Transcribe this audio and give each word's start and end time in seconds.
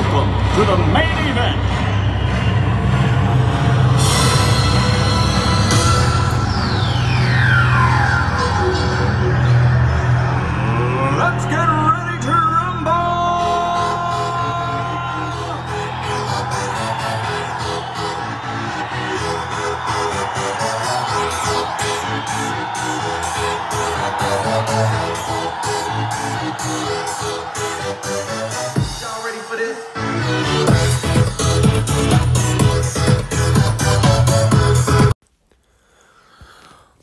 Welcome 0.00 0.32
to 0.54 0.64
the 0.64 0.78
main 0.94 1.28
event. 1.28 1.69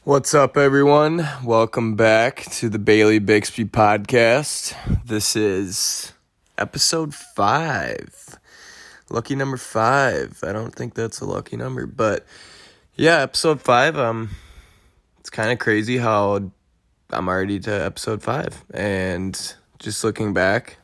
What's 0.07 0.33
up, 0.33 0.55
everyone? 0.55 1.27
Welcome 1.43 1.97
back 1.97 2.45
to 2.51 2.69
the 2.69 2.79
Bailey 2.79 3.19
Bixby 3.19 3.65
podcast. 3.65 4.73
This 5.03 5.35
is 5.35 6.13
episode 6.57 7.13
five. 7.13 8.39
Lucky 9.09 9.35
number 9.35 9.57
five. 9.57 10.39
I 10.43 10.53
don't 10.53 10.73
think 10.73 10.93
that's 10.93 11.19
a 11.19 11.25
lucky 11.25 11.57
number, 11.57 11.85
but 11.85 12.25
yeah, 12.95 13.17
episode 13.17 13.61
five. 13.61 13.97
Um, 13.97 14.29
it's 15.19 15.29
kind 15.29 15.51
of 15.51 15.59
crazy 15.59 15.97
how 15.97 16.51
I'm 17.09 17.27
already 17.27 17.59
to 17.59 17.71
episode 17.71 18.23
five, 18.23 18.63
and 18.73 19.55
just 19.77 20.05
looking 20.05 20.33
back, 20.33 20.77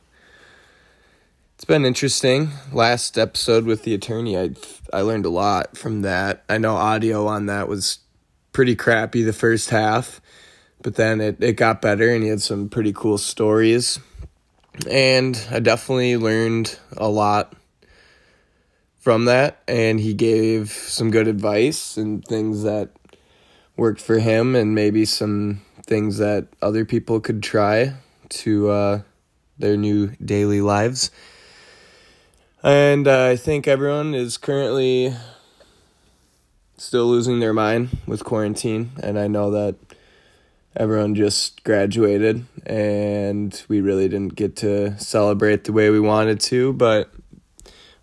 it's 1.54 1.64
been 1.64 1.86
interesting. 1.86 2.50
Last 2.74 3.16
episode 3.16 3.64
with 3.64 3.84
the 3.84 3.94
attorney, 3.94 4.36
I 4.36 4.50
I 4.92 5.00
learned 5.00 5.24
a 5.24 5.30
lot 5.30 5.78
from 5.78 6.02
that. 6.02 6.44
I 6.46 6.58
know 6.58 6.76
audio 6.76 7.26
on 7.26 7.46
that 7.46 7.68
was 7.68 8.00
pretty 8.54 8.74
crappy 8.74 9.22
the 9.22 9.34
first 9.34 9.68
half, 9.68 10.22
but 10.80 10.94
then 10.94 11.20
it, 11.20 11.36
it 11.42 11.52
got 11.58 11.82
better 11.82 12.08
and 12.08 12.22
he 12.22 12.30
had 12.30 12.40
some 12.40 12.70
pretty 12.70 12.94
cool 12.94 13.18
stories. 13.18 13.98
And 14.88 15.38
I 15.50 15.60
definitely 15.60 16.16
learned 16.16 16.78
a 16.96 17.08
lot 17.08 17.54
from 18.98 19.26
that. 19.26 19.62
And 19.68 20.00
he 20.00 20.14
gave 20.14 20.70
some 20.72 21.10
good 21.10 21.28
advice 21.28 21.98
and 21.98 22.24
things 22.24 22.62
that 22.62 22.90
worked 23.76 24.00
for 24.00 24.18
him, 24.20 24.54
and 24.54 24.74
maybe 24.74 25.04
some 25.04 25.60
things 25.84 26.18
that 26.18 26.46
other 26.62 26.84
people 26.84 27.20
could 27.20 27.42
try 27.42 27.94
to 28.28 28.70
uh, 28.70 29.02
their 29.58 29.76
new 29.76 30.12
daily 30.24 30.60
lives. 30.60 31.10
And 32.62 33.06
uh, 33.06 33.26
I 33.26 33.36
think 33.36 33.66
everyone 33.66 34.14
is 34.14 34.38
currently 34.38 35.14
still 36.76 37.06
losing 37.06 37.40
their 37.40 37.52
mind 37.52 37.96
with 38.06 38.24
quarantine 38.24 38.90
and 39.02 39.18
I 39.18 39.28
know 39.28 39.50
that 39.52 39.76
everyone 40.76 41.14
just 41.14 41.62
graduated 41.64 42.44
and 42.66 43.62
we 43.68 43.80
really 43.80 44.08
didn't 44.08 44.34
get 44.34 44.56
to 44.56 44.98
celebrate 44.98 45.64
the 45.64 45.72
way 45.72 45.90
we 45.90 46.00
wanted 46.00 46.40
to 46.40 46.72
but 46.72 47.12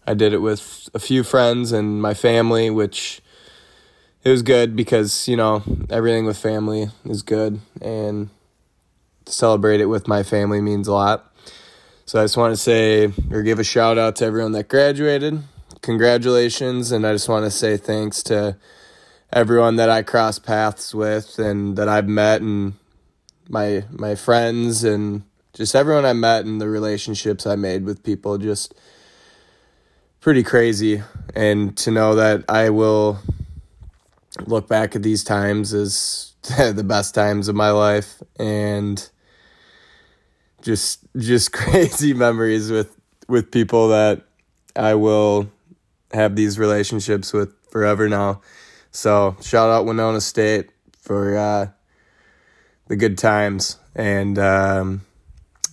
I 0.08 0.14
did 0.14 0.33
it 0.33 0.39
with 0.39 0.89
a 0.94 0.99
few 0.99 1.23
friends 1.23 1.72
and 1.72 2.02
my 2.02 2.14
family 2.14 2.69
which 2.69 3.22
it 4.23 4.30
was 4.30 4.42
good 4.42 4.75
because 4.75 5.27
you 5.27 5.36
know 5.36 5.64
everything 5.89 6.25
with 6.25 6.38
family 6.38 6.88
is 7.05 7.22
good 7.22 7.59
and 7.81 8.30
to 9.25 9.31
celebrate 9.31 9.81
it 9.81 9.86
with 9.86 10.08
my 10.08 10.23
family 10.23 10.61
means 10.61 10.88
a 10.88 10.94
lot. 10.94 11.33
So 12.05 12.20
I 12.20 12.23
just 12.23 12.37
want 12.37 12.54
to 12.54 12.58
say 12.58 13.11
or 13.31 13.42
give 13.42 13.60
a 13.60 13.64
shout 13.64 13.98
out 13.98 14.17
to 14.17 14.26
everyone 14.26 14.52
that 14.54 14.67
graduated 14.67 15.42
congratulations 15.81 16.92
and 16.92 17.05
i 17.05 17.11
just 17.11 17.30
want 17.30 17.45
to 17.45 17.52
say 17.52 17.77
thanks 17.77 18.21
to 18.23 18.55
everyone 19.33 19.75
that 19.75 19.89
i 19.89 20.02
crossed 20.02 20.43
paths 20.45 20.93
with 20.93 21.39
and 21.39 21.77
that 21.77 21.87
i've 21.87 22.08
met 22.08 22.42
and 22.42 22.73
my 23.49 23.83
my 23.92 24.15
friends 24.15 24.83
and 24.83 25.23
just 25.53 25.75
everyone 25.75 26.05
i 26.05 26.14
met 26.14 26.45
and 26.45 26.61
the 26.61 26.69
relationships 26.69 27.47
i 27.47 27.55
made 27.55 27.83
with 27.83 28.03
people 28.03 28.37
just 28.37 28.73
pretty 30.21 30.43
crazy. 30.43 31.02
And 31.36 31.75
to 31.77 31.92
know 31.92 32.15
that 32.15 32.45
i 32.48 32.69
will 32.69 33.19
look 34.45 34.67
back 34.67 34.95
at 34.95 35.03
these 35.03 35.23
times 35.23 35.73
as 35.73 36.33
the 36.58 36.83
best 36.83 37.13
times 37.13 37.48
of 37.48 37.55
my 37.55 37.71
life 37.71 38.21
and 38.39 39.09
just 40.61 40.99
just 41.17 41.52
crazy 41.53 42.13
memories 42.13 42.71
with 42.71 42.95
with 43.27 43.52
people 43.52 43.89
that 43.89 44.21
i 44.75 44.93
will 44.95 45.49
have 46.14 46.36
these 46.36 46.60
relationships 46.60 47.33
with 47.33 47.54
forever 47.70 48.10
now. 48.10 48.42
So 48.92 49.38
shout 49.42 49.70
out 49.70 49.86
Winona 49.86 50.22
State 50.22 50.70
for 50.99 51.38
uh, 51.38 51.67
the 52.88 52.95
good 52.95 53.17
times, 53.17 53.77
and 53.95 54.38
um, 54.38 55.02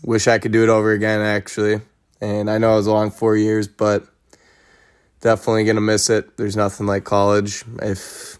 wish 0.04 0.28
I 0.28 0.38
could 0.38 0.52
do 0.52 0.62
it 0.62 0.68
over 0.68 0.92
again 0.92 1.20
actually. 1.20 1.80
And 2.20 2.50
I 2.50 2.58
know 2.58 2.72
it 2.72 2.76
was 2.76 2.86
a 2.86 2.92
long 2.92 3.10
four 3.10 3.36
years, 3.36 3.68
but 3.68 4.06
definitely 5.20 5.64
gonna 5.64 5.80
miss 5.80 6.10
it. 6.10 6.36
There's 6.36 6.56
nothing 6.56 6.86
like 6.86 7.04
college. 7.04 7.64
If 7.82 8.38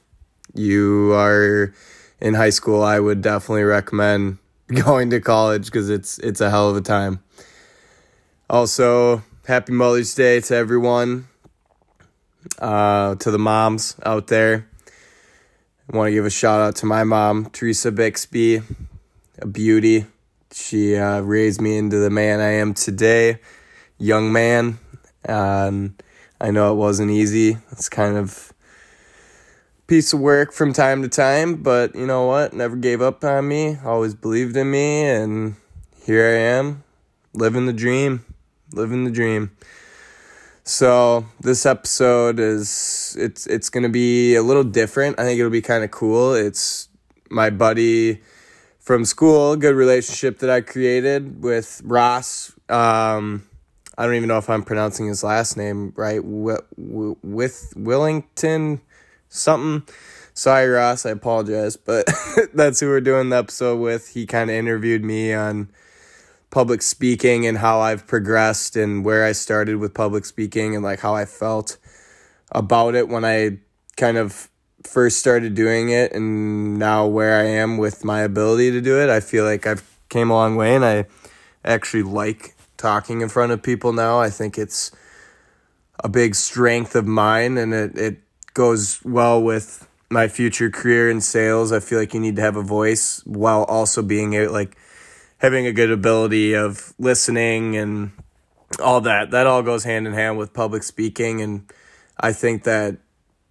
you 0.55 1.13
are 1.15 1.75
in 2.21 2.35
high 2.35 2.51
school, 2.51 2.83
I 2.83 2.99
would 2.99 3.23
definitely 3.23 3.65
recommend 3.65 4.39
going 4.69 5.11
to 5.11 5.21
college 5.21 5.67
because 5.67 5.91
it's 5.91 6.19
it's 6.19 6.41
a 6.41 6.51
hell 6.51 6.71
of 6.71 6.77
a 6.77 6.81
time. 6.81 7.21
Also, 8.51 9.23
happy 9.47 9.73
Mother's 9.73 10.15
Day 10.15 10.41
to 10.41 10.55
everyone 10.55 11.29
uh, 12.59 13.15
to 13.17 13.31
the 13.31 13.39
moms 13.39 13.97
out 14.05 14.29
there. 14.29 14.69
I 15.93 15.97
want 15.97 16.09
to 16.09 16.13
give 16.13 16.27
a 16.27 16.31
shout 16.31 16.61
out 16.61 16.77
to 16.77 16.87
my 16.87 17.05
mom, 17.05 17.51
Teresa 17.51 17.91
Bixby, 17.91 18.61
a 19.39 19.47
beauty. 19.47 20.07
She 20.53 20.97
uh, 20.97 21.21
raised 21.21 21.61
me 21.61 21.79
into 21.79 21.99
the 21.99 22.11
man 22.11 22.41
I 22.41 22.53
am 22.53 22.75
today, 22.75 23.39
young 23.99 24.33
man. 24.33 24.79
Um, 25.29 25.97
I 26.41 26.51
know 26.51 26.73
it 26.73 26.77
wasn't 26.77 27.11
easy. 27.11 27.59
It's 27.71 27.89
kind 27.89 28.17
of 28.17 28.53
piece 29.87 30.13
of 30.13 30.21
work 30.21 30.53
from 30.53 30.75
time 30.75 31.01
to 31.03 31.09
time, 31.09 31.63
but 31.63 31.95
you 31.95 32.07
know 32.07 32.27
what? 32.27 32.53
Never 32.53 32.77
gave 32.77 33.01
up 33.01 33.25
on 33.25 33.49
me. 33.49 33.79
Always 33.85 34.15
believed 34.15 34.57
in 34.57 34.71
me, 34.71 35.05
and 35.05 35.57
here 36.05 36.27
I 36.27 36.39
am, 36.59 36.85
living 37.33 37.65
the 37.65 37.73
dream, 37.73 38.25
living 38.73 39.05
the 39.05 39.11
dream. 39.11 39.51
So 40.69 41.25
this 41.41 41.65
episode 41.65 42.39
is 42.39 43.17
it's 43.19 43.47
it's 43.47 43.71
gonna 43.71 43.89
be 43.89 44.35
a 44.35 44.43
little 44.43 44.63
different. 44.63 45.19
I 45.19 45.23
think 45.23 45.39
it'll 45.39 45.51
be 45.51 45.63
kind 45.63 45.83
of 45.83 45.91
cool. 45.91 46.35
It's 46.35 46.91
my 47.31 47.49
buddy 47.49 48.21
from 48.79 49.07
school, 49.07 49.57
good 49.57 49.75
relationship 49.75 50.41
that 50.41 50.51
I 50.51 50.61
created 50.61 51.43
with 51.43 51.81
Ross. 51.87 52.53
Um, 52.69 53.49
I 53.97 54.05
don't 54.05 54.17
even 54.17 54.29
know 54.29 54.37
if 54.37 54.51
I'm 54.51 54.63
pronouncing 54.63 55.07
his 55.07 55.25
last 55.25 55.57
name 55.57 55.95
right. 55.97 56.23
With, 56.23 56.61
with 56.77 57.73
Willington 57.75 58.83
something. 59.31 59.91
Sorry, 60.35 60.69
Ross. 60.69 61.07
I 61.07 61.13
apologize, 61.13 61.79
but 61.79 62.11
that's 62.53 62.81
who 62.81 62.89
we're 62.89 63.01
doing 63.01 63.31
the 63.31 63.39
episode 63.39 63.79
with. 63.79 64.11
He 64.11 64.27
kind 64.27 64.51
of 64.51 64.57
interviewed 64.57 65.03
me 65.03 65.33
on 65.33 65.71
public 66.51 66.83
speaking 66.83 67.47
and 67.47 67.59
how 67.59 67.81
I've 67.81 68.07
progressed 68.07 68.77
and 68.77 69.05
where 69.05 69.25
I 69.25 69.33
started 69.33 69.77
with 69.77 69.95
public 69.95 70.25
speaking 70.25 70.75
and 70.75 70.83
like 70.85 71.01
how 71.01 71.15
I 71.15 71.25
felt 71.25 71.77
about 72.53 72.95
it 72.95 73.09
when 73.09 73.25
I 73.25 73.59
kind 73.97 74.17
of 74.17 74.49
first 74.83 75.19
started 75.19 75.55
doing 75.55 75.91
it 75.91 76.13
and 76.13 76.79
now 76.79 77.07
where 77.07 77.39
I 77.39 77.45
am 77.45 77.77
with 77.77 78.05
my 78.05 78.21
ability 78.21 78.71
to 78.71 78.81
do 78.81 78.99
it. 79.01 79.11
I 79.11 79.21
feel 79.21 79.45
like 79.45 79.67
I've 79.67 79.99
came 80.09 80.31
a 80.31 80.35
long 80.35 80.57
way 80.57 80.75
and 80.75 80.85
I 80.85 81.07
actually 81.65 82.03
like 82.03 82.55
talking 82.77 83.21
in 83.21 83.29
front 83.29 83.53
of 83.53 83.63
people 83.63 83.93
now. 83.93 84.21
I 84.21 84.31
think 84.31 84.57
it's 84.57 84.91
a 86.03 86.09
big 86.09 86.35
strength 86.35 86.95
of 86.95 87.07
mine 87.07 87.59
and 87.59 87.75
it, 87.75 87.99
it 87.99 88.23
goes 88.55 89.05
well 89.05 89.43
with 89.43 89.87
my 90.11 90.29
future 90.29 90.71
career 90.71 91.11
in 91.11 91.21
sales. 91.21 91.73
I 91.73 91.81
feel 91.81 91.99
like 91.99 92.15
you 92.15 92.21
need 92.21 92.37
to 92.37 92.43
have 92.43 92.57
a 92.57 92.63
voice 92.63 93.21
while 93.27 93.65
also 93.65 94.01
being 94.01 94.33
like 94.51 94.77
having 95.39 95.67
a 95.67 95.73
good 95.73 95.91
ability 95.91 96.55
of 96.55 96.93
listening 96.99 97.77
and 97.77 98.13
all 98.83 99.01
that. 99.01 99.31
That 99.31 99.47
all 99.47 99.63
goes 99.63 99.85
hand 99.85 100.07
in 100.07 100.13
hand 100.13 100.37
with 100.37 100.53
public 100.53 100.83
speaking. 100.83 101.41
And 101.41 101.73
I 102.19 102.33
think 102.33 102.65
that 102.65 102.99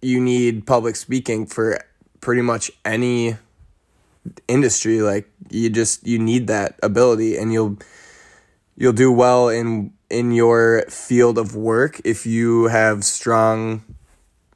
you 0.00 0.20
need 0.20 0.66
public 0.66 0.96
speaking 0.96 1.46
for 1.46 1.80
pretty 2.20 2.42
much 2.42 2.70
any 2.84 3.36
industry. 4.46 5.00
Like 5.00 5.30
you 5.50 5.70
just, 5.70 6.06
you 6.06 6.18
need 6.18 6.46
that 6.48 6.78
ability 6.82 7.36
and 7.36 7.52
you'll, 7.52 7.78
you'll 8.76 8.92
do 8.92 9.10
well 9.10 9.48
in, 9.48 9.92
in 10.10 10.32
your 10.32 10.82
field 10.88 11.38
of 11.38 11.56
work 11.56 12.00
if 12.04 12.26
you 12.26 12.66
have 12.66 13.02
strong 13.04 13.82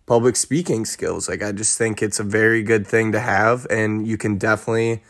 public 0.05 0.37
speaking 0.37 0.85
skills. 0.85 1.31
Like 1.31 1.43
I 1.43 1.53
just 1.53 1.79
think 1.79 2.03
it's 2.03 2.21
a 2.21 2.25
very 2.25 2.63
good 2.63 2.87
thing 2.87 3.13
to 3.13 3.21
have 3.21 3.67
and 3.71 4.07
you 4.07 4.19
can 4.19 4.37
definitely 4.37 5.03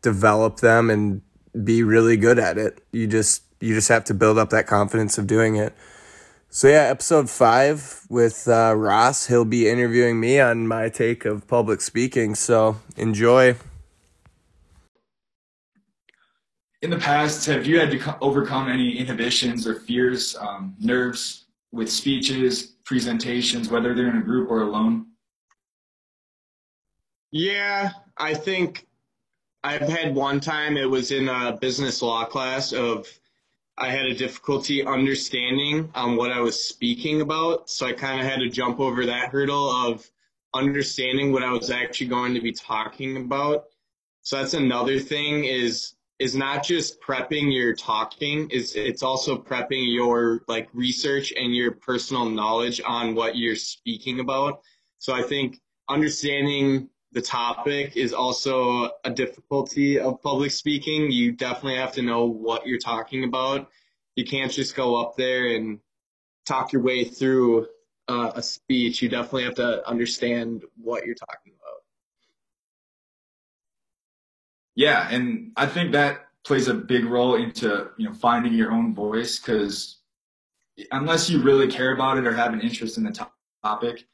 develop 0.00 0.60
them 0.60 0.88
and 0.88 1.20
be 1.64 1.82
really 1.82 2.16
good 2.16 2.38
at 2.38 2.58
it. 2.58 2.82
You 2.92 3.06
just 3.06 3.42
you 3.60 3.74
just 3.74 3.88
have 3.88 4.04
to 4.04 4.14
build 4.14 4.38
up 4.38 4.50
that 4.50 4.66
confidence 4.66 5.18
of 5.18 5.26
doing 5.26 5.56
it. 5.56 5.74
So 6.48 6.68
yeah, 6.68 6.84
episode 6.84 7.30
five 7.30 8.06
with 8.08 8.48
uh, 8.48 8.74
Ross. 8.76 9.26
He'll 9.26 9.44
be 9.44 9.68
interviewing 9.68 10.18
me 10.18 10.40
on 10.40 10.66
my 10.66 10.88
take 10.88 11.24
of 11.24 11.46
public 11.46 11.80
speaking. 11.80 12.34
So 12.34 12.80
enjoy. 12.96 13.56
In 16.82 16.90
the 16.90 16.98
past, 16.98 17.46
have 17.46 17.66
you 17.66 17.78
had 17.78 17.90
to 17.90 18.18
overcome 18.20 18.68
any 18.68 18.98
inhibitions 18.98 19.66
or 19.66 19.80
fears, 19.80 20.34
um, 20.40 20.74
nerves 20.80 21.44
with 21.72 21.92
speeches, 21.92 22.74
presentations, 22.84 23.68
whether 23.68 23.94
they're 23.94 24.08
in 24.08 24.16
a 24.16 24.22
group 24.22 24.50
or 24.50 24.62
alone? 24.62 25.06
Yeah, 27.30 27.90
I 28.16 28.34
think 28.34 28.86
I've 29.62 29.88
had 29.88 30.14
one 30.14 30.40
time 30.40 30.76
it 30.76 30.88
was 30.88 31.10
in 31.10 31.28
a 31.28 31.56
business 31.60 32.00
law 32.00 32.24
class 32.24 32.72
of 32.72 33.06
I 33.76 33.90
had 33.90 34.06
a 34.06 34.14
difficulty 34.14 34.84
understanding 34.84 35.90
um, 35.94 36.16
what 36.16 36.32
I 36.32 36.40
was 36.40 36.62
speaking 36.62 37.20
about. 37.20 37.70
So 37.70 37.86
I 37.86 37.92
kind 37.92 38.20
of 38.20 38.26
had 38.26 38.40
to 38.40 38.48
jump 38.48 38.80
over 38.80 39.06
that 39.06 39.30
hurdle 39.30 39.70
of 39.70 40.10
understanding 40.52 41.32
what 41.32 41.42
I 41.42 41.52
was 41.52 41.70
actually 41.70 42.08
going 42.08 42.34
to 42.34 42.40
be 42.40 42.52
talking 42.52 43.16
about. 43.16 43.64
So 44.22 44.36
that's 44.36 44.54
another 44.54 44.98
thing 44.98 45.44
is 45.44 45.94
is 46.18 46.36
not 46.36 46.62
just 46.62 47.00
prepping 47.00 47.50
your 47.50 47.74
talking 47.74 48.50
is 48.50 48.74
it's 48.76 49.02
also 49.02 49.38
prepping 49.38 49.94
your 49.94 50.42
like 50.48 50.68
research 50.74 51.32
and 51.34 51.54
your 51.54 51.72
personal 51.72 52.28
knowledge 52.28 52.82
on 52.86 53.14
what 53.14 53.36
you're 53.36 53.56
speaking 53.56 54.20
about. 54.20 54.60
So 54.98 55.14
I 55.14 55.22
think 55.22 55.58
understanding 55.88 56.90
the 57.12 57.20
topic 57.20 57.96
is 57.96 58.12
also 58.12 58.90
a 59.04 59.10
difficulty 59.10 59.98
of 59.98 60.22
public 60.22 60.50
speaking. 60.52 61.10
You 61.10 61.32
definitely 61.32 61.76
have 61.76 61.92
to 61.92 62.02
know 62.02 62.24
what 62.26 62.66
you're 62.66 62.78
talking 62.78 63.24
about. 63.24 63.68
You 64.14 64.24
can't 64.24 64.52
just 64.52 64.76
go 64.76 65.00
up 65.00 65.16
there 65.16 65.56
and 65.56 65.80
talk 66.46 66.72
your 66.72 66.82
way 66.82 67.04
through 67.04 67.66
uh, 68.08 68.32
a 68.34 68.42
speech. 68.42 69.02
You 69.02 69.08
definitely 69.08 69.44
have 69.44 69.54
to 69.56 69.88
understand 69.88 70.62
what 70.76 71.04
you're 71.04 71.14
talking 71.14 71.52
about. 71.60 71.82
Yeah, 74.74 75.08
and 75.10 75.52
I 75.56 75.66
think 75.66 75.92
that 75.92 76.26
plays 76.44 76.68
a 76.68 76.74
big 76.74 77.04
role 77.04 77.34
into 77.34 77.90
you 77.98 78.08
know 78.08 78.14
finding 78.14 78.54
your 78.54 78.72
own 78.72 78.94
voice 78.94 79.38
because 79.38 79.98
unless 80.92 81.28
you 81.28 81.42
really 81.42 81.68
care 81.68 81.94
about 81.94 82.18
it 82.18 82.26
or 82.26 82.32
have 82.32 82.52
an 82.52 82.60
interest 82.60 82.96
in 82.96 83.04
the 83.04 83.12
to- 83.12 83.30
topic, 83.62 84.06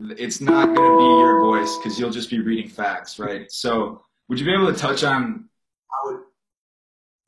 it's 0.00 0.40
not 0.40 0.74
going 0.74 0.90
to 0.90 0.98
be 0.98 1.04
your 1.04 1.40
voice 1.40 1.76
because 1.76 1.98
you'll 1.98 2.10
just 2.10 2.30
be 2.30 2.40
reading 2.40 2.68
facts, 2.68 3.18
right? 3.18 3.50
So, 3.50 4.02
would 4.28 4.38
you 4.38 4.46
be 4.46 4.52
able 4.52 4.72
to 4.72 4.78
touch 4.78 5.04
on 5.04 5.48
how 5.90 6.20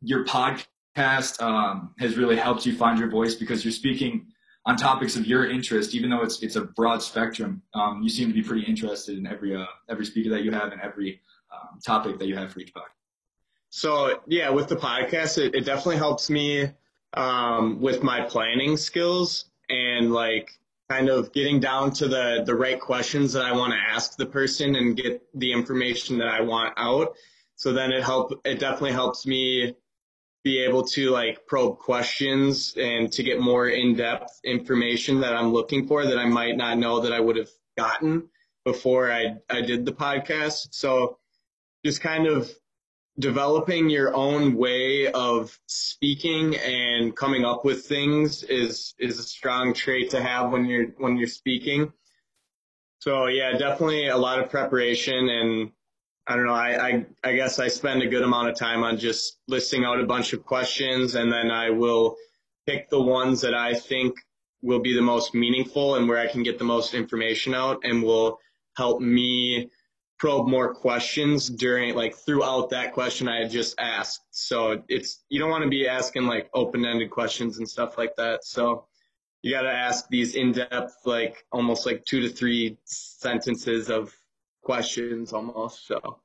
your 0.03 0.25
podcast 0.25 1.43
um, 1.43 1.95
has 1.99 2.17
really 2.17 2.37
helped 2.37 2.67
you 2.67 2.77
find 2.77 2.99
your 2.99 3.09
voice 3.09 3.35
because 3.35 3.65
you're 3.65 3.73
speaking 3.73 4.27
on 4.67 4.77
topics 4.77 5.17
of 5.17 5.27
your 5.27 5.51
interest, 5.51 5.95
even 5.95 6.11
though 6.11 6.23
it's 6.23 6.43
it's 6.43 6.57
a 6.57 6.63
broad 6.63 7.03
spectrum. 7.03 7.63
Um, 7.75 8.03
you 8.03 8.09
seem 8.09 8.29
to 8.29 8.35
be 8.35 8.43
pretty 8.43 8.67
interested 8.67 9.19
in 9.19 9.27
every 9.27 9.57
uh, 9.57 9.65
every 9.89 10.05
speaker 10.05 10.31
that 10.31 10.43
you 10.45 10.53
have 10.53 10.73
and 10.73 10.81
every 10.81 11.21
um, 11.53 11.81
topic 11.85 12.19
that 12.19 12.27
you 12.27 12.37
have 12.37 12.53
for 12.53 12.61
each 12.61 12.75
podcast. 12.75 12.95
So 13.71 14.21
yeah, 14.27 14.51
with 14.51 14.69
the 14.69 14.77
podcast, 14.77 15.39
it, 15.39 15.55
it 15.55 15.65
definitely 15.65 15.97
helps 15.97 16.29
me 16.29 16.71
um, 17.15 17.81
with 17.81 18.03
my 18.03 18.21
planning 18.23 18.77
skills 18.77 19.47
and 19.69 20.13
like 20.13 20.51
kind 20.91 21.09
of 21.09 21.33
getting 21.33 21.61
down 21.61 21.93
to 21.93 22.09
the 22.09 22.43
the 22.45 22.55
right 22.55 22.81
questions 22.81 23.33
that 23.35 23.45
I 23.45 23.53
want 23.53 23.73
to 23.73 23.79
ask 23.79 24.17
the 24.17 24.27
person 24.27 24.75
and 24.75 24.97
get 24.97 25.23
the 25.35 25.53
information 25.53 26.19
that 26.19 26.27
I 26.29 26.41
want 26.41 26.75
out. 26.77 27.15
So 27.55 27.73
then 27.73 27.93
it 27.93 28.03
help 28.03 28.41
it 28.45 28.59
definitely 28.59 28.93
helps 28.93 29.25
me 29.25 29.77
be 30.43 30.65
able 30.65 30.83
to 30.83 31.11
like 31.11 31.47
probe 31.47 31.79
questions 31.79 32.75
and 32.77 33.13
to 33.13 33.23
get 33.23 33.41
more 33.41 33.69
in-depth 33.69 34.41
information 34.43 35.21
that 35.21 35.37
I'm 35.37 35.53
looking 35.53 35.87
for 35.87 36.07
that 36.07 36.19
I 36.19 36.25
might 36.25 36.57
not 36.57 36.79
know 36.79 37.01
that 37.01 37.13
I 37.13 37.21
would 37.21 37.37
have 37.37 37.51
gotten 37.79 38.29
before 38.65 39.13
I 39.13 39.37
I 39.49 39.61
did 39.61 39.87
the 39.87 39.93
podcast. 39.93 40.69
So 40.73 41.19
just 41.85 42.01
kind 42.01 42.27
of 42.27 42.51
developing 43.21 43.91
your 43.91 44.15
own 44.15 44.57
way 44.57 45.11
of 45.13 45.59
speaking 45.67 46.57
and 46.57 47.15
coming 47.15 47.45
up 47.45 47.65
with 47.65 47.87
things 47.87 48.43
is 48.43 48.95
is 48.99 49.19
a 49.19 49.23
strong 49.23 49.75
trait 49.75 50.11
to 50.11 50.23
have 50.23 50.51
when 50.51 50.65
you're 50.65 50.87
when 50.99 51.17
you're 51.17 51.29
speaking. 51.29 51.93
So 52.99 53.27
yeah, 53.27 53.57
definitely 53.57 54.09
a 54.09 54.17
lot 54.17 54.41
of 54.41 54.51
preparation 54.51 55.29
and 55.29 55.73
I 56.27 56.37
don't 56.37 56.47
know, 56.47 56.53
I, 56.53 56.89
I 56.89 57.07
I 57.25 57.33
guess 57.35 57.59
I 57.59 57.69
spend 57.69 58.03
a 58.03 58.09
good 58.09 58.23
amount 58.23 58.49
of 58.49 58.57
time 58.57 58.83
on 58.83 58.99
just 58.99 59.39
listing 59.49 59.85
out 59.85 60.01
a 60.01 60.07
bunch 60.07 60.33
of 60.33 60.45
questions 60.45 61.15
and 61.15 61.33
then 61.33 61.51
I 61.51 61.71
will 61.71 62.17
pick 62.67 62.91
the 62.91 63.03
ones 63.03 63.43
that 63.43 63.55
I 63.55 63.75
think 63.75 64.17
will 64.63 64.81
be 64.81 64.95
the 64.95 65.03
most 65.03 65.35
meaningful 65.35 65.97
and 65.97 66.09
where 66.09 66.19
I 66.19 66.31
can 66.31 66.43
get 66.43 66.59
the 66.59 66.65
most 66.65 66.95
information 66.95 67.55
out 67.55 67.81
and 67.85 68.03
will 68.03 68.39
help 68.77 69.01
me 69.01 69.71
probe 70.21 70.47
more 70.47 70.75
questions 70.75 71.49
during 71.49 71.95
like 71.95 72.15
throughout 72.15 72.69
that 72.71 72.93
question 72.93 73.27
I 73.27 73.41
had 73.41 73.51
just 73.51 73.75
asked. 73.81 74.21
So 74.31 74.83
it's 74.87 75.25
you 75.31 75.41
don't 75.41 75.51
want 75.51 75.65
to 75.65 75.71
be 75.71 75.89
asking 75.89 76.25
like 76.27 76.51
open-ended 76.53 77.11
questions 77.11 77.59
and 77.59 77.69
stuff 77.69 77.97
like 77.97 78.15
that. 78.17 78.45
So 78.45 78.85
you 79.43 79.51
got 79.51 79.63
to 79.63 79.73
ask 79.73 80.07
these 80.11 80.35
in-depth 80.35 80.93
like 81.07 81.47
almost 81.51 81.87
like 81.87 82.05
two 82.05 82.21
to 82.21 82.29
three 82.29 82.77
sentences 82.85 83.89
of 83.89 84.15
questions 84.63 85.33
almost. 85.33 85.87
So 85.87 86.21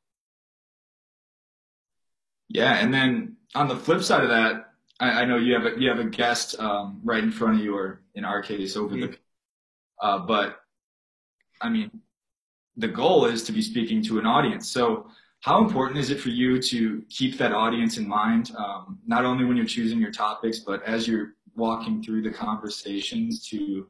Yeah, 2.49 2.73
and 2.73 2.93
then 2.93 3.37
on 3.55 3.69
the 3.69 3.77
flip 3.77 4.03
side 4.03 4.23
of 4.23 4.29
that, 4.29 4.73
I, 4.99 5.21
I 5.21 5.25
know 5.25 5.37
you 5.37 5.53
have 5.53 5.65
a 5.65 5.79
you 5.79 5.87
have 5.87 5.99
a 5.99 6.09
guest 6.09 6.59
um, 6.59 6.99
right 7.01 7.23
in 7.23 7.31
front 7.31 7.59
of 7.59 7.63
you, 7.63 7.77
or 7.77 8.01
in 8.13 8.25
our 8.25 8.41
case, 8.41 8.75
over 8.75 8.95
the. 8.95 9.17
Uh, 10.01 10.19
but 10.19 10.59
I 11.61 11.69
mean, 11.69 12.01
the 12.77 12.87
goal 12.87 13.25
is 13.25 13.43
to 13.43 13.51
be 13.51 13.61
speaking 13.61 14.01
to 14.03 14.19
an 14.19 14.25
audience. 14.25 14.69
So, 14.69 15.07
how 15.41 15.63
important 15.63 15.99
is 15.99 16.09
it 16.09 16.19
for 16.19 16.29
you 16.29 16.59
to 16.61 17.03
keep 17.09 17.37
that 17.37 17.51
audience 17.51 17.97
in 17.97 18.07
mind, 18.07 18.51
um, 18.57 18.97
not 19.05 19.25
only 19.25 19.45
when 19.45 19.55
you're 19.55 19.65
choosing 19.65 19.99
your 19.99 20.11
topics, 20.11 20.59
but 20.59 20.83
as 20.83 21.07
you're 21.07 21.35
walking 21.55 22.01
through 22.01 22.23
the 22.23 22.31
conversations 22.31 23.47
to 23.49 23.87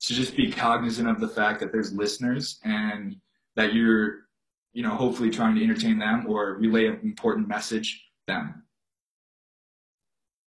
to 0.00 0.14
just 0.14 0.36
be 0.36 0.50
cognizant 0.50 1.08
of 1.08 1.20
the 1.20 1.28
fact 1.28 1.60
that 1.60 1.70
there's 1.70 1.92
listeners 1.92 2.58
and 2.64 3.16
that 3.54 3.72
you're, 3.72 4.26
you 4.72 4.82
know, 4.82 4.90
hopefully 4.90 5.30
trying 5.30 5.54
to 5.54 5.62
entertain 5.62 5.98
them 5.98 6.26
or 6.26 6.54
relay 6.54 6.86
an 6.86 6.98
important 7.04 7.46
message 7.46 8.04
them. 8.26 8.64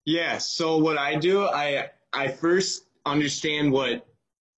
yeah, 0.06 0.38
so 0.38 0.78
what 0.78 0.98
I 0.98 1.16
do, 1.16 1.44
I 1.44 1.90
I 2.12 2.28
first 2.28 2.86
understand 3.04 3.72
what 3.72 4.06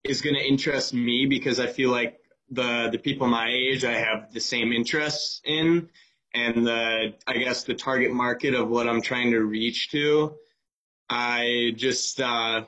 is 0.04 0.20
going 0.22 0.36
to 0.36 0.44
interest 0.44 0.94
me 0.94 1.26
because 1.26 1.58
I 1.58 1.66
feel 1.66 1.90
like 1.90 2.20
the 2.50 2.88
the 2.90 2.98
people 2.98 3.26
my 3.26 3.48
age 3.48 3.84
I 3.84 3.94
have 3.94 4.32
the 4.32 4.40
same 4.40 4.72
interests 4.72 5.40
in 5.44 5.88
and 6.34 6.66
the 6.66 7.14
I 7.26 7.38
guess 7.38 7.64
the 7.64 7.74
target 7.74 8.12
market 8.12 8.54
of 8.54 8.68
what 8.68 8.88
I'm 8.88 9.02
trying 9.02 9.32
to 9.32 9.40
reach 9.40 9.90
to. 9.90 10.36
I 11.08 11.72
just 11.76 12.20
uh, 12.20 12.64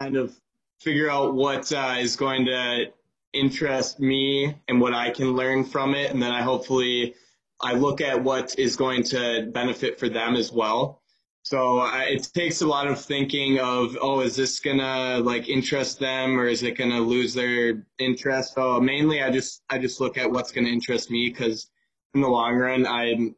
kind 0.00 0.16
of 0.16 0.34
figure 0.80 1.10
out 1.10 1.34
what 1.34 1.72
uh, 1.72 1.96
is 1.98 2.16
going 2.16 2.46
to 2.46 2.92
interest 3.32 4.00
me 4.00 4.54
and 4.68 4.80
what 4.80 4.94
I 4.94 5.10
can 5.10 5.34
learn 5.34 5.64
from 5.64 5.94
it, 5.94 6.10
and 6.10 6.22
then 6.22 6.30
I 6.30 6.42
hopefully 6.42 7.14
I 7.60 7.74
look 7.74 8.00
at 8.00 8.22
what 8.22 8.58
is 8.58 8.76
going 8.76 9.04
to 9.04 9.50
benefit 9.52 9.98
for 9.98 10.08
them 10.08 10.34
as 10.34 10.52
well. 10.52 11.01
So 11.44 11.78
I, 11.78 12.04
it 12.04 12.30
takes 12.32 12.62
a 12.62 12.66
lot 12.66 12.86
of 12.86 13.00
thinking 13.00 13.58
of, 13.58 13.96
oh, 14.00 14.20
is 14.20 14.36
this 14.36 14.60
gonna 14.60 15.18
like 15.18 15.48
interest 15.48 15.98
them 15.98 16.38
or 16.38 16.46
is 16.46 16.62
it 16.62 16.78
gonna 16.78 17.00
lose 17.00 17.34
their 17.34 17.84
interest? 17.98 18.54
So 18.54 18.80
mainly 18.80 19.22
I 19.22 19.30
just, 19.30 19.62
I 19.68 19.78
just 19.78 20.00
look 20.00 20.16
at 20.16 20.30
what's 20.30 20.52
gonna 20.52 20.68
interest 20.68 21.10
me 21.10 21.28
because 21.28 21.68
in 22.14 22.20
the 22.20 22.28
long 22.28 22.54
run, 22.54 22.86
I, 22.86 23.32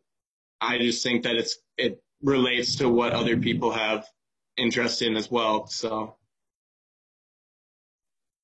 I 0.61 0.79
just 0.79 1.03
think 1.03 1.23
that 1.23 1.37
it's, 1.37 1.59
it 1.79 2.03
relates 2.23 2.77
to 2.77 2.89
what 2.91 3.13
other 3.13 3.39
people 3.39 3.73
have 3.73 4.07
interest 4.59 5.01
in 5.01 5.17
as 5.17 5.31
well. 5.31 5.67
So 5.67 6.17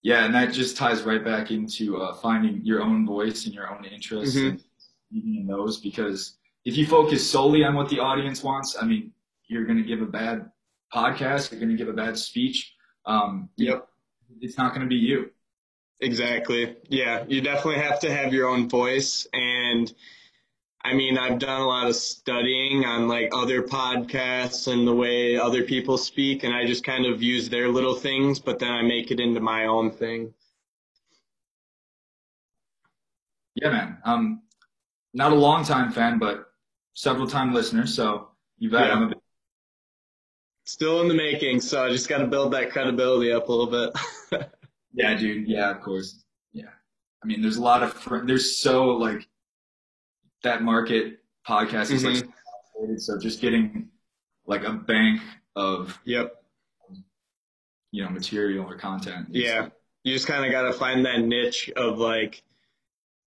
Yeah, 0.03 0.25
and 0.25 0.35
that 0.35 0.55
just 0.55 0.79
ties 0.79 1.03
right 1.03 1.23
back 1.23 1.51
into 1.51 1.99
uh, 1.99 2.15
finding 2.15 2.65
your 2.65 2.83
own 2.83 3.07
voice 3.07 3.45
and 3.45 3.55
your 3.55 3.71
own 3.71 3.85
interests 3.85 4.37
Mhm. 4.37 4.49
and 5.13 5.37
in 5.37 5.47
those. 5.47 5.79
Because 5.79 6.39
if 6.65 6.79
you 6.79 6.87
focus 6.87 7.29
solely 7.31 7.63
on 7.63 7.75
what 7.75 7.91
the 7.91 8.01
audience 8.01 8.43
wants, 8.43 8.77
I 8.81 8.87
mean, 8.87 9.13
you're 9.51 9.65
going 9.65 9.79
to 9.79 9.85
give 9.85 10.01
a 10.01 10.07
bad 10.07 10.51
podcast. 10.95 11.51
You're 11.51 11.61
going 11.61 11.73
to 11.73 11.77
give 11.77 11.89
a 11.89 11.93
bad 11.93 12.17
speech. 12.17 12.73
Um, 13.05 13.51
Yep. 13.57 13.87
It's 14.41 14.57
not 14.57 14.73
going 14.73 14.83
to 14.83 14.89
be 14.89 14.95
you. 14.95 15.31
Exactly. 16.01 16.77
Yeah, 16.89 17.25
you 17.29 17.41
definitely 17.41 17.83
have 17.83 18.01
to 18.01 18.15
have 18.15 18.33
your 18.33 18.49
own 18.49 18.69
voice. 18.69 19.27
And 19.33 19.93
I 20.83 20.95
mean, 20.95 21.19
I've 21.19 21.41
done 21.41 21.61
a 21.61 21.67
lot 21.67 21.89
of 21.89 21.97
studying 21.97 22.85
on 22.85 23.09
like 23.09 23.31
other 23.35 23.63
podcasts 23.63 24.73
and 24.73 24.87
the 24.87 24.95
way 24.95 25.37
other 25.37 25.65
people 25.65 25.99
speak, 25.99 26.45
and 26.45 26.55
I 26.55 26.65
just 26.65 26.85
kind 26.85 27.05
of 27.05 27.23
use 27.23 27.51
their 27.51 27.69
little 27.69 27.95
things, 27.95 28.39
but 28.39 28.61
then 28.61 28.71
I 28.71 28.83
make 28.83 29.11
it 29.11 29.21
into 29.21 29.41
my 29.41 29.67
own 29.67 29.91
thing. 29.91 30.33
Yeah, 33.57 33.71
man. 33.71 33.99
Um, 34.05 34.43
not 35.13 35.33
a 35.33 35.35
long 35.35 35.65
time 35.65 35.91
fan, 35.91 36.19
but 36.19 36.47
several 36.95 37.27
time 37.27 37.53
listener. 37.53 37.87
So 37.87 38.29
you 38.59 38.71
bet. 38.71 38.87
Yeah. 38.87 38.93
I'm 38.95 39.03
a 39.03 39.09
big 39.09 39.20
still 40.71 41.01
in 41.01 41.09
the 41.09 41.15
making. 41.15 41.61
So 41.61 41.85
I 41.85 41.91
just 41.91 42.09
got 42.09 42.19
to 42.19 42.27
build 42.27 42.53
that 42.53 42.71
credibility 42.71 43.33
up 43.33 43.49
a 43.49 43.53
little 43.53 43.91
bit. 44.31 44.49
Yeah, 44.93 45.15
dude. 45.15 45.47
Yeah, 45.47 45.71
of 45.71 45.83
course. 45.83 46.25
Yeah. 46.53 46.65
I 47.23 47.27
mean, 47.27 47.43
there's 47.43 47.59
a 47.59 47.63
lot 47.63 47.85
of 47.85 47.93
fr- 47.93 48.25
there's 48.25 48.57
so 48.59 48.89
like 48.89 49.29
that 50.43 50.63
market 50.63 51.21
podcast 51.47 51.93
is 51.93 52.05
like 52.05 52.17
Mhm. 52.17 52.33
saturated, 52.75 53.01
so 53.01 53.17
just 53.17 53.41
getting 53.41 53.89
like 54.47 54.65
a 54.65 54.73
bank 54.73 55.23
of 55.55 55.97
yep. 56.05 56.43
you 57.93 58.03
know 58.03 58.11
material 58.11 58.67
or 58.67 58.75
content. 58.75 59.29
Yeah. 59.31 59.69
You 60.03 60.13
just 60.13 60.27
kind 60.27 60.45
of 60.45 60.51
got 60.51 60.63
to 60.63 60.73
find 60.73 61.07
that 61.07 61.21
niche 61.21 61.71
of 61.77 61.99
like 61.99 62.43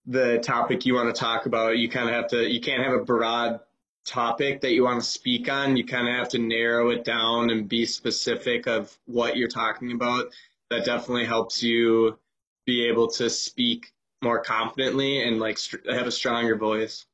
the 0.06 0.40
topic 0.40 0.86
you 0.86 0.96
want 0.96 1.16
to 1.16 1.18
talk 1.18 1.46
about. 1.46 1.78
You 1.78 1.88
kind 1.90 2.10
of 2.10 2.14
have 2.14 2.28
to, 2.32 2.44
you 2.46 2.60
can't 2.60 2.84
have 2.84 2.92
a 2.92 3.06
broad 3.06 3.62
topic 4.05 4.62
that 4.62 4.74
you 4.74 4.83
want 4.83 5.01
to 5.01 5.07
speak 5.07 5.50
on. 5.50 5.77
You 5.77 5.86
kind 5.86 6.07
of 6.07 6.15
have 6.15 6.29
to 6.29 6.39
narrow 6.39 6.89
it 6.89 7.03
down 7.03 7.50
and 7.50 7.67
be 7.67 7.86
specific 7.86 8.67
of 8.67 8.95
what 9.05 9.38
you're 9.38 9.48
talking 9.48 9.91
about. 9.91 10.25
That 10.69 10.86
definitely 10.86 11.25
helps 11.25 11.62
you 11.62 12.17
be 12.65 12.86
able 12.88 13.07
to 13.12 13.29
speak 13.29 13.91
more 14.22 14.41
confidently 14.41 15.22
and 15.27 15.39
like 15.39 15.57
str- 15.57 15.77
have 15.89 16.07
a 16.07 16.12
stronger 16.12 16.55
voice. 16.55 17.05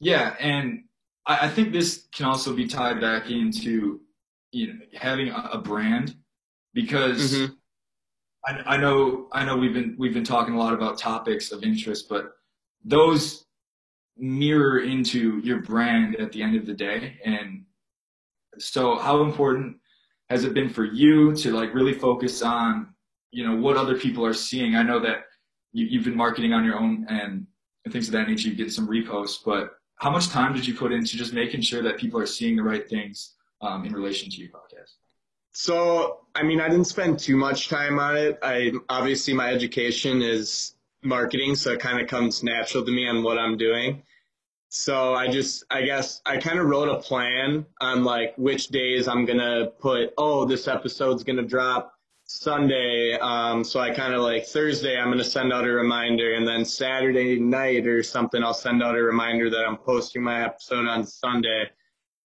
Yeah, 0.00 0.34
and 0.40 0.84
I, 1.26 1.46
I 1.46 1.48
think 1.48 1.72
this 1.72 2.06
can 2.12 2.26
also 2.26 2.54
be 2.54 2.66
tied 2.66 3.00
back 3.00 3.30
into 3.30 4.00
you 4.52 4.66
know 4.74 4.80
having 4.94 5.28
a, 5.28 5.50
a 5.52 5.58
brand 5.58 6.16
because 6.74 7.32
Mhm. 7.34 7.56
I, 8.46 8.74
I 8.74 8.76
know 8.78 9.28
I 9.32 9.44
know 9.44 9.56
we've 9.56 9.74
been 9.74 9.96
we've 9.98 10.14
been 10.14 10.24
talking 10.24 10.54
a 10.54 10.58
lot 10.58 10.74
about 10.74 10.98
topics 10.98 11.52
of 11.52 11.62
interest, 11.62 12.08
but 12.08 12.32
those 12.84 13.44
mirror 14.16 14.80
into 14.80 15.38
your 15.38 15.62
brand 15.62 16.16
at 16.16 16.32
the 16.32 16.42
end 16.42 16.56
of 16.56 16.66
the 16.66 16.74
day. 16.74 17.18
And 17.24 17.64
so, 18.58 18.98
how 18.98 19.22
important 19.22 19.76
has 20.28 20.44
it 20.44 20.54
been 20.54 20.68
for 20.68 20.84
you 20.84 21.34
to 21.36 21.52
like 21.52 21.74
really 21.74 21.94
focus 21.94 22.42
on 22.42 22.94
you 23.32 23.46
know 23.46 23.56
what 23.56 23.76
other 23.76 23.96
people 23.96 24.24
are 24.24 24.34
seeing? 24.34 24.74
I 24.74 24.82
know 24.82 25.00
that 25.00 25.24
you, 25.72 25.86
you've 25.86 26.04
been 26.04 26.16
marketing 26.16 26.52
on 26.52 26.64
your 26.64 26.76
own 26.76 27.06
and, 27.08 27.46
and 27.84 27.92
things 27.92 28.08
of 28.08 28.12
that 28.12 28.28
nature. 28.28 28.48
You 28.48 28.54
get 28.54 28.72
some 28.72 28.88
reposts, 28.88 29.38
but 29.44 29.70
how 29.96 30.10
much 30.10 30.28
time 30.28 30.54
did 30.54 30.66
you 30.66 30.74
put 30.74 30.92
into 30.92 31.16
just 31.16 31.32
making 31.32 31.60
sure 31.60 31.82
that 31.82 31.98
people 31.98 32.18
are 32.18 32.26
seeing 32.26 32.56
the 32.56 32.62
right 32.62 32.88
things 32.88 33.34
um, 33.60 33.84
in 33.84 33.92
relation 33.92 34.30
to 34.30 34.36
your 34.36 34.50
podcast? 34.50 34.94
So, 35.52 36.20
I 36.34 36.42
mean, 36.42 36.60
I 36.60 36.68
didn't 36.68 36.86
spend 36.86 37.18
too 37.18 37.36
much 37.36 37.68
time 37.68 37.98
on 37.98 38.16
it. 38.16 38.38
I 38.42 38.72
obviously 38.88 39.34
my 39.34 39.52
education 39.52 40.22
is 40.22 40.74
marketing, 41.02 41.54
so 41.54 41.72
it 41.72 41.80
kind 41.80 42.00
of 42.00 42.08
comes 42.08 42.42
natural 42.42 42.84
to 42.84 42.90
me 42.90 43.08
on 43.08 43.22
what 43.22 43.38
I'm 43.38 43.56
doing. 43.56 44.02
So 44.68 45.14
I 45.14 45.28
just, 45.28 45.64
I 45.70 45.82
guess 45.82 46.22
I 46.24 46.36
kind 46.36 46.58
of 46.58 46.66
wrote 46.66 46.88
a 46.88 47.00
plan 47.00 47.66
on 47.80 48.04
like 48.04 48.34
which 48.36 48.68
days 48.68 49.08
I'm 49.08 49.24
gonna 49.24 49.66
put. 49.78 50.12
Oh, 50.16 50.44
this 50.44 50.68
episode's 50.68 51.24
gonna 51.24 51.42
drop 51.42 51.92
Sunday. 52.24 53.18
Um, 53.20 53.64
so 53.64 53.80
I 53.80 53.90
kind 53.90 54.14
of 54.14 54.22
like 54.22 54.46
Thursday 54.46 54.96
I'm 54.96 55.10
gonna 55.10 55.24
send 55.24 55.52
out 55.52 55.66
a 55.66 55.70
reminder, 55.70 56.34
and 56.34 56.46
then 56.46 56.64
Saturday 56.64 57.40
night 57.40 57.86
or 57.86 58.02
something 58.02 58.44
I'll 58.44 58.54
send 58.54 58.82
out 58.82 58.96
a 58.96 59.02
reminder 59.02 59.50
that 59.50 59.66
I'm 59.66 59.76
posting 59.76 60.22
my 60.22 60.44
episode 60.44 60.86
on 60.86 61.04
Sunday. 61.04 61.68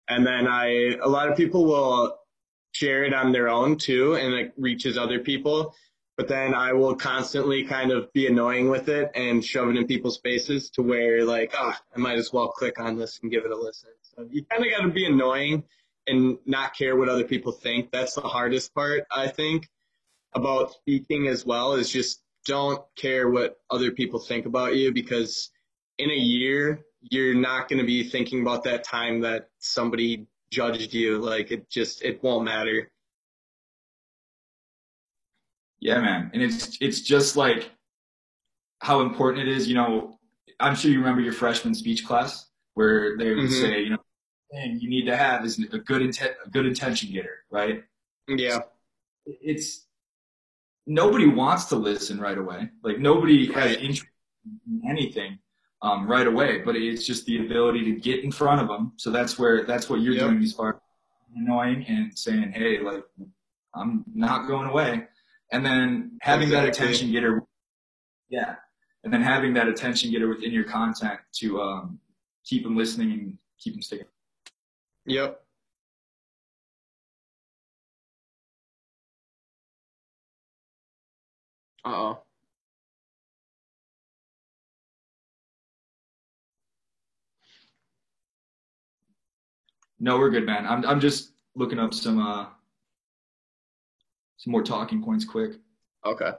And 0.10 0.28
then 0.28 0.48
I, 0.48 0.98
a 1.02 1.08
lot 1.08 1.30
of 1.30 1.38
people 1.38 1.66
will 1.66 2.18
share 2.74 3.06
it 3.06 3.14
on 3.14 3.32
their 3.32 3.48
own 3.48 3.78
too 3.78 4.16
and 4.16 4.34
it 4.34 4.54
reaches 4.58 4.98
other 4.98 5.20
people. 5.20 5.74
But 6.16 6.28
then 6.28 6.54
I 6.54 6.74
will 6.74 6.96
constantly 6.96 7.64
kind 7.64 7.92
of 7.92 8.12
be 8.14 8.28
annoying 8.28 8.70
with 8.70 8.88
it 8.88 9.12
and 9.16 9.44
shove 9.44 9.70
it 9.70 9.78
in 9.78 9.88
people's 9.88 10.20
faces 10.20 10.70
to 10.72 10.84
where 10.84 11.26
like, 11.26 11.54
ah, 11.58 11.80
I 11.96 12.00
might 12.00 12.20
as 12.20 12.32
well 12.32 12.50
click 12.50 12.80
on 12.80 12.98
this 12.98 13.20
and 13.22 13.32
give 13.32 13.46
it 13.46 13.52
a 13.52 13.56
listen. 13.56 13.90
So 14.04 14.28
you 14.30 14.46
kind 14.46 14.64
of 14.64 14.72
got 14.72 14.84
to 14.86 14.94
be 14.94 15.08
annoying 15.08 15.64
and 16.06 16.38
not 16.46 16.76
care 16.76 16.96
what 16.96 17.10
other 17.10 17.24
people 17.24 17.52
think. 17.52 17.92
That's 17.92 18.14
the 18.14 18.22
hardest 18.22 18.76
part, 18.76 19.06
I 19.10 19.28
think, 19.28 19.68
about 20.36 20.74
speaking 20.74 21.28
as 21.28 21.46
well 21.46 21.74
is 21.74 21.90
just 21.90 22.22
don't 22.46 22.84
care 22.96 23.30
what 23.30 23.58
other 23.72 23.92
people 23.92 24.20
think 24.20 24.46
about 24.46 24.76
you 24.76 24.94
because 24.94 25.50
in 25.98 26.10
a 26.10 26.16
year, 26.16 26.86
you're 27.02 27.36
not 27.36 27.70
going 27.70 27.80
to 27.80 27.86
be 27.86 28.04
thinking 28.04 28.42
about 28.42 28.64
that 28.64 28.84
time 28.84 29.22
that 29.22 29.50
somebody 29.60 30.28
judged 30.52 30.94
you. 30.94 31.18
Like 31.18 31.52
it 31.52 31.70
just, 31.70 32.04
it 32.04 32.22
won't 32.24 32.46
matter. 32.46 32.92
Yeah, 35.84 36.00
man. 36.00 36.32
And 36.34 36.42
it's 36.42 36.78
it's 36.80 37.02
just 37.02 37.36
like 37.36 37.70
how 38.80 39.02
important 39.02 39.48
it 39.48 39.54
is, 39.54 39.68
you 39.68 39.76
know, 39.76 40.18
I'm 40.62 40.76
sure 40.76 40.90
you 40.90 41.00
remember 41.00 41.22
your 41.22 41.34
freshman 41.34 41.74
speech 41.76 42.06
class 42.08 42.50
where 42.76 43.18
they 43.18 43.34
would 43.36 43.50
Mhm. 43.50 43.62
say, 43.62 43.82
you 43.84 43.90
know, 43.90 43.98
thing 44.52 44.80
you 44.80 44.90
need 44.90 45.06
to 45.08 45.18
have 45.18 45.44
is 45.44 45.60
a 45.60 45.80
good 45.80 46.02
intent 46.02 46.36
a 46.46 46.50
good 46.50 46.66
attention 46.66 47.12
getter, 47.12 47.44
right? 47.52 47.84
Yeah. 48.30 48.60
It's 49.26 49.86
nobody 50.88 51.28
wants 51.28 51.66
to 51.66 51.76
listen 51.76 52.18
right 52.18 52.38
away. 52.38 52.70
Like 52.82 53.00
nobody 53.00 53.52
has 53.52 53.76
interest 53.76 54.06
in 54.68 54.82
anything 54.88 55.38
um, 55.82 56.08
right 56.08 56.28
away, 56.28 56.60
but 56.60 56.78
it's 56.78 57.06
just 57.06 57.26
the 57.26 57.46
ability 57.46 57.84
to 57.84 58.00
get 58.00 58.24
in 58.24 58.32
front 58.32 58.62
of 58.62 58.70
them. 58.70 58.94
So 58.96 59.12
that's 59.12 59.38
where 59.38 59.66
that's 59.66 59.90
what 59.90 60.00
you're 60.00 60.14
Yep. 60.14 60.30
doing 60.30 60.44
as 60.44 60.54
far 60.54 60.76
as 60.76 60.82
annoying 61.36 61.86
and 61.88 62.18
saying, 62.18 62.54
"Hey, 62.54 62.80
like 62.80 63.04
I'm 63.76 64.06
not 64.14 64.48
going 64.48 64.70
away," 64.70 65.08
and 65.54 65.66
then 65.66 66.18
having 66.22 66.50
that 66.50 66.68
attention 66.68 67.12
getter. 67.12 67.44
Yeah, 68.30 68.56
and 69.04 69.14
then 69.14 69.22
having 69.22 69.54
that 69.54 69.68
attention 69.68 70.12
getter 70.12 70.28
within 70.28 70.52
your 70.52 70.64
content 70.66 71.20
to 71.36 71.62
um, 71.62 72.00
keep 72.44 72.64
them 72.64 72.76
listening 72.76 73.12
and 73.12 73.38
keep 73.60 73.74
them 73.76 73.82
sticking. 73.82 74.08
Yep. 75.06 75.40
Uh 81.86 81.90
oh. 81.90 82.20
No, 90.00 90.18
we're 90.18 90.32
good, 90.32 90.46
man. 90.46 90.66
I'm 90.66 90.86
I'm 90.86 91.00
just 91.00 91.34
looking 91.56 91.80
up 91.80 91.94
some 91.94 92.20
uh 92.20 92.48
some 94.44 94.52
more 94.52 94.64
talking 94.64 95.02
points 95.02 95.24
quick. 95.24 95.54
Okay. 96.06 96.32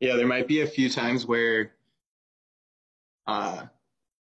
Yeah, 0.00 0.16
there 0.16 0.26
might 0.26 0.48
be 0.48 0.60
a 0.62 0.66
few 0.66 0.90
times 0.90 1.24
where 1.24 1.72
uh 3.28 3.66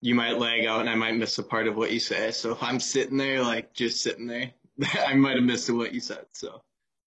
you 0.01 0.15
might 0.15 0.37
lag 0.37 0.65
out 0.65 0.81
and 0.81 0.89
I 0.89 0.95
might 0.95 1.15
miss 1.15 1.37
a 1.37 1.43
part 1.43 1.67
of 1.67 1.77
what 1.77 1.91
you 1.93 1.99
say. 1.99 2.31
So 2.31 2.51
if 2.51 2.61
I'm 2.61 2.79
sitting 2.79 3.15
there, 3.17 3.41
like 3.41 3.73
just 3.73 4.01
sitting 4.03 4.27
there, 4.27 4.51
I 5.07 5.13
might 5.13 5.35
have 5.35 5.45
missed 5.45 5.69
what 5.69 5.93
you 5.93 6.01
said. 6.01 6.25
So 6.33 6.61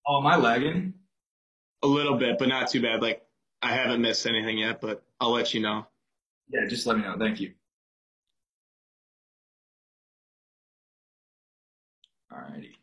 Oh, 0.08 0.20
am 0.20 0.26
I 0.26 0.36
lagging? 0.36 0.94
a 1.82 1.86
little 1.86 2.16
bit, 2.16 2.38
but 2.38 2.48
not 2.48 2.70
too 2.70 2.80
bad. 2.80 3.02
Like 3.02 3.22
I 3.62 3.74
haven't 3.74 4.00
missed 4.00 4.26
anything 4.26 4.56
yet, 4.58 4.80
but 4.80 5.02
I'll 5.20 5.32
let 5.32 5.52
you 5.52 5.60
know. 5.60 5.86
Yeah, 6.48 6.66
just 6.66 6.86
let 6.86 6.96
me 6.96 7.02
know. 7.02 7.16
Thank 7.18 7.38
you. 7.40 7.52
Alrighty. 12.32 12.75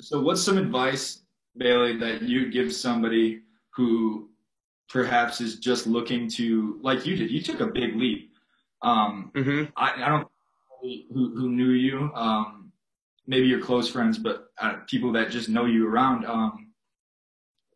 So, 0.00 0.20
what's 0.20 0.42
some 0.42 0.58
advice, 0.58 1.22
Bailey, 1.56 1.96
that 1.98 2.22
you 2.22 2.50
give 2.50 2.72
somebody 2.72 3.42
who 3.74 4.30
perhaps 4.88 5.40
is 5.40 5.58
just 5.58 5.86
looking 5.86 6.28
to, 6.30 6.78
like 6.82 7.04
you 7.04 7.16
did, 7.16 7.30
you 7.30 7.42
took 7.42 7.60
a 7.60 7.66
big 7.66 7.96
leap. 7.96 8.32
Um, 8.82 9.32
Mm-hmm. 9.34 9.64
I, 9.76 10.04
I 10.04 10.08
don't 10.08 10.28
who, 11.12 11.34
who 11.34 11.48
knew 11.50 11.70
you, 11.70 12.10
um, 12.14 12.70
maybe 13.26 13.46
your 13.48 13.60
close 13.60 13.90
friends, 13.90 14.16
but 14.18 14.46
uh, 14.60 14.76
people 14.86 15.12
that 15.12 15.30
just 15.30 15.48
know 15.48 15.64
you 15.66 15.88
around, 15.88 16.24
um, 16.24 16.68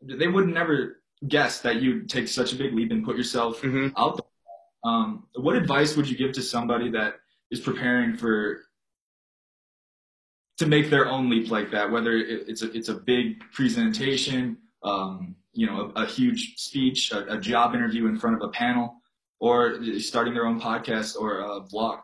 they 0.01 0.29
would 0.29 0.47
never 0.49 1.03
guess 1.29 1.61
that 1.61 1.83
you'd 1.83 2.09
take 2.09 2.29
such 2.29 2.53
a 2.53 2.57
big 2.57 2.73
leap 2.75 2.93
and 2.93 3.05
put 3.05 3.17
yourself 3.17 3.61
Mm-hmm. 3.63 3.89
out 4.01 4.17
there. 4.17 4.27
Um, 4.85 5.25
what 5.37 5.55
advice 5.57 5.97
would 5.97 6.09
you 6.09 6.17
give 6.17 6.33
to 6.33 6.43
somebody 6.43 6.91
that 6.91 7.15
is 7.51 7.61
preparing 7.61 8.17
for 8.17 8.61
to 10.63 10.69
make 10.69 10.91
their 10.91 11.07
own 11.09 11.29
leap 11.31 11.51
like 11.51 11.71
that? 11.73 11.91
Whether 11.91 12.17
it's 12.17 12.63
a 12.63 12.73
it's 12.77 12.89
a 12.89 12.95
big 12.95 13.41
presentation, 13.53 14.59
um, 14.83 15.37
you 15.53 15.67
know, 15.67 15.93
a, 15.97 16.05
a 16.05 16.07
huge 16.07 16.55
speech, 16.57 17.13
a, 17.13 17.35
a 17.35 17.39
job 17.41 17.75
interview 17.75 18.07
in 18.07 18.19
front 18.19 18.37
of 18.37 18.43
a 18.43 18.49
panel, 18.49 18.97
or 19.41 19.79
starting 19.99 20.35
their 20.35 20.47
own 20.47 20.61
podcast 20.61 21.17
or 21.21 21.41
a 21.41 21.61
vlog. 21.61 22.01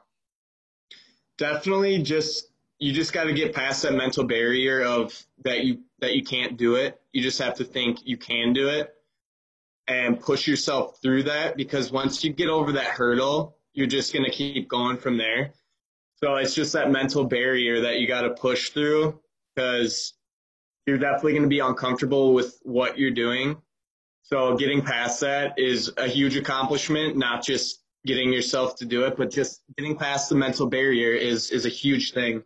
definitely 1.38 2.02
just 2.02 2.50
you 2.78 2.92
just 2.92 3.12
got 3.12 3.24
to 3.24 3.32
get 3.32 3.54
past 3.54 3.82
that 3.82 3.94
mental 3.94 4.24
barrier 4.24 4.82
of 4.82 5.24
that 5.44 5.64
you 5.64 5.80
that 6.00 6.14
you 6.14 6.22
can't 6.22 6.56
do 6.56 6.74
it 6.76 7.00
you 7.12 7.22
just 7.22 7.38
have 7.40 7.54
to 7.54 7.64
think 7.64 8.00
you 8.04 8.16
can 8.16 8.52
do 8.52 8.68
it 8.68 8.94
and 9.86 10.20
push 10.20 10.46
yourself 10.46 11.00
through 11.00 11.22
that 11.22 11.56
because 11.56 11.90
once 11.90 12.24
you 12.24 12.32
get 12.32 12.48
over 12.48 12.72
that 12.72 12.86
hurdle 12.86 13.56
you're 13.72 13.86
just 13.86 14.12
to 14.24 14.30
keep 14.30 14.68
going 14.68 14.96
from 14.96 15.16
there 15.16 15.52
so 16.22 16.36
it's 16.36 16.54
just 16.54 16.72
that 16.72 16.90
mental 16.90 17.24
barrier 17.24 17.82
that 17.82 17.98
you 17.98 18.06
got 18.06 18.22
to 18.22 18.30
push 18.30 18.70
through 18.70 19.20
because 19.54 20.14
you're 20.86 20.98
definitely 20.98 21.32
going 21.32 21.42
to 21.42 21.48
be 21.48 21.60
uncomfortable 21.60 22.34
with 22.34 22.58
what 22.62 22.98
you're 22.98 23.10
doing 23.10 23.56
so 24.22 24.56
getting 24.56 24.82
past 24.82 25.20
that 25.20 25.54
is 25.58 25.92
a 25.96 26.06
huge 26.06 26.36
accomplishment 26.36 27.16
not 27.16 27.44
just 27.44 27.82
getting 28.06 28.32
yourself 28.32 28.76
to 28.76 28.84
do 28.84 29.04
it, 29.04 29.16
but 29.16 29.30
just 29.30 29.62
getting 29.76 29.96
past 29.96 30.28
the 30.28 30.34
mental 30.34 30.66
barrier 30.66 31.12
is 31.12 31.50
is 31.50 31.66
a 31.66 31.70
huge 31.70 32.12
thing. 32.12 32.42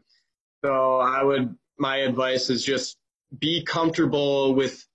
So 0.64 0.96
I 0.96 1.22
would 1.22 1.56
my 1.78 1.98
advice 1.98 2.50
is 2.50 2.64
just 2.64 2.96
be 3.36 3.62
comfortable 3.62 4.54
with 4.54 4.86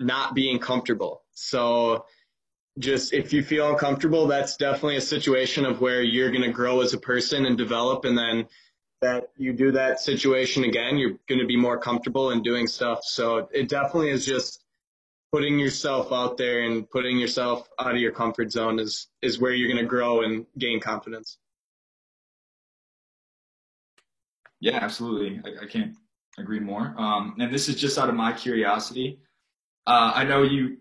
not 0.00 0.34
being 0.34 0.58
comfortable. 0.58 1.22
So 1.32 2.04
just 2.78 3.12
if 3.12 3.32
you 3.32 3.42
feel 3.42 3.70
uncomfortable, 3.70 4.26
that's 4.26 4.56
definitely 4.56 4.96
a 4.96 5.02
situation 5.02 5.64
of 5.66 5.80
where 5.80 6.02
you're 6.02 6.30
going 6.30 6.42
to 6.42 6.52
grow 6.52 6.80
as 6.80 6.94
a 6.94 6.98
person 6.98 7.46
and 7.46 7.58
develop. 7.58 8.04
And 8.04 8.16
then 8.16 8.46
that 9.02 9.28
you 9.36 9.52
do 9.52 9.72
that 9.72 10.00
situation 10.00 10.64
again, 10.64 10.96
you're 10.96 11.18
going 11.28 11.40
to 11.40 11.46
be 11.46 11.56
more 11.56 11.78
comfortable 11.78 12.30
in 12.30 12.42
doing 12.42 12.66
stuff. 12.66 13.00
So 13.04 13.48
it 13.52 13.68
definitely 13.68 14.10
is 14.10 14.24
just 14.24 14.64
putting 15.32 15.58
yourself 15.58 16.12
out 16.12 16.36
there 16.36 16.62
and 16.62 16.88
putting 16.88 17.18
yourself 17.18 17.68
out 17.78 17.94
of 17.94 18.00
your 18.00 18.12
comfort 18.12 18.52
zone 18.52 18.78
is, 18.78 19.08
is 19.22 19.38
where 19.38 19.52
you're 19.52 19.68
going 19.68 19.82
to 19.82 19.88
grow 19.88 20.22
and 20.22 20.46
gain 20.56 20.80
confidence. 20.80 21.38
Yeah, 24.60 24.78
absolutely. 24.80 25.40
I, 25.44 25.64
I 25.64 25.66
can't 25.66 25.96
agree 26.38 26.60
more. 26.60 26.94
Um, 26.96 27.34
and 27.38 27.52
this 27.52 27.68
is 27.68 27.76
just 27.76 27.98
out 27.98 28.08
of 28.08 28.14
my 28.14 28.32
curiosity. 28.32 29.20
Uh, 29.86 30.12
I 30.14 30.24
know 30.24 30.42
you 30.42 30.78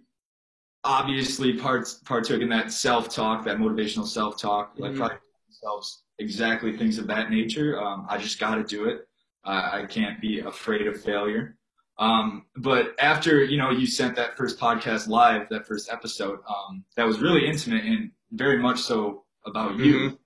obviously 0.83 1.53
parts 1.53 1.95
partook 2.05 2.41
in 2.41 2.49
that 2.49 2.71
self 2.71 3.09
talk, 3.09 3.45
that 3.45 3.57
motivational 3.57 4.05
self 4.05 4.39
talk, 4.39 4.73
like 4.77 4.91
mm-hmm. 4.91 4.99
probably 4.99 5.17
themselves 5.47 6.03
exactly 6.19 6.77
things 6.77 6.97
of 6.97 7.07
that 7.07 7.29
nature. 7.29 7.81
Um, 7.81 8.05
I 8.09 8.17
just 8.17 8.39
got 8.39 8.55
to 8.55 8.63
do 8.63 8.85
it. 8.85 9.07
Uh, 9.43 9.69
I 9.73 9.85
can't 9.87 10.21
be 10.21 10.39
afraid 10.39 10.87
of 10.87 11.01
failure. 11.01 11.57
Um, 11.97 12.45
but 12.55 12.95
after 12.99 13.43
you 13.43 13.57
know 13.57 13.69
you 13.69 13.85
sent 13.85 14.15
that 14.15 14.37
first 14.37 14.59
podcast 14.59 15.07
live, 15.07 15.47
that 15.49 15.67
first 15.67 15.91
episode, 15.91 16.39
um, 16.47 16.83
that 16.95 17.05
was 17.05 17.19
really 17.19 17.47
intimate 17.47 17.85
and 17.85 18.11
very 18.31 18.57
much 18.57 18.79
so 18.79 19.25
about 19.45 19.73
mm-hmm. 19.73 19.83
you. 19.83 20.19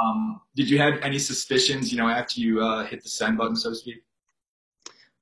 Um, 0.00 0.40
did 0.56 0.70
you 0.70 0.78
have 0.78 1.00
any 1.02 1.18
suspicions, 1.18 1.92
you 1.92 1.98
know, 1.98 2.08
after 2.08 2.40
you 2.40 2.64
uh, 2.64 2.84
hit 2.84 3.02
the 3.02 3.08
send 3.08 3.36
button, 3.36 3.56
so 3.56 3.70
to 3.70 3.76
speak? 3.76 4.02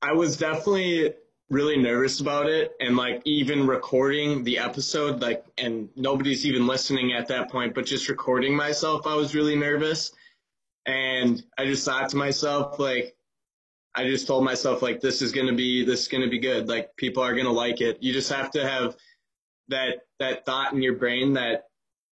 I 0.03 0.13
was 0.13 0.37
definitely 0.37 1.13
really 1.51 1.77
nervous 1.77 2.21
about 2.21 2.49
it. 2.49 2.73
And 2.81 2.97
like 2.97 3.23
even 3.25 3.67
recording 3.67 4.45
the 4.45 4.59
episode 4.59 5.21
like 5.21 5.45
and 5.59 5.89
nobody's 5.97 6.47
even 6.47 6.67
listening 6.67 7.13
at 7.13 7.29
that 7.29 7.51
point 7.51 7.75
but 7.75 7.85
just 7.85 8.09
recording 8.09 8.57
myself 8.57 9.07
I 9.07 9.17
was 9.17 9.35
really 9.35 9.57
nervous. 9.57 10.13
And 10.87 11.43
I 11.59 11.67
just 11.67 11.85
thought 11.85 12.09
to 12.11 12.17
myself 12.17 12.79
like 12.79 13.15
I 13.95 14.05
just 14.05 14.29
told 14.29 14.45
myself 14.45 14.83
like 14.83 15.01
this 15.01 15.21
is 15.21 15.33
going 15.33 15.49
to 15.49 15.55
be 15.55 15.85
this 15.85 16.03
is 16.03 16.09
going 16.09 16.23
to 16.23 16.31
be 16.31 16.39
good. 16.39 16.69
Like 16.69 16.97
people 16.97 17.25
are 17.25 17.35
going 17.35 17.47
to 17.47 17.53
like 17.53 17.81
it. 17.81 17.99
You 18.01 18.13
just 18.13 18.33
have 18.33 18.53
to 18.53 18.67
have 18.67 18.97
that 19.69 20.03
that 20.21 20.47
thought 20.47 20.73
in 20.73 20.83
your 20.83 20.95
brain 20.95 21.35
that 21.35 21.65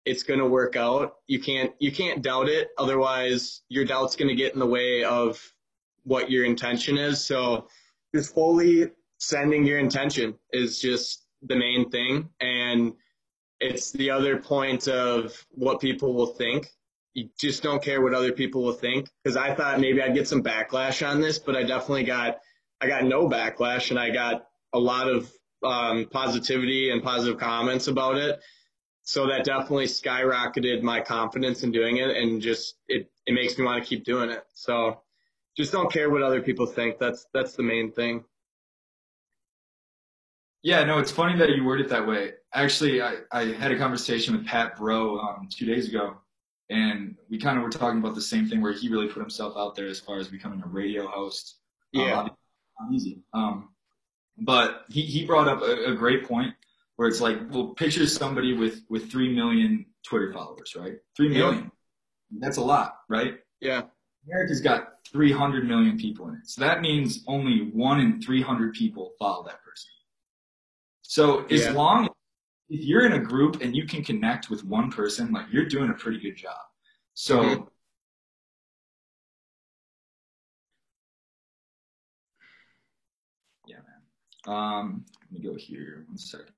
it's 0.04 0.24
going 0.24 0.40
to 0.40 0.46
work 0.46 0.74
out. 0.74 1.14
You 1.28 1.38
can't 1.38 1.72
you 1.78 1.92
can't 1.92 2.22
doubt 2.22 2.48
it. 2.48 2.70
Otherwise 2.76 3.62
your 3.68 3.84
doubt's 3.84 4.16
going 4.16 4.28
to 4.28 4.34
get 4.34 4.54
in 4.54 4.58
the 4.58 4.66
way 4.66 5.04
of 5.04 5.40
what 6.02 6.28
your 6.28 6.44
intention 6.44 6.98
is. 6.98 7.24
So 7.24 7.68
just 8.12 8.34
fully 8.34 8.90
sending 9.18 9.66
your 9.66 9.78
intention 9.78 10.34
is 10.52 10.80
just 10.80 11.26
the 11.42 11.56
main 11.56 11.90
thing. 11.90 12.30
And 12.40 12.94
it's 13.60 13.92
the 13.92 14.10
other 14.10 14.38
point 14.38 14.88
of 14.88 15.44
what 15.50 15.80
people 15.80 16.14
will 16.14 16.26
think. 16.34 16.68
You 17.14 17.28
just 17.38 17.62
don't 17.62 17.82
care 17.82 18.00
what 18.00 18.14
other 18.14 18.32
people 18.32 18.62
will 18.62 18.72
think. 18.72 19.08
Cause 19.24 19.36
I 19.36 19.54
thought 19.54 19.80
maybe 19.80 20.00
I'd 20.00 20.14
get 20.14 20.28
some 20.28 20.42
backlash 20.42 21.06
on 21.06 21.20
this, 21.20 21.38
but 21.38 21.56
I 21.56 21.64
definitely 21.64 22.04
got, 22.04 22.38
I 22.80 22.86
got 22.86 23.04
no 23.04 23.28
backlash 23.28 23.90
and 23.90 23.98
I 23.98 24.10
got 24.10 24.46
a 24.72 24.78
lot 24.78 25.08
of 25.08 25.30
um, 25.64 26.06
positivity 26.10 26.90
and 26.90 27.02
positive 27.02 27.38
comments 27.38 27.88
about 27.88 28.16
it. 28.16 28.40
So 29.02 29.26
that 29.26 29.44
definitely 29.44 29.86
skyrocketed 29.86 30.82
my 30.82 31.00
confidence 31.00 31.62
in 31.62 31.72
doing 31.72 31.96
it 31.96 32.10
and 32.10 32.40
just, 32.42 32.74
it, 32.88 33.10
it 33.26 33.32
makes 33.32 33.58
me 33.58 33.64
want 33.64 33.82
to 33.82 33.88
keep 33.88 34.04
doing 34.04 34.30
it. 34.30 34.44
So 34.52 35.00
just 35.56 35.72
don't 35.72 35.90
care 35.90 36.10
what 36.10 36.22
other 36.22 36.42
people 36.42 36.66
think. 36.66 36.98
That's, 36.98 37.26
that's 37.32 37.54
the 37.54 37.62
main 37.62 37.90
thing. 37.90 38.22
Yeah, 40.62 40.84
no, 40.84 40.98
it's 40.98 41.10
funny 41.10 41.38
that 41.38 41.50
you 41.50 41.64
word 41.64 41.80
it 41.80 41.88
that 41.88 42.06
way. 42.06 42.32
Actually, 42.52 43.00
I, 43.00 43.16
I 43.30 43.52
had 43.52 43.70
a 43.70 43.78
conversation 43.78 44.36
with 44.36 44.46
Pat 44.46 44.76
Bro 44.76 45.18
um, 45.18 45.48
two 45.50 45.66
days 45.66 45.88
ago, 45.88 46.16
and 46.70 47.16
we 47.30 47.38
kind 47.38 47.56
of 47.56 47.64
were 47.64 47.70
talking 47.70 48.00
about 48.00 48.14
the 48.14 48.20
same 48.20 48.48
thing 48.48 48.60
where 48.60 48.72
he 48.72 48.88
really 48.88 49.06
put 49.06 49.20
himself 49.20 49.54
out 49.56 49.74
there 49.74 49.86
as 49.86 50.00
far 50.00 50.18
as 50.18 50.28
becoming 50.28 50.62
a 50.64 50.68
radio 50.68 51.06
host. 51.06 51.58
Um, 51.94 52.02
yeah. 52.02 52.20
Um, 52.80 52.94
easy. 52.94 53.22
Um, 53.34 53.68
but 54.38 54.84
he, 54.88 55.02
he 55.02 55.24
brought 55.24 55.48
up 55.48 55.62
a, 55.62 55.92
a 55.92 55.94
great 55.94 56.26
point 56.26 56.54
where 56.96 57.08
it's 57.08 57.20
like, 57.20 57.38
well, 57.50 57.68
picture 57.68 58.06
somebody 58.06 58.54
with, 58.54 58.82
with 58.88 59.10
3 59.10 59.34
million 59.34 59.86
Twitter 60.04 60.32
followers, 60.32 60.74
right? 60.76 60.94
3 61.16 61.28
million. 61.28 61.70
Yeah. 62.30 62.38
That's 62.40 62.56
a 62.56 62.62
lot, 62.62 62.96
right? 63.08 63.38
Yeah. 63.60 63.82
America's 64.26 64.60
got 64.60 64.94
300 65.10 65.66
million 65.66 65.96
people 65.96 66.28
in 66.28 66.34
it. 66.34 66.40
So 66.46 66.60
that 66.60 66.80
means 66.80 67.24
only 67.26 67.70
one 67.72 68.00
in 68.00 68.20
300 68.20 68.74
people 68.74 69.12
follow 69.18 69.44
that 69.44 69.62
person. 69.62 69.67
So 71.08 71.46
as 71.46 71.64
yeah. 71.64 71.70
long 71.70 72.10
if 72.68 72.84
you're 72.84 73.06
in 73.06 73.14
a 73.14 73.18
group 73.18 73.62
and 73.62 73.74
you 73.74 73.86
can 73.86 74.04
connect 74.04 74.50
with 74.50 74.62
one 74.62 74.90
person, 74.90 75.32
like 75.32 75.46
you're 75.50 75.64
doing 75.64 75.88
a 75.88 75.94
pretty 75.94 76.20
good 76.20 76.36
job. 76.36 76.58
So 77.14 77.40
mm-hmm. 77.40 77.62
yeah, 83.66 83.76
man. 84.46 84.54
Um, 84.54 85.06
let 85.32 85.40
me 85.42 85.48
go 85.48 85.56
here 85.56 86.04
one 86.08 86.18
second. 86.18 86.52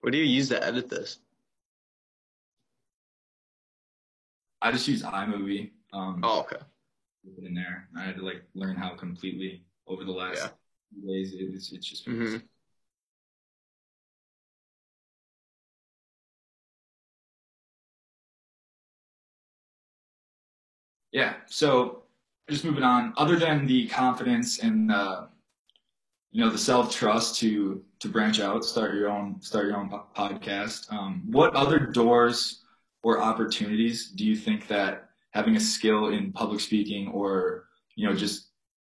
What 0.00 0.12
do 0.12 0.18
you 0.18 0.24
use 0.24 0.48
to 0.48 0.64
edit 0.64 0.88
this? 0.88 1.18
I 4.62 4.72
just 4.72 4.88
use 4.88 5.02
iMovie. 5.02 5.72
Um, 5.92 6.20
oh, 6.22 6.40
okay 6.40 6.56
in 7.44 7.54
there. 7.54 7.88
I 7.96 8.04
had 8.04 8.16
to 8.16 8.22
like 8.22 8.42
learn 8.54 8.76
how 8.76 8.94
completely 8.94 9.64
over 9.86 10.04
the 10.04 10.12
last 10.12 10.50
yeah. 11.02 11.06
days. 11.06 11.34
It's 11.36 11.72
it's 11.72 11.86
just. 11.86 12.06
Mm-hmm. 12.06 12.38
Yeah. 21.12 21.34
So 21.46 22.02
just 22.48 22.64
moving 22.64 22.82
on. 22.82 23.12
Other 23.16 23.36
than 23.36 23.66
the 23.66 23.86
confidence 23.88 24.60
and 24.60 24.92
uh, 24.92 25.26
you 26.30 26.44
know 26.44 26.50
the 26.50 26.58
self 26.58 26.94
trust 26.94 27.36
to 27.40 27.82
to 28.00 28.08
branch 28.08 28.40
out, 28.40 28.64
start 28.64 28.94
your 28.94 29.08
own 29.08 29.40
start 29.40 29.66
your 29.66 29.76
own 29.76 29.90
podcast. 30.16 30.92
Um, 30.92 31.22
what 31.26 31.54
other 31.54 31.78
doors 31.78 32.62
or 33.02 33.20
opportunities 33.20 34.10
do 34.10 34.24
you 34.24 34.36
think 34.36 34.68
that 34.68 35.07
having 35.38 35.54
a 35.54 35.60
skill 35.60 36.08
in 36.08 36.32
public 36.32 36.58
speaking 36.58 37.06
or 37.14 37.68
you 37.94 38.04
know 38.08 38.14
just 38.14 38.48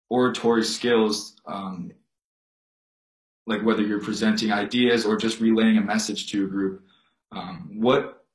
oratory 0.10 0.64
skills 0.64 1.38
um, 1.46 1.90
like 3.48 3.64
whether 3.64 3.82
you're 3.82 4.02
presenting 4.02 4.52
ideas 4.52 5.06
or 5.06 5.16
just 5.16 5.40
relaying 5.40 5.78
a 5.78 5.82
message 5.82 6.30
to 6.30 6.44
a 6.44 6.48
group 6.48 6.84
um, 7.32 7.78
what 7.80 8.26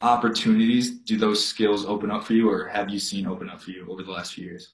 opportunities 0.00 0.90
do 1.00 1.18
those 1.18 1.44
skills 1.44 1.84
open 1.84 2.10
up 2.10 2.24
for 2.24 2.32
you 2.32 2.50
or 2.50 2.66
have 2.66 2.88
you 2.88 2.98
seen 2.98 3.26
open 3.26 3.50
up 3.50 3.60
for 3.60 3.72
you 3.72 3.86
over 3.90 4.02
the 4.02 4.10
last 4.10 4.32
few 4.32 4.44
years? 4.44 4.72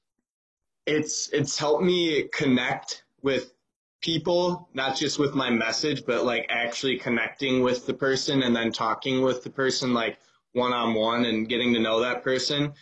It's 0.87 1.29
it's 1.33 1.59
helped 1.59 1.83
me 1.83 2.29
connect 2.33 3.03
with 3.21 3.53
people 4.01 4.69
not 4.75 4.97
just 4.97 5.19
with 5.19 5.35
my 5.35 5.51
message 5.51 6.05
but 6.07 6.25
like 6.25 6.47
actually 6.49 6.97
connecting 6.99 7.63
with 7.63 7.85
the 7.85 7.95
person 7.95 8.45
and 8.45 8.55
then 8.55 8.71
talking 8.71 9.23
with 9.23 9.43
the 9.43 9.51
person 9.51 9.93
like 9.93 10.19
one 10.53 10.73
on 10.73 10.95
one 10.95 11.25
and 11.25 11.49
getting 11.49 11.75
to 11.75 11.81
know 11.81 12.01
that 12.01 12.23
person. 12.23 12.73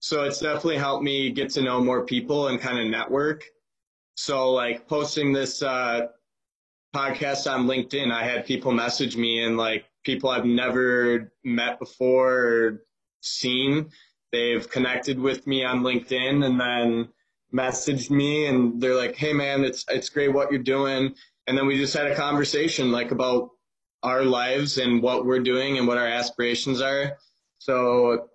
So 0.00 0.22
it's 0.24 0.40
definitely 0.40 0.78
helped 0.78 1.02
me 1.02 1.30
get 1.30 1.50
to 1.50 1.62
know 1.62 1.82
more 1.82 2.04
people 2.04 2.48
and 2.48 2.60
kind 2.60 2.78
of 2.78 2.86
network. 2.86 3.44
So 4.16 4.52
like 4.52 4.88
posting 4.88 5.32
this 5.32 5.62
uh, 5.62 6.08
podcast 6.94 7.50
on 7.50 7.66
LinkedIn, 7.66 8.12
I 8.12 8.24
had 8.24 8.46
people 8.46 8.72
message 8.72 9.16
me 9.16 9.42
and 9.44 9.56
like 9.56 9.84
people 10.04 10.30
I've 10.30 10.44
never 10.44 11.32
met 11.44 11.78
before 11.78 12.34
or 12.34 12.82
seen. 13.20 13.90
They've 14.32 14.68
connected 14.68 15.18
with 15.18 15.46
me 15.46 15.64
on 15.64 15.82
LinkedIn 15.82 16.44
and 16.44 16.60
then 16.60 17.08
messaged 17.52 18.10
me 18.10 18.46
and 18.46 18.80
they're 18.80 18.94
like, 18.94 19.16
"Hey 19.16 19.32
man, 19.32 19.64
it's 19.64 19.84
it's 19.88 20.10
great 20.10 20.32
what 20.32 20.50
you're 20.50 20.62
doing." 20.62 21.14
And 21.46 21.56
then 21.56 21.66
we 21.66 21.78
just 21.78 21.94
had 21.94 22.06
a 22.06 22.14
conversation 22.14 22.92
like 22.92 23.10
about 23.10 23.50
our 24.02 24.22
lives 24.22 24.78
and 24.78 25.02
what 25.02 25.26
we're 25.26 25.40
doing 25.40 25.78
and 25.78 25.86
what 25.86 25.98
our 25.98 26.06
aspirations 26.06 26.80
are. 26.80 27.16
So 27.58 28.28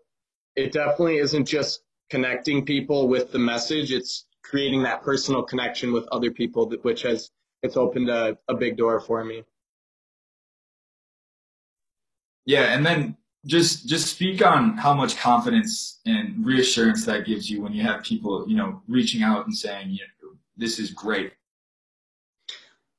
it 0.56 0.72
definitely 0.72 1.18
isn't 1.18 1.46
just 1.46 1.84
connecting 2.10 2.66
people 2.66 3.08
with 3.08 3.32
the 3.32 3.40
message. 3.40 3.92
It's 3.92 4.26
creating 4.44 4.84
that 4.84 5.04
personal 5.04 5.44
connection 5.44 5.94
with 5.94 6.06
other 6.12 6.32
people, 6.32 6.70
which 6.82 7.02
has, 7.04 7.32
it's 7.62 7.78
opened 7.78 8.10
a, 8.10 8.38
a 8.50 8.54
big 8.54 8.78
door 8.78 9.00
for 9.00 9.24
me. 9.24 9.44
Yeah. 12.46 12.74
And 12.76 12.86
then 12.86 13.16
just, 13.46 13.88
just 13.88 14.14
speak 14.14 14.46
on 14.46 14.78
how 14.78 14.94
much 14.94 15.18
confidence 15.18 16.02
and 16.06 16.46
reassurance 16.46 17.06
that 17.06 17.26
gives 17.26 17.50
you 17.50 17.62
when 17.62 17.74
you 17.74 17.84
have 17.84 18.04
people, 18.04 18.46
you 18.48 18.58
know, 18.58 18.82
reaching 18.88 19.24
out 19.24 19.46
and 19.46 19.56
saying, 19.56 19.90
you 19.92 20.00
know, 20.22 20.32
this 20.58 20.78
is 20.78 20.92
great 20.92 21.32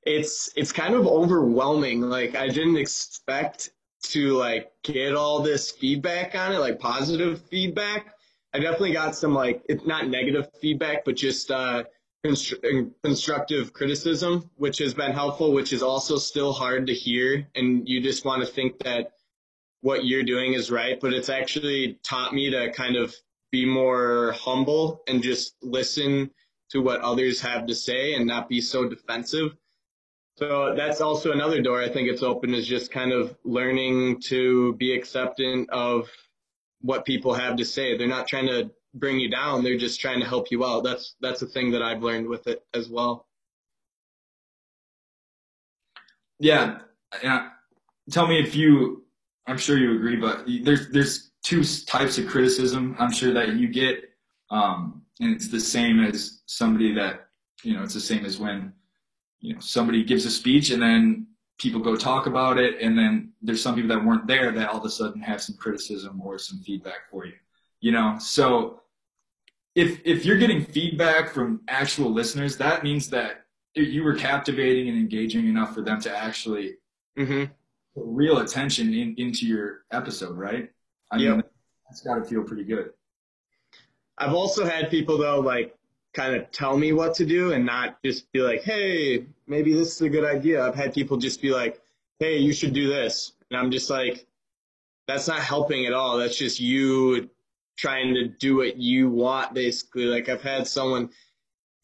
it's 0.06 0.50
it's 0.56 0.72
kind 0.72 0.94
of 0.94 1.06
overwhelming. 1.06 2.02
Like 2.02 2.34
I 2.34 2.48
didn't 2.48 2.76
expect 2.76 3.70
to 4.04 4.36
like 4.36 4.70
get 4.82 5.14
all 5.14 5.42
this 5.42 5.70
feedback 5.70 6.34
on 6.34 6.52
it, 6.52 6.58
like 6.58 6.78
positive 6.78 7.42
feedback. 7.50 8.14
I 8.52 8.58
definitely 8.58 8.92
got 8.92 9.16
some 9.16 9.34
like 9.34 9.62
it's 9.68 9.86
not 9.86 10.08
negative 10.08 10.48
feedback, 10.60 11.04
but 11.04 11.16
just 11.16 11.50
uh, 11.50 11.84
constru- 12.24 12.90
constructive 13.02 13.72
criticism, 13.72 14.50
which 14.56 14.78
has 14.78 14.94
been 14.94 15.12
helpful, 15.12 15.52
which 15.52 15.72
is 15.72 15.82
also 15.82 16.16
still 16.18 16.52
hard 16.52 16.86
to 16.86 16.94
hear, 16.94 17.48
and 17.54 17.88
you 17.88 18.00
just 18.00 18.24
want 18.24 18.42
to 18.42 18.50
think 18.50 18.78
that 18.80 19.12
what 19.80 20.04
you're 20.04 20.22
doing 20.22 20.54
is 20.54 20.70
right, 20.70 20.98
but 20.98 21.12
it's 21.12 21.28
actually 21.28 21.98
taught 22.02 22.32
me 22.32 22.50
to 22.50 22.72
kind 22.72 22.96
of 22.96 23.14
be 23.52 23.66
more 23.66 24.32
humble 24.32 25.02
and 25.06 25.22
just 25.22 25.56
listen 25.62 26.30
to 26.70 26.80
what 26.80 27.00
others 27.02 27.40
have 27.40 27.66
to 27.66 27.74
say 27.74 28.14
and 28.14 28.26
not 28.26 28.48
be 28.48 28.60
so 28.60 28.88
defensive. 28.88 29.54
So 30.36 30.74
that's 30.74 31.00
also 31.00 31.32
another 31.32 31.62
door 31.62 31.80
I 31.80 31.88
think 31.88 32.08
it's 32.08 32.22
open 32.22 32.54
is 32.54 32.66
just 32.66 32.90
kind 32.90 33.12
of 33.12 33.36
learning 33.44 34.20
to 34.22 34.74
be 34.74 34.92
acceptant 34.92 35.70
of 35.70 36.10
what 36.80 37.04
people 37.04 37.32
have 37.34 37.56
to 37.56 37.64
say. 37.64 37.96
They're 37.96 38.08
not 38.08 38.26
trying 38.26 38.46
to 38.48 38.70
bring 38.94 39.18
you 39.20 39.30
down. 39.30 39.62
They're 39.62 39.78
just 39.78 40.00
trying 40.00 40.20
to 40.20 40.26
help 40.26 40.50
you 40.50 40.64
out. 40.64 40.82
That's 40.82 41.14
that's 41.20 41.42
a 41.42 41.46
thing 41.46 41.70
that 41.72 41.82
I've 41.82 42.02
learned 42.02 42.28
with 42.28 42.46
it 42.48 42.64
as 42.74 42.88
well. 42.88 43.26
Yeah. 46.40 46.80
yeah. 47.22 47.50
Tell 48.10 48.26
me 48.26 48.40
if 48.40 48.54
you, 48.54 49.04
I'm 49.46 49.56
sure 49.56 49.78
you 49.78 49.96
agree, 49.96 50.16
but 50.16 50.46
there's 50.62 50.90
there's 50.90 51.30
two 51.42 51.62
types 51.86 52.18
of 52.18 52.26
criticism 52.26 52.96
I'm 52.98 53.12
sure 53.12 53.32
that 53.32 53.54
you 53.54 53.68
get, 53.68 54.10
um, 54.50 55.02
and 55.20 55.34
it's 55.34 55.48
the 55.48 55.60
same 55.60 56.02
as 56.02 56.42
somebody 56.46 56.92
that 56.94 57.28
you 57.62 57.74
know. 57.74 57.82
It's 57.82 57.94
the 57.94 58.00
same 58.00 58.24
as 58.24 58.38
when 58.38 58.72
you 59.44 59.52
know 59.54 59.60
somebody 59.60 60.00
gives 60.10 60.24
a 60.24 60.30
speech 60.40 60.66
and 60.70 60.80
then 60.86 61.26
people 61.64 61.80
go 61.80 61.94
talk 61.96 62.26
about 62.26 62.56
it, 62.58 62.72
and 62.84 62.92
then 62.98 63.12
there's 63.46 63.62
some 63.62 63.74
people 63.76 63.90
that 63.94 64.04
weren't 64.08 64.26
there 64.26 64.48
that 64.52 64.68
all 64.70 64.78
of 64.82 64.84
a 64.84 64.90
sudden 65.00 65.20
have 65.30 65.40
some 65.46 65.56
criticism 65.64 66.20
or 66.26 66.38
some 66.38 66.58
feedback 66.66 67.00
for 67.10 67.26
you. 67.26 67.34
You 67.80 67.92
know, 67.92 68.16
so 68.18 68.80
if 69.74 70.00
if 70.04 70.24
you're 70.24 70.38
getting 70.44 70.64
feedback 70.64 71.30
from 71.36 71.60
actual 71.68 72.10
listeners, 72.20 72.56
that 72.56 72.82
means 72.88 73.04
that 73.10 73.32
you 73.74 74.02
were 74.04 74.14
captivating 74.14 74.88
and 74.88 74.96
engaging 74.98 75.46
enough 75.48 75.74
for 75.74 75.82
them 75.82 76.00
to 76.06 76.10
actually 76.28 76.66
Mm-hmm. 77.18 77.44
put 77.94 78.04
real 78.22 78.38
attention 78.38 78.92
in, 78.92 79.14
into 79.18 79.46
your 79.46 79.84
episode, 79.92 80.36
right? 80.36 80.70
I 81.12 81.16
Yep. 81.18 81.32
mean, 81.36 81.42
that's 81.88 82.00
got 82.02 82.16
to 82.16 82.24
feel 82.24 82.42
pretty 82.42 82.64
good. 82.64 82.86
I've 84.18 84.34
also 84.34 84.64
had 84.64 84.90
people 84.90 85.16
though 85.18 85.40
like 85.40 85.76
kind 86.12 86.34
of 86.36 86.50
tell 86.50 86.76
me 86.78 86.92
what 86.92 87.14
to 87.16 87.24
do 87.26 87.52
and 87.52 87.64
not 87.66 88.02
just 88.04 88.30
be 88.32 88.40
like, 88.40 88.62
hey, 88.62 89.26
maybe 89.46 89.74
this 89.74 89.94
is 89.94 90.00
a 90.02 90.08
good 90.08 90.24
idea. 90.24 90.64
I've 90.64 90.74
had 90.74 90.94
people 90.94 91.16
just 91.16 91.42
be 91.42 91.50
like, 91.50 91.80
hey, 92.18 92.38
you 92.38 92.52
should 92.52 92.72
do 92.72 92.88
this. 92.88 93.32
And 93.50 93.58
I'm 93.58 93.70
just 93.70 93.90
like, 93.90 94.26
that's 95.06 95.28
not 95.28 95.40
helping 95.40 95.86
at 95.86 95.92
all. 95.92 96.18
That's 96.18 96.36
just 96.36 96.60
you 96.60 97.28
trying 97.76 98.14
to 98.14 98.28
do 98.28 98.56
what 98.56 98.76
you 98.76 99.10
want 99.10 99.52
basically. 99.52 100.04
Like 100.04 100.28
I've 100.28 100.42
had 100.42 100.66
someone 100.66 101.10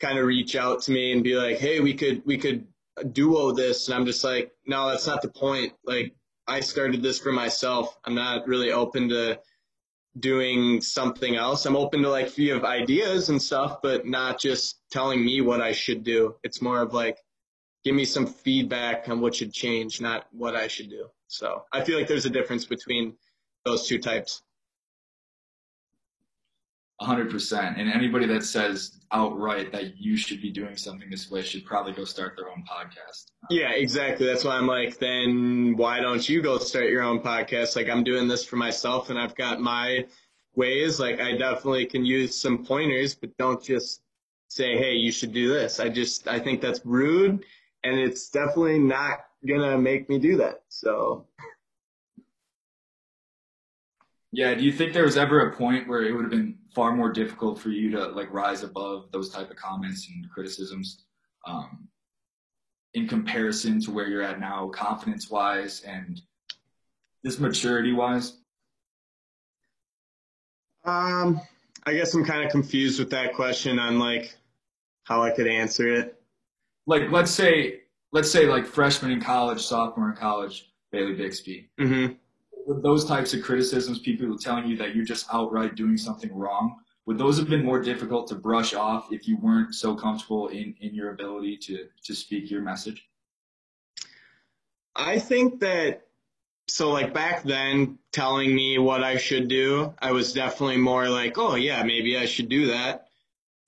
kind 0.01 0.19
of 0.19 0.25
reach 0.25 0.57
out 0.57 0.83
to 0.83 0.93
me 0.93 1.13
and 1.13 1.23
be 1.23 1.35
like, 1.35 1.59
hey, 1.59 1.81
we 1.81 1.95
could, 1.95 2.23
we 2.25 2.39
could 2.39 2.67
duo 3.13 3.53
this. 3.53 3.89
And 3.89 3.95
I'm 3.95 4.07
just 4.07 4.25
like, 4.25 4.53
no, 4.67 4.89
that's 4.89 5.07
not 5.07 5.21
the 5.21 5.29
point. 5.29 5.73
Like 5.85 6.15
I 6.47 6.61
started 6.61 7.03
this 7.03 7.19
for 7.19 7.33
myself. 7.33 7.99
I'm 8.05 8.15
not 8.15 8.49
really 8.49 8.73
open 8.73 9.11
to 9.11 9.41
doing 10.19 10.81
something 10.81 11.37
else. 11.37 11.67
I'm 11.67 11.77
open 11.77 12.03
to 12.03 12.11
like 12.11 12.37
you 12.39 12.55
have 12.55 12.65
ideas 12.65 13.29
and 13.29 13.41
stuff, 13.41 13.83
but 13.83 14.07
not 14.07 14.41
just 14.41 14.81
telling 14.91 15.25
me 15.25 15.41
what 15.41 15.61
I 15.61 15.73
should 15.73 16.03
do. 16.03 16.37
It's 16.43 16.63
more 16.63 16.81
of 16.81 16.95
like, 16.95 17.19
give 17.85 17.95
me 17.95 18.05
some 18.05 18.27
feedback 18.27 19.09
on 19.09 19.21
what 19.21 19.35
should 19.35 19.53
change, 19.53 20.01
not 20.01 20.27
what 20.33 20.55
I 20.55 20.69
should 20.69 20.91
do. 20.91 21.07
So 21.29 21.65
I 21.73 21.83
feel 21.83 21.99
like 21.99 22.09
there's 22.09 22.27
a 22.27 22.31
difference 22.31 22.65
between 22.65 23.15
those 23.65 23.87
two 23.87 23.99
types. 23.99 24.43
100%. 27.01 27.79
And 27.79 27.91
anybody 27.91 28.27
that 28.27 28.45
says 28.45 29.01
outright 29.11 29.73
that 29.73 29.99
you 29.99 30.19
should 30.19 30.43
be 30.43 30.51
doing 30.51 30.77
something 30.77 31.09
this 31.09 31.31
way 31.31 31.41
should 31.41 31.65
probably 31.65 31.93
go 31.93 32.05
start 32.05 32.37
their 32.37 32.51
own 32.51 32.63
podcast. 32.71 33.31
Yeah, 33.49 33.71
exactly. 33.71 34.27
That's 34.27 34.45
why 34.45 34.57
I'm 34.57 34.67
like, 34.67 34.99
then 34.99 35.77
why 35.77 36.01
don't 36.01 36.29
you 36.29 36.43
go 36.43 36.59
start 36.59 36.91
your 36.91 37.03
own 37.03 37.21
podcast? 37.21 37.75
Like 37.75 37.89
I'm 37.89 38.05
doing 38.05 38.29
this 38.29 38.45
for 38.45 38.57
myself 38.57 39.09
and 39.09 39.19
I've 39.19 39.35
got 39.35 39.61
my 39.61 40.05
ways. 40.55 41.01
Like 41.01 41.21
I 41.21 41.39
definitely 41.39 41.87
can 41.87 42.05
use 42.05 42.39
some 42.39 42.67
pointers, 42.67 43.15
but 43.15 43.35
don't 43.39 43.63
just 43.63 44.03
say, 44.49 44.77
Hey, 44.77 44.93
you 44.93 45.11
should 45.11 45.33
do 45.33 45.49
this. 45.49 45.81
I 45.81 45.89
just, 45.89 46.29
I 46.29 46.39
think 46.39 46.61
that's 46.61 46.85
rude 46.85 47.45
and 47.85 47.99
it's 47.99 48.29
definitely 48.31 48.79
not 48.79 49.21
gonna 49.47 49.79
make 49.79 50.09
me 50.09 50.19
do 50.19 50.37
that. 50.39 50.63
So 50.69 51.27
Yeah. 54.33 54.55
Do 54.55 54.63
you 54.63 54.73
think 54.73 54.93
there 54.93 55.05
was 55.05 55.17
ever 55.17 55.49
a 55.49 55.57
point 55.57 55.89
where 55.89 56.05
it 56.05 56.13
would 56.13 56.23
have 56.23 56.31
been 56.31 56.57
far 56.75 56.95
more 56.95 57.13
difficult 57.13 57.59
for 57.59 57.71
you 57.71 57.91
to 57.91 58.09
like 58.09 58.33
rise 58.33 58.63
above 58.63 59.11
those 59.11 59.31
type 59.31 59.51
of 59.51 59.57
comments 59.57 60.09
and 60.09 60.31
criticisms 60.31 61.05
um, 61.47 61.89
in 62.95 63.09
comparison 63.09 63.81
to 63.81 63.91
where 63.91 64.07
you're 64.07 64.23
at 64.23 64.41
now, 64.41 64.69
confidence 64.69 65.31
wise 65.31 65.83
and 65.83 66.21
just 67.25 67.41
maturity 67.41 67.93
wise? 67.93 68.37
Um, 70.85 71.41
I 71.85 71.95
guess 71.95 72.15
I'm 72.15 72.25
kind 72.25 72.45
of 72.45 72.53
confused 72.53 72.99
with 72.99 73.11
that 73.11 73.35
question 73.35 73.79
on 73.79 73.99
like 73.99 74.35
how 75.05 75.23
I 75.23 75.31
could 75.31 75.47
answer 75.47 75.89
it. 75.89 76.20
Like, 76.91 77.13
let's 77.13 77.31
say, 77.31 77.83
let's 78.11 78.33
say 78.33 78.47
like 78.47 78.67
freshman 78.67 79.13
in 79.13 79.21
college, 79.21 79.63
sophomore 79.63 80.11
in 80.11 80.17
college, 80.17 80.73
Bailey 80.91 81.15
Bixby. 81.15 81.71
hmm 81.79 82.07
With 82.67 82.83
those 82.83 83.05
types 83.05 83.33
of 83.33 83.45
criticisms, 83.45 84.01
people 84.01 84.37
telling 84.37 84.67
you 84.67 84.77
that 84.79 84.97
you're 84.97 85.05
just 85.05 85.27
outright 85.33 85.77
doing 85.77 85.97
something 85.97 86.35
wrong, 86.35 86.81
would 87.07 87.17
those 87.17 87.39
have 87.39 87.49
been 87.49 87.65
more 87.65 87.81
difficult 87.81 88.27
to 88.31 88.35
brush 88.35 88.75
off 88.75 89.13
if 89.13 89.29
you 89.29 89.37
weren't 89.37 89.73
so 89.73 89.95
comfortable 89.95 90.49
in, 90.49 90.75
in 90.81 90.93
your 90.93 91.13
ability 91.13 91.59
to, 91.59 91.87
to 92.03 92.13
speak 92.13 92.51
your 92.51 92.61
message? 92.61 93.09
I 94.97 95.21
think 95.21 95.61
that 95.61 96.09
so 96.67 96.91
like 96.91 97.15
back 97.15 97.45
then 97.45 97.99
telling 98.11 98.53
me 98.53 98.79
what 98.79 99.05
I 99.05 99.17
should 99.17 99.47
do, 99.47 99.95
I 100.01 100.11
was 100.11 100.33
definitely 100.33 100.79
more 100.79 101.09
like, 101.09 101.39
oh 101.39 101.55
yeah, 101.55 101.85
maybe 101.85 102.19
I 102.19 102.27
should 102.27 102.49
do 102.49 102.67
that. 102.67 103.10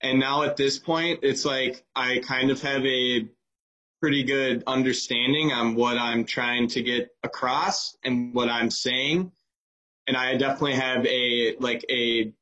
And 0.03 0.19
now 0.19 0.43
at 0.43 0.57
this 0.57 0.77
point, 0.77 1.21
it's 1.23 1.45
like 1.45 1.83
I 1.95 2.19
kind 2.19 2.51
of 2.51 2.61
have 2.61 2.85
a 2.85 3.27
pretty 4.01 4.23
good 4.23 4.63
understanding 4.67 5.53
on 5.53 5.75
what 5.75 5.97
I'm 5.97 6.25
trying 6.25 6.67
to 6.67 6.83
get 6.83 7.09
across 7.23 7.95
and 8.03 8.33
what 8.33 8.49
I'm 8.49 8.69
saying. 8.69 9.31
And 10.05 10.17
I 10.17 10.35
definitely 10.35 10.73
have 10.73 11.05
a 11.05 11.55
like 11.61 11.85
a 11.89 12.33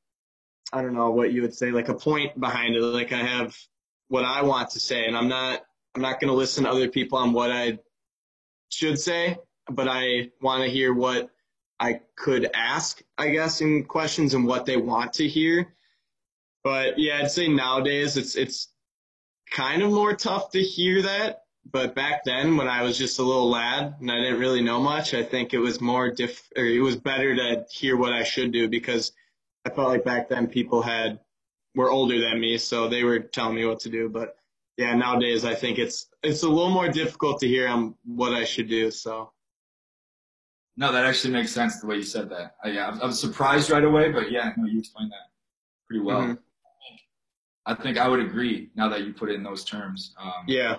I 0.74 0.82
don't 0.82 0.96
know 0.96 1.12
what 1.12 1.32
you 1.34 1.44
would 1.44 1.54
say, 1.54 1.70
like 1.70 1.90
a 1.90 1.94
point 1.94 2.40
behind 2.40 2.76
it. 2.76 2.82
Like 2.82 3.12
I 3.12 3.24
have 3.24 3.56
what 4.08 4.26
I 4.26 4.42
want 4.42 4.72
to 4.72 4.80
say 4.80 5.06
and 5.06 5.16
I'm 5.16 5.28
not 5.28 5.62
I'm 5.94 6.02
not 6.02 6.20
gonna 6.20 6.34
listen 6.34 6.64
to 6.64 6.72
other 6.72 6.90
people 6.90 7.20
on 7.20 7.32
what 7.32 7.52
I 7.52 7.78
should 8.70 9.00
say, 9.00 9.38
but 9.70 9.88
I 9.88 10.32
want 10.42 10.64
to 10.64 10.70
hear 10.70 10.96
what 10.96 11.30
I 11.80 12.02
could 12.16 12.50
ask, 12.56 13.04
I 13.20 13.30
guess, 13.30 13.62
in 13.62 13.86
questions 13.86 14.34
and 14.34 14.48
what 14.48 14.66
they 14.66 14.78
want 14.78 15.14
to 15.14 15.28
hear. 15.28 15.76
But 16.64 17.00
yeah, 17.00 17.20
I'd 17.22 17.32
say 17.32 17.48
nowadays 17.48 18.18
it's 18.18 18.36
it's 18.36 18.70
kind 19.52 19.82
of 19.82 19.92
more 19.92 20.16
tough 20.16 20.52
to 20.52 20.62
hear 20.62 21.02
that. 21.04 21.44
But 21.72 21.94
back 21.96 22.24
then, 22.24 22.58
when 22.58 22.68
I 22.68 22.82
was 22.84 22.98
just 22.98 23.20
a 23.20 23.24
little 23.24 23.50
lad 23.50 23.96
and 24.00 24.12
I 24.12 24.16
didn't 24.20 24.40
really 24.40 24.62
know 24.64 24.82
much, 24.82 25.14
I 25.14 25.24
think 25.24 25.54
it 25.54 25.60
was 25.60 25.80
more 25.80 26.10
diff 26.12 26.50
or 26.58 26.66
it 26.66 26.80
was 26.80 26.96
better 26.96 27.36
to 27.36 27.66
hear 27.72 27.96
what 27.98 28.14
I 28.14 28.24
should 28.24 28.52
do 28.52 28.68
because 28.68 29.12
I 29.66 29.70
felt 29.70 29.90
like 29.90 30.04
back 30.04 30.28
then 30.30 30.48
people 30.48 30.82
had 30.82 31.20
were 31.76 31.90
older 31.92 32.20
than 32.20 32.40
me, 32.40 32.58
so 32.58 32.90
they 32.90 33.04
were 33.04 33.20
telling 33.20 33.56
me 33.56 33.66
what 33.66 33.80
to 33.82 33.90
do. 33.90 34.10
But 34.10 34.36
yeah, 34.78 34.96
nowadays 34.96 35.46
I 35.46 35.54
think 35.56 35.78
it's 35.78 36.08
it's 36.24 36.44
a 36.44 36.50
little 36.50 36.72
more 36.72 36.90
difficult 36.90 37.40
to 37.42 37.48
hear 37.48 37.68
on 37.68 37.96
what 38.06 38.34
I 38.34 38.44
should 38.46 38.68
do. 38.70 38.90
So 38.92 39.32
No, 40.78 40.92
that 40.92 41.06
actually 41.06 41.34
makes 41.34 41.52
sense 41.52 41.80
the 41.80 41.88
way 41.88 41.98
you 41.98 42.04
said 42.04 42.30
that. 42.30 42.56
I, 42.64 42.70
yeah, 42.70 42.98
I 43.02 43.06
was 43.06 43.20
surprised 43.20 43.70
right 43.70 43.84
away, 43.84 44.12
but 44.12 44.32
yeah, 44.32 44.52
no, 44.58 44.66
you 44.66 44.80
explained 44.80 45.12
that 45.12 45.30
pretty 45.88 46.02
well. 46.04 46.22
Mhm. 46.22 46.40
I 47.66 47.76
think 47.76 47.98
I 47.98 48.08
would 48.08 48.20
agree 48.20 48.70
now 48.76 48.90
that 48.90 49.06
you 49.06 49.14
put 49.14 49.30
it 49.30 49.36
in 49.36 49.44
those 49.44 49.64
terms. 49.64 50.16
Um, 50.20 50.46
yeah, 50.48 50.78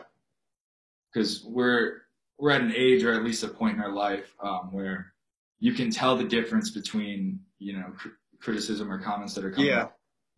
because 1.13 1.45
we're 1.45 2.03
we're 2.39 2.51
at 2.51 2.61
an 2.61 2.73
age 2.75 3.05
or 3.05 3.13
at 3.13 3.23
least 3.23 3.45
a 3.45 3.49
point 3.49 3.77
in 3.77 3.83
our 3.83 3.93
life 3.93 4.35
um, 4.43 4.73
where 4.73 5.13
you 5.61 5.73
can 5.73 5.91
tell 5.91 6.17
the 6.17 6.25
difference 6.25 6.71
between 6.71 7.39
you 7.59 7.75
know 7.75 7.93
cr- 7.97 8.09
criticism 8.41 8.91
or 8.91 8.99
comments 8.99 9.35
that 9.35 9.45
are 9.45 9.51
coming 9.53 9.69
Yeah. 9.69 9.83
from 9.83 9.91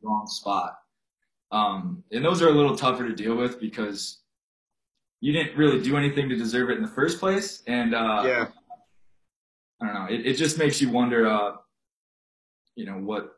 the 0.03 0.09
wrong 0.09 0.27
spot 0.27 0.77
um, 1.51 2.05
and 2.13 2.23
those 2.23 2.43
are 2.43 2.49
a 2.49 2.53
little 2.53 2.77
tougher 2.77 3.09
to 3.09 3.15
deal 3.15 3.35
with 3.37 3.59
because 3.59 4.21
you 5.21 5.33
didn't 5.33 5.57
really 5.57 5.81
do 5.81 5.97
anything 5.97 6.29
to 6.29 6.37
deserve 6.37 6.69
it 6.69 6.77
in 6.77 6.83
the 6.83 6.89
first 6.89 7.19
place 7.21 7.63
and 7.67 7.95
uh, 7.95 8.23
yeah, 8.27 8.47
I 9.81 9.87
don't 9.87 9.95
know 9.95 10.07
it, 10.11 10.27
it 10.27 10.35
just 10.35 10.59
makes 10.59 10.83
you 10.83 10.91
wonder 10.91 11.27
uh, 11.27 11.53
you 12.75 12.85
know 12.85 12.99
what 12.99 13.33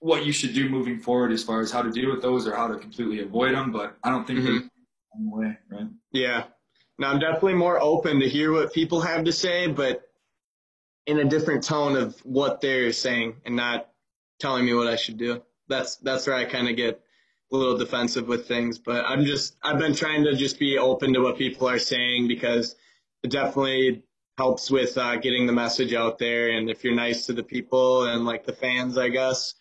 what 0.00 0.24
you 0.26 0.32
should 0.32 0.54
do 0.54 0.68
moving 0.68 0.98
forward 0.98 1.30
as 1.30 1.44
far 1.44 1.60
as 1.60 1.70
how 1.70 1.82
to 1.82 1.90
deal 1.90 2.10
with 2.10 2.22
those 2.22 2.46
or 2.46 2.54
how 2.56 2.66
to 2.66 2.76
completely 2.76 3.20
avoid 3.20 3.54
them 3.54 3.70
but 3.70 3.96
I 4.02 4.10
don't 4.10 4.26
think 4.26 4.40
Mhm. 4.40 4.44
there's 4.44 4.62
way, 5.18 5.58
right? 5.70 5.88
Yeah. 6.12 6.44
Now 6.98 7.10
I'm 7.10 7.18
definitely 7.18 7.54
more 7.54 7.80
open 7.80 8.20
to 8.20 8.28
hear 8.28 8.52
what 8.52 8.72
people 8.72 9.00
have 9.00 9.24
to 9.24 9.32
say, 9.32 9.66
but 9.66 10.02
in 11.06 11.18
a 11.18 11.24
different 11.24 11.64
tone 11.64 11.96
of 11.96 12.18
what 12.24 12.60
they're 12.60 12.92
saying 12.92 13.36
and 13.44 13.56
not 13.56 13.90
telling 14.38 14.64
me 14.64 14.74
what 14.74 14.86
I 14.86 14.96
should 14.96 15.16
do. 15.18 15.42
That's 15.68 15.96
that's 15.96 16.26
where 16.26 16.36
I 16.36 16.44
kind 16.44 16.68
of 16.68 16.76
get 16.76 17.02
a 17.52 17.56
little 17.56 17.76
defensive 17.76 18.28
with 18.28 18.46
things, 18.46 18.78
but 18.78 19.04
I'm 19.06 19.24
just 19.24 19.56
I've 19.62 19.78
been 19.78 19.94
trying 19.94 20.24
to 20.24 20.34
just 20.36 20.58
be 20.58 20.78
open 20.78 21.12
to 21.14 21.20
what 21.20 21.36
people 21.38 21.68
are 21.68 21.78
saying 21.78 22.28
because 22.28 22.76
it 23.22 23.30
definitely 23.30 24.02
helps 24.38 24.70
with 24.70 24.96
uh, 24.96 25.16
getting 25.16 25.46
the 25.46 25.52
message 25.52 25.92
out 25.92 26.18
there. 26.18 26.50
And 26.50 26.70
if 26.70 26.84
you're 26.84 26.94
nice 26.94 27.26
to 27.26 27.32
the 27.32 27.42
people 27.42 28.04
and 28.04 28.24
like 28.24 28.46
the 28.46 28.52
fans, 28.54 28.96
I 28.96 29.08
guess 29.08 29.54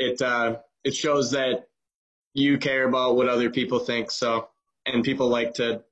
it 0.00 0.20
uh, 0.20 0.56
it 0.82 0.94
shows 0.94 1.30
that 1.30 1.68
you 2.34 2.58
care 2.58 2.88
about 2.88 3.16
what 3.16 3.28
other 3.28 3.50
people 3.50 3.78
think. 3.78 4.10
So 4.10 4.48
and 4.86 5.04
people 5.04 5.28
like 5.28 5.54
to 5.54 5.82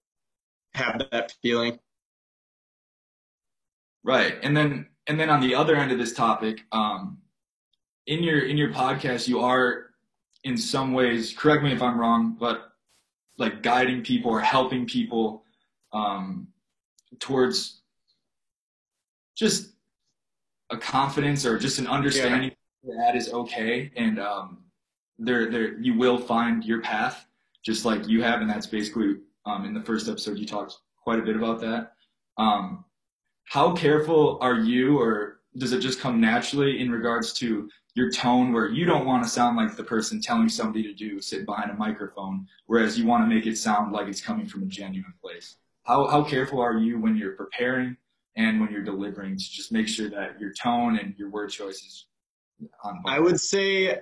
have 0.74 1.02
that 1.10 1.34
feeling. 1.42 1.78
Right. 4.02 4.36
And 4.42 4.56
then 4.56 4.86
and 5.06 5.20
then 5.20 5.30
on 5.30 5.40
the 5.40 5.54
other 5.54 5.76
end 5.76 5.92
of 5.92 5.98
this 5.98 6.14
topic, 6.14 6.64
um, 6.72 7.18
in 8.06 8.22
your 8.22 8.40
in 8.40 8.56
your 8.56 8.72
podcast, 8.72 9.28
you 9.28 9.40
are 9.40 9.90
in 10.44 10.56
some 10.56 10.92
ways, 10.94 11.34
correct 11.36 11.62
me 11.62 11.72
if 11.72 11.82
I'm 11.82 12.00
wrong, 12.00 12.36
but 12.38 12.72
like 13.36 13.62
guiding 13.62 14.02
people 14.02 14.30
or 14.30 14.40
helping 14.40 14.86
people 14.86 15.44
um, 15.92 16.48
towards 17.18 17.82
just 19.36 19.72
a 20.70 20.76
confidence 20.76 21.44
or 21.44 21.58
just 21.58 21.78
an 21.78 21.86
understanding. 21.86 22.52
That 22.84 23.16
is 23.16 23.32
okay. 23.32 23.90
And 23.96 24.18
um, 24.18 24.64
there 25.18 25.50
there 25.50 25.78
you 25.78 25.94
will 25.94 26.18
find 26.18 26.64
your 26.64 26.80
path 26.80 27.26
just 27.64 27.84
like 27.84 28.06
you 28.06 28.22
have 28.22 28.40
and 28.40 28.48
that's 28.48 28.66
basically 28.66 29.16
um, 29.46 29.64
in 29.64 29.74
the 29.74 29.82
first 29.82 30.08
episode 30.08 30.38
you 30.38 30.46
talked 30.46 30.76
quite 31.02 31.18
a 31.18 31.22
bit 31.22 31.36
about 31.36 31.60
that. 31.60 31.92
Um, 32.36 32.84
how 33.44 33.72
careful 33.72 34.38
are 34.40 34.54
you 34.54 34.98
or 34.98 35.40
does 35.56 35.72
it 35.72 35.80
just 35.80 36.00
come 36.00 36.20
naturally 36.20 36.80
in 36.80 36.90
regards 36.90 37.32
to 37.32 37.68
your 37.94 38.12
tone 38.12 38.52
where 38.52 38.68
you 38.68 38.84
don't 38.84 39.06
want 39.06 39.24
to 39.24 39.28
sound 39.28 39.56
like 39.56 39.74
the 39.74 39.82
person 39.82 40.20
telling 40.20 40.48
somebody 40.48 40.84
to 40.84 40.94
do 40.94 41.20
sit 41.20 41.46
behind 41.46 41.70
a 41.70 41.74
microphone 41.74 42.46
whereas 42.66 42.98
you 42.98 43.06
want 43.06 43.28
to 43.28 43.34
make 43.34 43.46
it 43.46 43.58
sound 43.58 43.92
like 43.92 44.06
it's 44.06 44.20
coming 44.20 44.46
from 44.46 44.62
a 44.62 44.66
genuine 44.66 45.14
place? 45.20 45.56
How, 45.82 46.06
how 46.06 46.22
careful 46.22 46.60
are 46.60 46.76
you 46.76 47.00
when 47.00 47.16
you're 47.16 47.32
preparing 47.32 47.96
and 48.36 48.60
when 48.60 48.70
you're 48.70 48.84
delivering 48.84 49.36
to 49.36 49.42
just 49.42 49.72
make 49.72 49.88
sure 49.88 50.10
that 50.10 50.38
your 50.38 50.52
tone 50.52 50.98
and 50.98 51.14
your 51.16 51.30
word 51.30 51.50
choices 51.50 52.07
I 53.06 53.18
would 53.18 53.40
say 53.40 54.00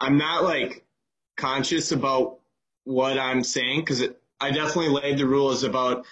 I'm 0.00 0.18
not 0.18 0.44
like 0.44 0.84
conscious 1.36 1.92
about 1.92 2.38
what 2.84 3.18
I'm 3.18 3.44
saying 3.44 3.80
because 3.80 4.02
I 4.40 4.50
definitely 4.50 4.88
laid 4.88 5.18
the 5.18 5.26
rules 5.26 5.64
about 5.64 6.06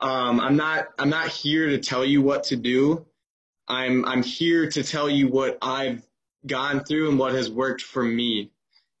um, 0.00 0.40
I'm 0.40 0.56
not 0.56 0.88
I'm 0.98 1.10
not 1.10 1.28
here 1.28 1.68
to 1.68 1.78
tell 1.78 2.04
you 2.04 2.22
what 2.22 2.44
to 2.44 2.56
do. 2.56 3.06
I'm 3.68 4.04
I'm 4.04 4.22
here 4.22 4.70
to 4.70 4.82
tell 4.82 5.08
you 5.08 5.28
what 5.28 5.58
I've 5.62 6.06
gone 6.46 6.84
through 6.84 7.10
and 7.10 7.18
what 7.18 7.34
has 7.34 7.50
worked 7.50 7.82
for 7.82 8.02
me. 8.02 8.50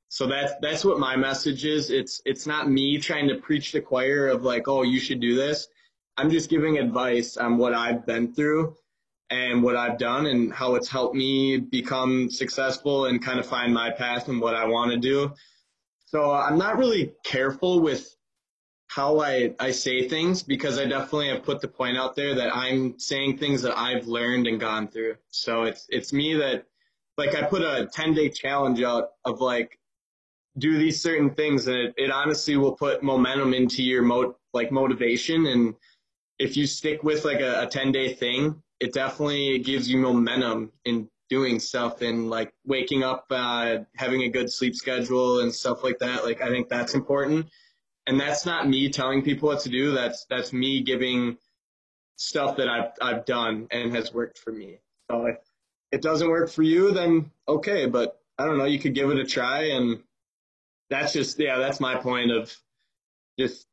So 0.08 0.26
that's 0.26 0.52
that's 0.60 0.84
what 0.84 0.98
my 0.98 1.16
message 1.16 1.64
is. 1.64 1.90
It's 1.90 2.22
it's 2.24 2.46
not 2.46 2.70
me 2.70 2.98
trying 2.98 3.28
to 3.28 3.36
preach 3.36 3.72
the 3.72 3.80
choir 3.80 4.28
of 4.28 4.42
like, 4.42 4.68
oh, 4.68 4.82
you 4.82 5.00
should 5.00 5.20
do 5.20 5.34
this. 5.34 5.68
I'm 6.16 6.30
just 6.30 6.48
giving 6.48 6.78
advice 6.78 7.36
on 7.36 7.58
what 7.58 7.74
I've 7.74 8.06
been 8.06 8.32
through 8.32 8.76
and 9.30 9.62
what 9.62 9.76
I've 9.76 9.98
done 9.98 10.26
and 10.26 10.52
how 10.52 10.74
it's 10.76 10.88
helped 10.88 11.16
me 11.16 11.58
become 11.58 12.30
successful 12.30 13.06
and 13.06 13.22
kind 13.22 13.40
of 13.40 13.46
find 13.46 13.74
my 13.74 13.90
path 13.90 14.28
and 14.28 14.40
what 14.40 14.54
I 14.54 14.66
want 14.66 14.92
to 14.92 14.98
do. 14.98 15.32
So 16.06 16.30
I'm 16.32 16.58
not 16.58 16.78
really 16.78 17.12
careful 17.24 17.80
with 17.80 18.16
how 18.88 19.20
I, 19.20 19.54
I 19.58 19.72
say 19.72 20.08
things 20.08 20.42
because 20.42 20.78
I 20.78 20.84
definitely 20.84 21.28
have 21.28 21.42
put 21.42 21.60
the 21.60 21.68
point 21.68 21.96
out 21.96 22.14
there 22.14 22.36
that 22.36 22.54
I'm 22.54 22.98
saying 22.98 23.38
things 23.38 23.62
that 23.62 23.76
I've 23.76 24.06
learned 24.06 24.46
and 24.46 24.60
gone 24.60 24.88
through. 24.88 25.16
So 25.28 25.64
it's 25.64 25.86
it's 25.88 26.12
me 26.12 26.34
that 26.34 26.66
like 27.18 27.34
I 27.34 27.42
put 27.42 27.62
a 27.62 27.88
10 27.92 28.14
day 28.14 28.28
challenge 28.28 28.82
out 28.82 29.10
of 29.24 29.40
like 29.40 29.78
do 30.58 30.78
these 30.78 31.02
certain 31.02 31.34
things 31.34 31.66
and 31.66 31.76
it, 31.76 31.94
it 31.96 32.10
honestly 32.10 32.56
will 32.56 32.72
put 32.72 33.02
momentum 33.02 33.52
into 33.52 33.82
your 33.82 34.02
mo 34.02 34.36
like 34.54 34.70
motivation 34.70 35.46
and 35.46 35.74
if 36.38 36.56
you 36.56 36.66
stick 36.66 37.02
with 37.02 37.24
like 37.24 37.40
a, 37.40 37.62
a 37.62 37.66
10 37.66 37.92
day 37.92 38.12
thing 38.14 38.62
it 38.80 38.92
definitely 38.92 39.58
gives 39.58 39.88
you 39.88 39.98
momentum 39.98 40.72
in 40.84 41.08
doing 41.28 41.58
stuff 41.58 42.02
and 42.02 42.30
like 42.30 42.52
waking 42.64 43.02
up 43.02 43.26
uh, 43.30 43.78
having 43.96 44.22
a 44.22 44.28
good 44.28 44.52
sleep 44.52 44.74
schedule 44.74 45.40
and 45.40 45.52
stuff 45.52 45.82
like 45.82 45.98
that. 45.98 46.24
Like 46.24 46.40
i 46.40 46.48
think 46.48 46.68
that's 46.68 46.94
important. 46.94 47.46
And 48.06 48.20
that's 48.20 48.46
not 48.46 48.68
me 48.68 48.88
telling 48.90 49.22
people 49.22 49.48
what 49.48 49.60
to 49.60 49.68
do. 49.68 49.92
That's 49.92 50.26
that's 50.30 50.52
me 50.52 50.82
giving 50.82 51.38
stuff 52.18 52.56
that 52.56 52.66
i've 52.66 52.92
i've 53.02 53.26
done 53.26 53.66
and 53.70 53.94
has 53.94 54.12
worked 54.14 54.38
for 54.38 54.52
me. 54.52 54.78
So 55.10 55.26
if 55.26 55.36
it 55.92 56.02
doesn't 56.02 56.28
work 56.28 56.50
for 56.50 56.62
you 56.62 56.92
then 56.92 57.30
okay 57.46 57.86
but 57.86 58.20
i 58.38 58.44
don't 58.44 58.58
know. 58.58 58.64
You 58.64 58.78
could 58.78 58.94
give 58.94 59.10
it 59.10 59.18
a 59.18 59.24
try 59.24 59.70
and 59.70 60.02
that's 60.88 61.12
just 61.12 61.38
yeah, 61.38 61.58
that's 61.58 61.80
my 61.80 61.96
point 61.96 62.30
of 62.30 62.56
just 63.38 63.66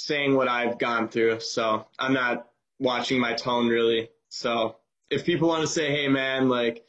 saying 0.00 0.34
what 0.34 0.48
I've 0.48 0.78
gone 0.78 1.08
through. 1.08 1.40
So 1.40 1.86
I'm 1.98 2.14
not 2.14 2.48
watching 2.78 3.20
my 3.20 3.34
tone 3.34 3.68
really. 3.68 4.08
So 4.28 4.76
if 5.10 5.24
people 5.24 5.48
want 5.48 5.60
to 5.60 5.66
say, 5.66 5.90
hey 5.90 6.08
man, 6.08 6.48
like 6.48 6.84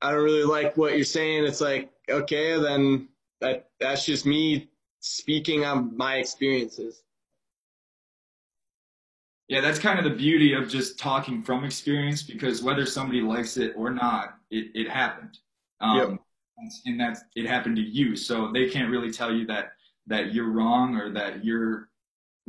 I 0.00 0.12
don't 0.12 0.24
really 0.24 0.44
like 0.44 0.76
what 0.76 0.96
you're 0.96 1.04
saying, 1.04 1.44
it's 1.44 1.60
like, 1.60 1.90
okay, 2.08 2.58
then 2.58 3.08
that 3.40 3.68
that's 3.80 4.06
just 4.06 4.24
me 4.24 4.70
speaking 5.00 5.64
on 5.64 5.96
my 5.96 6.16
experiences. 6.16 7.02
Yeah, 9.48 9.60
that's 9.60 9.78
kind 9.78 9.98
of 9.98 10.04
the 10.04 10.16
beauty 10.16 10.54
of 10.54 10.68
just 10.68 10.98
talking 10.98 11.42
from 11.42 11.64
experience 11.64 12.22
because 12.22 12.62
whether 12.62 12.86
somebody 12.86 13.20
likes 13.20 13.56
it 13.56 13.74
or 13.76 13.90
not, 13.90 14.36
it, 14.50 14.70
it 14.74 14.88
happened. 14.88 15.38
Um, 15.80 15.96
yep 15.96 16.20
and 16.84 17.00
that 17.00 17.16
it 17.34 17.46
happened 17.46 17.76
to 17.76 17.82
you. 17.82 18.16
So 18.16 18.52
they 18.52 18.68
can't 18.68 18.90
really 18.90 19.10
tell 19.10 19.32
you 19.32 19.46
that 19.46 19.72
that 20.06 20.34
you're 20.34 20.50
wrong 20.50 20.96
or 20.96 21.10
that 21.12 21.44
you're 21.44 21.88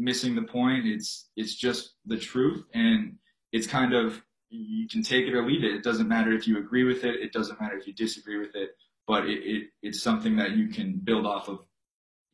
missing 0.01 0.35
the 0.35 0.41
point. 0.43 0.85
It's 0.85 1.29
it's 1.35 1.55
just 1.55 1.95
the 2.05 2.17
truth, 2.17 2.63
and 2.73 3.15
it's 3.51 3.67
kind 3.67 3.93
of 3.93 4.21
you 4.49 4.87
can 4.89 5.01
take 5.01 5.25
it 5.27 5.33
or 5.33 5.45
leave 5.45 5.63
it. 5.63 5.73
It 5.73 5.83
doesn't 5.83 6.07
matter 6.07 6.31
if 6.33 6.47
you 6.47 6.57
agree 6.57 6.83
with 6.83 7.03
it. 7.03 7.21
It 7.21 7.31
doesn't 7.31 7.59
matter 7.61 7.77
if 7.77 7.87
you 7.87 7.93
disagree 7.93 8.37
with 8.37 8.55
it. 8.55 8.71
But 9.07 9.25
it, 9.25 9.39
it 9.43 9.67
it's 9.81 10.01
something 10.01 10.35
that 10.37 10.51
you 10.51 10.67
can 10.67 10.99
build 11.03 11.25
off 11.25 11.47
of 11.47 11.59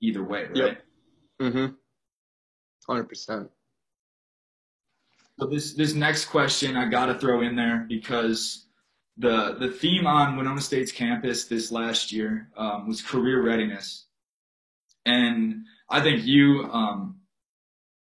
either 0.01 0.23
way, 0.23 0.45
right? 0.45 0.55
Yep. 0.55 0.83
Mhm. 1.41 1.75
Hundred 2.87 3.09
percent. 3.09 3.49
So 5.39 5.45
this 5.47 5.73
this 5.73 5.93
next 5.93 6.25
question 6.25 6.75
I 6.75 6.87
got 6.87 7.07
to 7.07 7.15
throw 7.15 7.41
in 7.41 7.55
there 7.55 7.85
because 7.87 8.67
the 9.17 9.55
the 9.59 9.69
theme 9.69 10.07
on 10.07 10.35
Winona 10.37 10.61
State's 10.61 10.91
campus 10.91 11.45
this 11.45 11.71
last 11.71 12.11
year 12.11 12.49
um, 12.57 12.87
was 12.87 13.01
career 13.01 13.43
readiness, 13.43 14.05
and 15.05 15.63
I 15.89 16.01
think 16.01 16.25
you 16.25 16.69
um, 16.71 17.19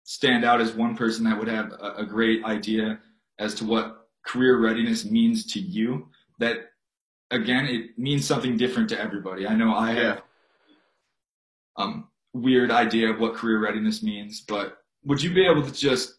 stand 0.08 0.46
out 0.46 0.62
as 0.62 0.72
one 0.72 0.96
person 0.96 1.26
that 1.26 1.38
would 1.38 1.50
have 1.50 1.74
a, 1.74 1.96
a, 1.98 2.06
great 2.06 2.42
idea 2.46 2.98
as 3.40 3.54
to 3.54 3.66
what 3.66 4.08
career 4.26 4.58
readiness 4.58 5.04
means 5.04 5.46
to 5.46 5.60
you. 5.60 6.08
That 6.40 6.70
again, 7.30 7.66
it 7.66 8.00
means 8.00 8.26
something 8.26 8.56
different 8.56 8.88
to 8.90 9.00
everybody. 9.00 9.46
I 9.46 9.54
know 9.54 9.76
I 9.76 9.92
have 9.92 10.22
um, 11.76 12.08
weird 12.34 12.72
idea 12.72 13.10
of 13.10 13.20
what 13.20 13.36
career 13.36 13.60
readiness 13.60 14.02
means, 14.02 14.40
but 14.40 14.78
would 15.04 15.22
you 15.22 15.34
be 15.34 15.46
able 15.46 15.64
to 15.64 15.74
just 15.74 16.16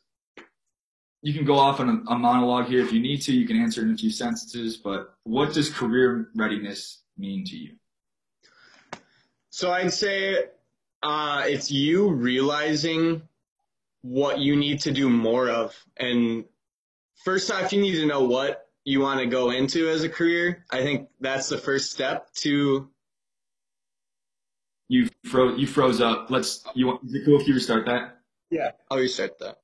you 1.23 1.33
can 1.33 1.47
go 1.47 1.59
off 1.59 1.81
on 1.81 1.89
a, 1.89 2.13
a, 2.13 2.19
monologue 2.19 2.67
here 2.67 2.85
if 2.85 2.93
you 2.93 3.01
need 3.01 3.23
to. 3.23 3.33
You 3.33 3.47
can 3.47 3.57
answer 3.57 3.83
in 3.83 3.93
a 3.93 3.97
few 3.97 4.11
sentences, 4.11 4.77
but 4.77 5.15
what 5.25 5.53
does 5.53 5.69
career 5.69 6.29
readiness 6.37 7.03
mean 7.17 7.45
to 7.47 7.57
you? 7.57 7.73
So 9.51 9.73
I'd 9.73 9.93
say 9.93 10.37
uh, 11.03 11.43
it's 11.47 11.71
you 11.73 12.11
realizing 12.11 13.23
what 14.03 14.39
you 14.39 14.57
need 14.57 14.81
to 14.81 14.91
do 14.91 15.09
more 15.11 15.49
of. 15.49 15.75
And 15.97 16.45
first 17.25 17.51
off, 17.51 17.73
you 17.73 17.81
need 17.81 17.97
to 17.97 18.07
know 18.07 18.25
what 18.25 18.67
you 18.85 19.01
want 19.01 19.21
to 19.21 19.27
go 19.27 19.51
into 19.51 19.89
as 19.89 20.05
a 20.05 20.09
career. 20.09 20.65
I 20.71 20.83
think 20.83 21.09
that's 21.21 21.49
the 21.49 21.59
first 21.59 21.91
step 21.93 22.33
to. 22.37 22.89
You 24.89 25.11
froze. 25.25 25.59
You 25.59 25.67
froze 25.67 26.01
up. 26.01 26.31
Let's. 26.31 26.65
You 26.75 26.87
want? 26.87 27.05
Is 27.05 27.15
it 27.15 27.25
cool 27.25 27.41
if 27.41 27.47
you 27.47 27.55
restart 27.55 27.87
that? 27.87 28.19
Yeah, 28.51 28.71
I'll 28.91 28.99
restart 28.99 29.39
that. 29.41 29.59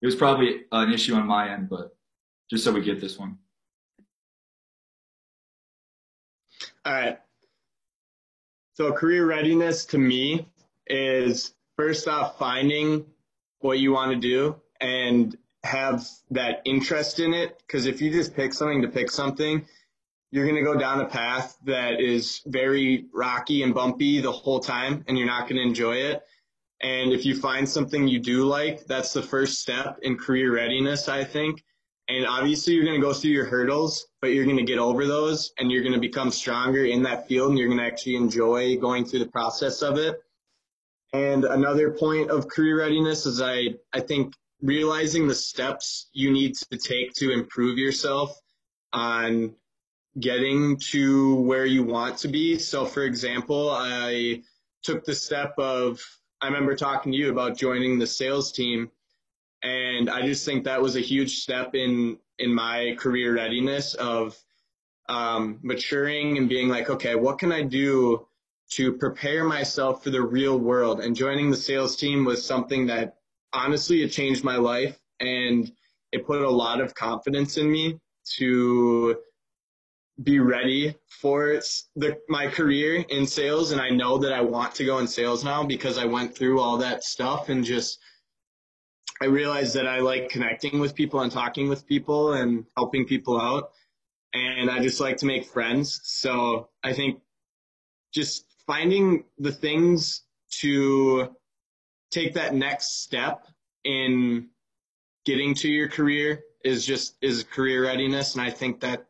It 0.00 0.06
was 0.06 0.16
probably 0.16 0.62
an 0.72 0.92
issue 0.92 1.14
on 1.14 1.26
my 1.26 1.52
end, 1.52 1.68
but 1.68 1.94
just 2.50 2.64
so 2.64 2.72
we 2.72 2.80
get 2.80 3.00
this 3.00 3.18
one. 3.18 3.36
All 6.86 6.92
right. 6.94 7.18
So 8.74 8.90
career 8.92 9.26
readiness 9.26 9.84
to 9.86 9.98
me 9.98 10.48
is 10.86 11.52
first 11.76 12.08
off 12.08 12.38
finding 12.38 13.04
what 13.60 13.78
you 13.78 13.92
want 13.92 14.12
to 14.12 14.18
do 14.18 14.56
and 14.80 15.36
have 15.62 16.06
that 16.30 16.62
interest 16.64 17.20
in 17.20 17.34
it. 17.34 17.62
Because 17.66 17.86
if 17.86 18.00
you 18.00 18.10
just 18.10 18.34
pick 18.34 18.52
something 18.52 18.82
to 18.82 18.88
pick 18.88 19.10
something, 19.10 19.66
you're 20.30 20.44
going 20.44 20.56
to 20.56 20.62
go 20.62 20.78
down 20.78 21.00
a 21.00 21.06
path 21.06 21.56
that 21.64 22.00
is 22.00 22.40
very 22.46 23.06
rocky 23.12 23.62
and 23.62 23.74
bumpy 23.74 24.20
the 24.20 24.32
whole 24.32 24.60
time 24.60 25.04
and 25.08 25.18
you're 25.18 25.26
not 25.26 25.48
going 25.48 25.56
to 25.56 25.62
enjoy 25.62 25.96
it. 25.96 26.22
And 26.82 27.12
if 27.12 27.26
you 27.26 27.38
find 27.38 27.68
something 27.68 28.08
you 28.08 28.20
do 28.20 28.44
like, 28.44 28.86
that's 28.86 29.12
the 29.12 29.22
first 29.22 29.60
step 29.60 29.98
in 30.02 30.16
career 30.16 30.54
readiness, 30.54 31.08
I 31.08 31.24
think. 31.24 31.62
And 32.08 32.26
obviously 32.26 32.74
you're 32.74 32.84
going 32.84 33.00
to 33.00 33.06
go 33.06 33.12
through 33.12 33.32
your 33.32 33.44
hurdles, 33.44 34.06
but 34.20 34.28
you're 34.28 34.46
going 34.46 34.56
to 34.56 34.64
get 34.64 34.78
over 34.78 35.06
those 35.06 35.52
and 35.58 35.70
you're 35.70 35.82
going 35.82 35.94
to 35.94 36.00
become 36.00 36.30
stronger 36.30 36.84
in 36.84 37.02
that 37.02 37.28
field 37.28 37.50
and 37.50 37.58
you're 37.58 37.68
going 37.68 37.78
to 37.78 37.84
actually 37.84 38.16
enjoy 38.16 38.76
going 38.78 39.04
through 39.04 39.20
the 39.20 39.30
process 39.30 39.82
of 39.82 39.98
it. 39.98 40.22
And 41.12 41.44
another 41.44 41.90
point 41.90 42.30
of 42.30 42.48
career 42.48 42.78
readiness 42.78 43.26
is 43.26 43.42
I, 43.42 43.74
I 43.92 44.00
think 44.00 44.34
realizing 44.62 45.26
the 45.26 45.34
steps 45.34 46.08
you 46.12 46.32
need 46.32 46.54
to 46.54 46.78
take 46.78 47.12
to 47.14 47.32
improve 47.32 47.78
yourself 47.78 48.38
on 48.92 49.54
getting 50.18 50.76
to 50.76 51.36
where 51.42 51.66
you 51.66 51.82
want 51.82 52.18
to 52.18 52.28
be. 52.28 52.58
So 52.58 52.84
for 52.84 53.02
example, 53.02 53.70
I 53.70 54.42
took 54.82 55.04
the 55.04 55.14
step 55.14 55.54
of, 55.58 56.00
I 56.40 56.46
remember 56.46 56.74
talking 56.74 57.12
to 57.12 57.18
you 57.18 57.30
about 57.30 57.56
joining 57.56 57.98
the 57.98 58.06
sales 58.06 58.52
team. 58.52 58.90
And 59.62 60.08
I 60.08 60.22
just 60.22 60.44
think 60.44 60.64
that 60.64 60.82
was 60.82 60.96
a 60.96 61.00
huge 61.00 61.38
step 61.38 61.74
in, 61.74 62.18
in 62.38 62.54
my 62.54 62.96
career 62.98 63.34
readiness 63.34 63.94
of 63.94 64.36
um, 65.08 65.58
maturing 65.62 66.38
and 66.38 66.48
being 66.48 66.68
like, 66.68 66.88
okay, 66.88 67.14
what 67.14 67.38
can 67.38 67.52
I 67.52 67.62
do 67.62 68.26
to 68.70 68.92
prepare 68.92 69.44
myself 69.44 70.04
for 70.04 70.10
the 70.10 70.22
real 70.22 70.58
world? 70.58 71.00
And 71.00 71.16
joining 71.16 71.50
the 71.50 71.56
sales 71.56 71.96
team 71.96 72.24
was 72.24 72.44
something 72.44 72.86
that 72.86 73.16
honestly, 73.52 74.02
it 74.02 74.08
changed 74.08 74.44
my 74.44 74.56
life 74.56 74.98
and 75.20 75.70
it 76.12 76.26
put 76.26 76.42
a 76.42 76.50
lot 76.50 76.80
of 76.80 76.94
confidence 76.94 77.56
in 77.56 77.70
me 77.70 77.98
to 78.36 79.16
be 80.22 80.38
ready 80.38 80.94
for 81.08 81.60
the, 81.96 82.18
my 82.28 82.46
career 82.46 83.04
in 83.08 83.26
sales. 83.26 83.72
And 83.72 83.80
I 83.80 83.90
know 83.90 84.18
that 84.18 84.32
I 84.32 84.40
want 84.40 84.74
to 84.76 84.84
go 84.84 84.98
in 84.98 85.06
sales 85.06 85.44
now 85.44 85.64
because 85.64 85.98
I 85.98 86.04
went 86.04 86.36
through 86.36 86.60
all 86.60 86.78
that 86.78 87.04
stuff 87.04 87.48
and 87.48 87.64
just, 87.64 87.98
I 89.22 89.26
realized 89.26 89.74
that 89.74 89.86
I 89.86 90.00
like 90.00 90.28
connecting 90.28 90.80
with 90.80 90.94
people 90.94 91.20
and 91.20 91.32
talking 91.32 91.68
with 91.68 91.86
people 91.86 92.34
and 92.34 92.66
helping 92.76 93.06
people 93.06 93.40
out. 93.40 93.70
And 94.32 94.70
I 94.70 94.80
just 94.80 95.00
like 95.00 95.18
to 95.18 95.26
make 95.26 95.46
friends. 95.46 96.00
So 96.04 96.68
I 96.84 96.92
think 96.92 97.20
just 98.12 98.44
finding 98.70 99.24
the 99.40 99.50
things 99.50 100.22
to 100.48 101.34
take 102.12 102.34
that 102.34 102.54
next 102.54 103.02
step 103.02 103.48
in 103.82 104.46
getting 105.24 105.52
to 105.52 105.68
your 105.68 105.88
career 105.88 106.40
is 106.64 106.86
just 106.86 107.16
is 107.20 107.42
career 107.42 107.82
readiness. 107.86 108.34
And 108.34 108.42
I 108.42 108.48
think 108.48 108.78
that 108.78 109.06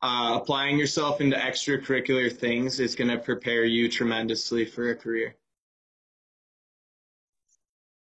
uh, 0.00 0.38
applying 0.40 0.78
yourself 0.78 1.20
into 1.20 1.36
extracurricular 1.36 2.34
things 2.34 2.80
is 2.80 2.94
going 2.94 3.10
to 3.10 3.18
prepare 3.18 3.66
you 3.66 3.90
tremendously 3.90 4.64
for 4.64 4.88
a 4.88 4.96
career. 4.96 5.36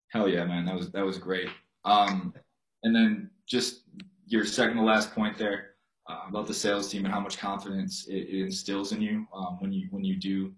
Hell 0.08 0.28
yeah, 0.28 0.46
man. 0.46 0.66
That 0.66 0.74
was 0.74 0.90
that 0.90 1.06
was 1.06 1.20
great. 1.20 1.50
Um, 1.84 2.34
and 2.82 2.96
then 2.96 3.30
just 3.46 3.82
your 4.26 4.46
second 4.46 4.78
to 4.78 4.84
last 4.84 5.14
point 5.14 5.38
there 5.38 5.75
uh, 6.08 6.22
about 6.30 6.48
the 6.48 6.54
sales 6.54 6.90
team 6.90 7.06
and 7.06 7.14
how 7.14 7.20
much 7.20 7.38
confidence 7.38 8.08
it, 8.08 8.28
it 8.30 8.42
instills 8.46 8.92
in 8.92 9.02
you 9.02 9.26
um, 9.34 9.58
when 9.60 9.72
you 9.74 9.88
when 9.92 10.04
you 10.04 10.16
do, 10.16 10.54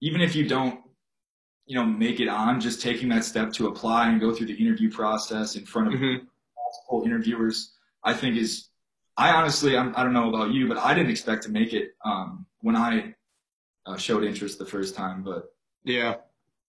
even 0.00 0.20
if 0.20 0.34
you 0.34 0.46
don't, 0.48 0.80
you 1.66 1.74
know, 1.76 1.84
make 1.84 2.20
it 2.20 2.28
on, 2.28 2.60
just 2.60 2.80
taking 2.82 3.08
that 3.08 3.24
step 3.24 3.52
to 3.54 3.68
apply 3.68 4.08
and 4.10 4.20
go 4.20 4.34
through 4.34 4.46
the 4.46 4.54
interview 4.54 4.90
process 4.90 5.56
in 5.56 5.64
front 5.66 5.88
of 5.88 5.94
Mm-hmm. 5.94 6.24
multiple 6.56 7.02
interviewers, 7.06 7.72
I 8.04 8.14
think 8.14 8.36
is 8.36 8.68
I 9.16 9.30
honestly, 9.32 9.76
I'm, 9.76 9.94
I 9.96 10.02
don't 10.02 10.12
know 10.12 10.28
about 10.28 10.52
you, 10.52 10.68
but 10.68 10.76
I 10.78 10.92
didn't 10.94 11.10
expect 11.10 11.42
to 11.44 11.50
make 11.50 11.72
it 11.72 11.92
um, 12.04 12.46
when 12.60 12.76
I 12.76 13.14
uh, 13.86 13.96
showed 13.96 14.24
interest 14.24 14.58
the 14.58 14.66
first 14.66 14.94
time. 14.94 15.22
But 15.22 15.54
Yeah. 15.84 16.16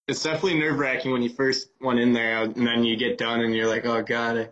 It's 0.07 0.23
definitely 0.23 0.59
nerve 0.59 0.79
wracking 0.79 1.11
when 1.11 1.21
you 1.21 1.29
first 1.29 1.69
went 1.81 1.99
in 1.99 2.13
there 2.13 2.43
and 2.43 2.55
then 2.67 2.83
you 2.85 2.95
get 2.95 3.17
done 3.17 3.41
and 3.41 3.53
you're 3.55 3.67
like, 3.67 3.85
oh 3.85 4.01
God, 4.01 4.37
I 4.37 4.49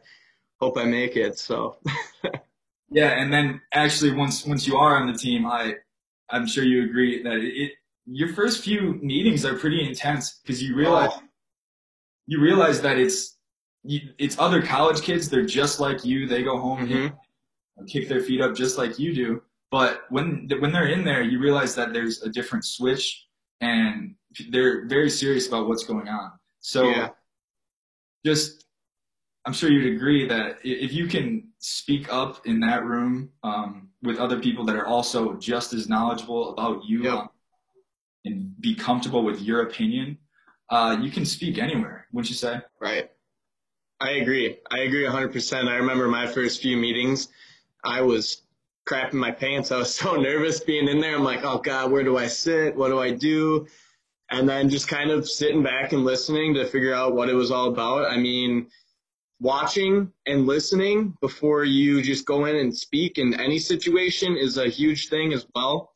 hope 0.59 0.77
I 0.77 0.83
make 0.85 1.15
it. 1.15 1.39
So, 1.39 1.77
yeah, 2.89 3.19
and 3.21 3.31
then 3.33 3.61
actually 3.73 4.11
once 4.13 4.45
once 4.45 4.67
you 4.67 4.77
are 4.77 4.97
on 4.97 5.07
the 5.11 5.17
team, 5.17 5.45
I 5.45 5.75
I'm 6.29 6.47
sure 6.47 6.63
you 6.63 6.83
agree 6.85 7.21
that 7.23 7.37
it, 7.37 7.71
your 8.05 8.33
first 8.33 8.63
few 8.63 8.93
meetings 9.01 9.45
are 9.45 9.55
pretty 9.55 9.87
intense 9.87 10.39
because 10.41 10.61
you 10.61 10.75
realize 10.75 11.11
you 12.27 12.39
realize 12.39 12.81
that 12.81 12.97
it's 12.97 13.37
you, 13.83 13.99
it's 14.17 14.37
other 14.39 14.61
college 14.61 15.01
kids. 15.01 15.29
They're 15.29 15.45
just 15.45 15.79
like 15.79 16.03
you. 16.05 16.27
They 16.27 16.43
go 16.43 16.57
home 16.59 16.87
Mhm. 16.87 17.15
and 17.77 17.87
kick 17.89 18.07
their 18.07 18.21
feet 18.21 18.41
up 18.41 18.55
just 18.55 18.77
like 18.77 18.97
you 18.97 19.13
do. 19.13 19.41
But 19.71 20.03
when 20.09 20.49
when 20.59 20.71
they're 20.71 20.87
in 20.87 21.03
there, 21.03 21.21
you 21.21 21.39
realize 21.39 21.75
that 21.75 21.93
there's 21.93 22.21
a 22.23 22.29
different 22.29 22.65
switch, 22.65 23.25
and 23.61 24.15
they're 24.49 24.85
very 24.87 25.09
serious 25.09 25.47
about 25.47 25.67
what's 25.67 25.83
going 25.85 26.07
on. 26.07 26.31
So 26.61 26.89
yeah. 26.89 27.09
just 28.25 28.65
I'm 29.45 29.53
sure 29.53 29.69
you'd 29.69 29.95
agree 29.95 30.27
that 30.27 30.57
if 30.63 30.91
you 30.93 31.07
can 31.07 31.51
speak 31.65 32.13
up 32.13 32.45
in 32.45 32.59
that 32.59 32.85
room 32.85 33.27
um, 33.43 33.89
with 34.03 34.19
other 34.19 34.39
people 34.39 34.63
that 34.63 34.75
are 34.75 34.85
also 34.85 35.33
just 35.35 35.73
as 35.73 35.89
knowledgeable 35.89 36.51
about 36.51 36.85
you 36.85 37.03
Yep. 37.03 37.13
um, 37.13 37.29
and 38.23 38.61
be 38.61 38.75
comfortable 38.75 39.23
with 39.23 39.41
your 39.41 39.63
opinion, 39.63 40.17
uh, 40.69 40.95
you 41.01 41.09
can 41.09 41.25
speak 41.25 41.57
anywhere, 41.57 42.05
wouldn't 42.11 42.29
you 42.29 42.35
say? 42.35 42.59
Right. 42.79 43.09
I 43.99 44.11
agree. 44.11 44.59
I 44.69 44.81
agree 44.81 45.05
100%. 45.05 45.67
I 45.67 45.77
remember 45.77 46.07
my 46.07 46.27
first 46.27 46.61
few 46.61 46.77
meetings, 46.77 47.29
I 47.83 48.01
was 48.01 48.43
crapping 48.87 49.13
my 49.13 49.31
pants. 49.31 49.71
I 49.71 49.77
was 49.77 49.93
so 50.03 50.15
nervous 50.15 50.59
being 50.59 50.87
in 50.87 50.99
there. 51.01 51.15
I'm 51.15 51.23
like, 51.23 51.43
oh 51.43 51.57
God, 51.57 51.91
where 51.91 52.03
do 52.03 52.17
I 52.17 52.27
sit? 52.27 52.75
What 52.75 52.89
do 52.89 52.99
I 52.99 53.09
do? 53.09 53.65
And 54.29 54.47
then 54.47 54.69
just 54.69 54.87
kind 54.87 55.09
of 55.09 55.27
sitting 55.27 55.63
back 55.63 55.93
and 55.93 56.03
listening 56.05 56.53
to 56.55 56.65
figure 56.65 56.93
out 56.93 57.15
what 57.15 57.29
it 57.29 57.33
was 57.33 57.49
all 57.49 57.69
about. 57.69 58.11
I 58.11 58.17
mean, 58.17 58.67
watching 59.39 60.11
and 60.25 60.47
listening 60.47 61.17
before 61.21 61.63
you 61.63 62.01
just 62.01 62.25
go 62.25 62.45
in 62.45 62.55
and 62.55 62.75
speak 62.75 63.17
in 63.17 63.39
any 63.39 63.59
situation 63.59 64.37
is 64.37 64.57
a 64.57 64.69
huge 64.69 65.09
thing 65.09 65.33
as 65.33 65.45
well. 65.53 65.91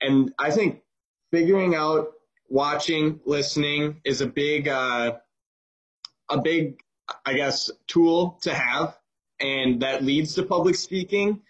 And 0.00 0.32
I 0.38 0.50
think 0.50 0.82
figuring 1.30 1.74
out 1.74 2.12
watching, 2.48 3.20
listening 3.24 4.00
is 4.04 4.20
a 4.20 4.26
big, 4.26 4.68
uh, 4.68 5.18
a 6.30 6.40
big, 6.40 6.80
I 7.26 7.34
guess, 7.34 7.70
tool 7.86 8.38
to 8.42 8.54
have. 8.54 8.98
And 9.40 9.82
that 9.82 10.04
leads 10.04 10.34
to 10.34 10.44
public 10.44 10.76
speaking 10.76 11.40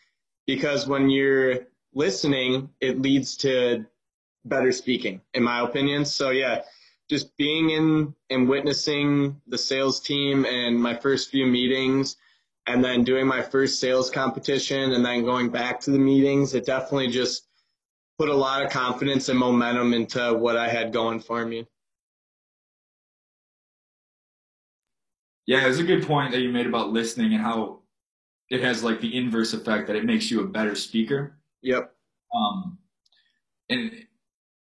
because 0.47 0.87
when 0.87 1.11
you're 1.11 1.67
listening, 1.95 2.71
it 2.81 3.01
leads 3.01 3.37
to 3.39 3.85
better 4.45 4.73
speaking, 4.73 5.21
in 5.35 5.43
my 5.43 5.61
opinion. 5.61 6.05
So 6.05 6.31
yeah, 6.31 6.63
just 7.13 7.37
being 7.37 7.69
in 7.69 8.15
and 8.31 8.49
witnessing 8.49 9.39
the 9.47 9.59
sales 9.59 10.01
team 10.01 10.47
and 10.47 10.81
my 10.81 10.97
first 10.97 11.29
few 11.29 11.45
meetings 11.45 12.17
and 12.67 12.83
then 12.83 13.05
doing 13.05 13.27
my 13.27 13.43
first 13.43 13.79
sales 13.79 14.09
competition 14.09 14.93
and 14.93 15.05
then 15.05 15.23
going 15.23 15.51
back 15.51 15.79
to 15.79 15.91
the 15.91 15.99
meetings, 15.99 16.55
it 16.55 16.65
definitely 16.65 17.09
just 17.09 17.49
put 18.19 18.31
a 18.31 18.35
lot 18.35 18.65
of 18.65 18.73
confidence 18.73 19.29
and 19.29 19.39
momentum 19.39 19.93
into 19.93 20.33
what 20.33 20.57
I 20.57 20.71
had 20.71 20.91
going 20.91 21.21
for 21.21 21.45
me. 21.45 21.67
Yeah, 25.45 25.67
it's 25.67 25.81
a 25.81 25.85
good 25.85 26.07
point 26.07 26.33
that 26.33 26.41
you 26.41 26.49
made 26.49 26.67
about 26.67 26.93
listening 26.93 27.35
and 27.35 27.43
how 27.43 27.81
it 28.49 28.63
has 28.63 28.83
like 28.83 29.03
the 29.03 29.15
inverse 29.15 29.53
effect 29.53 29.87
that 29.89 29.97
it 29.97 30.07
makes 30.07 30.31
you 30.31 30.41
a 30.41 30.47
better 30.47 30.75
speaker. 30.75 31.37
Yep. 31.61 31.95
Um, 32.35 32.79
and 33.69 34.07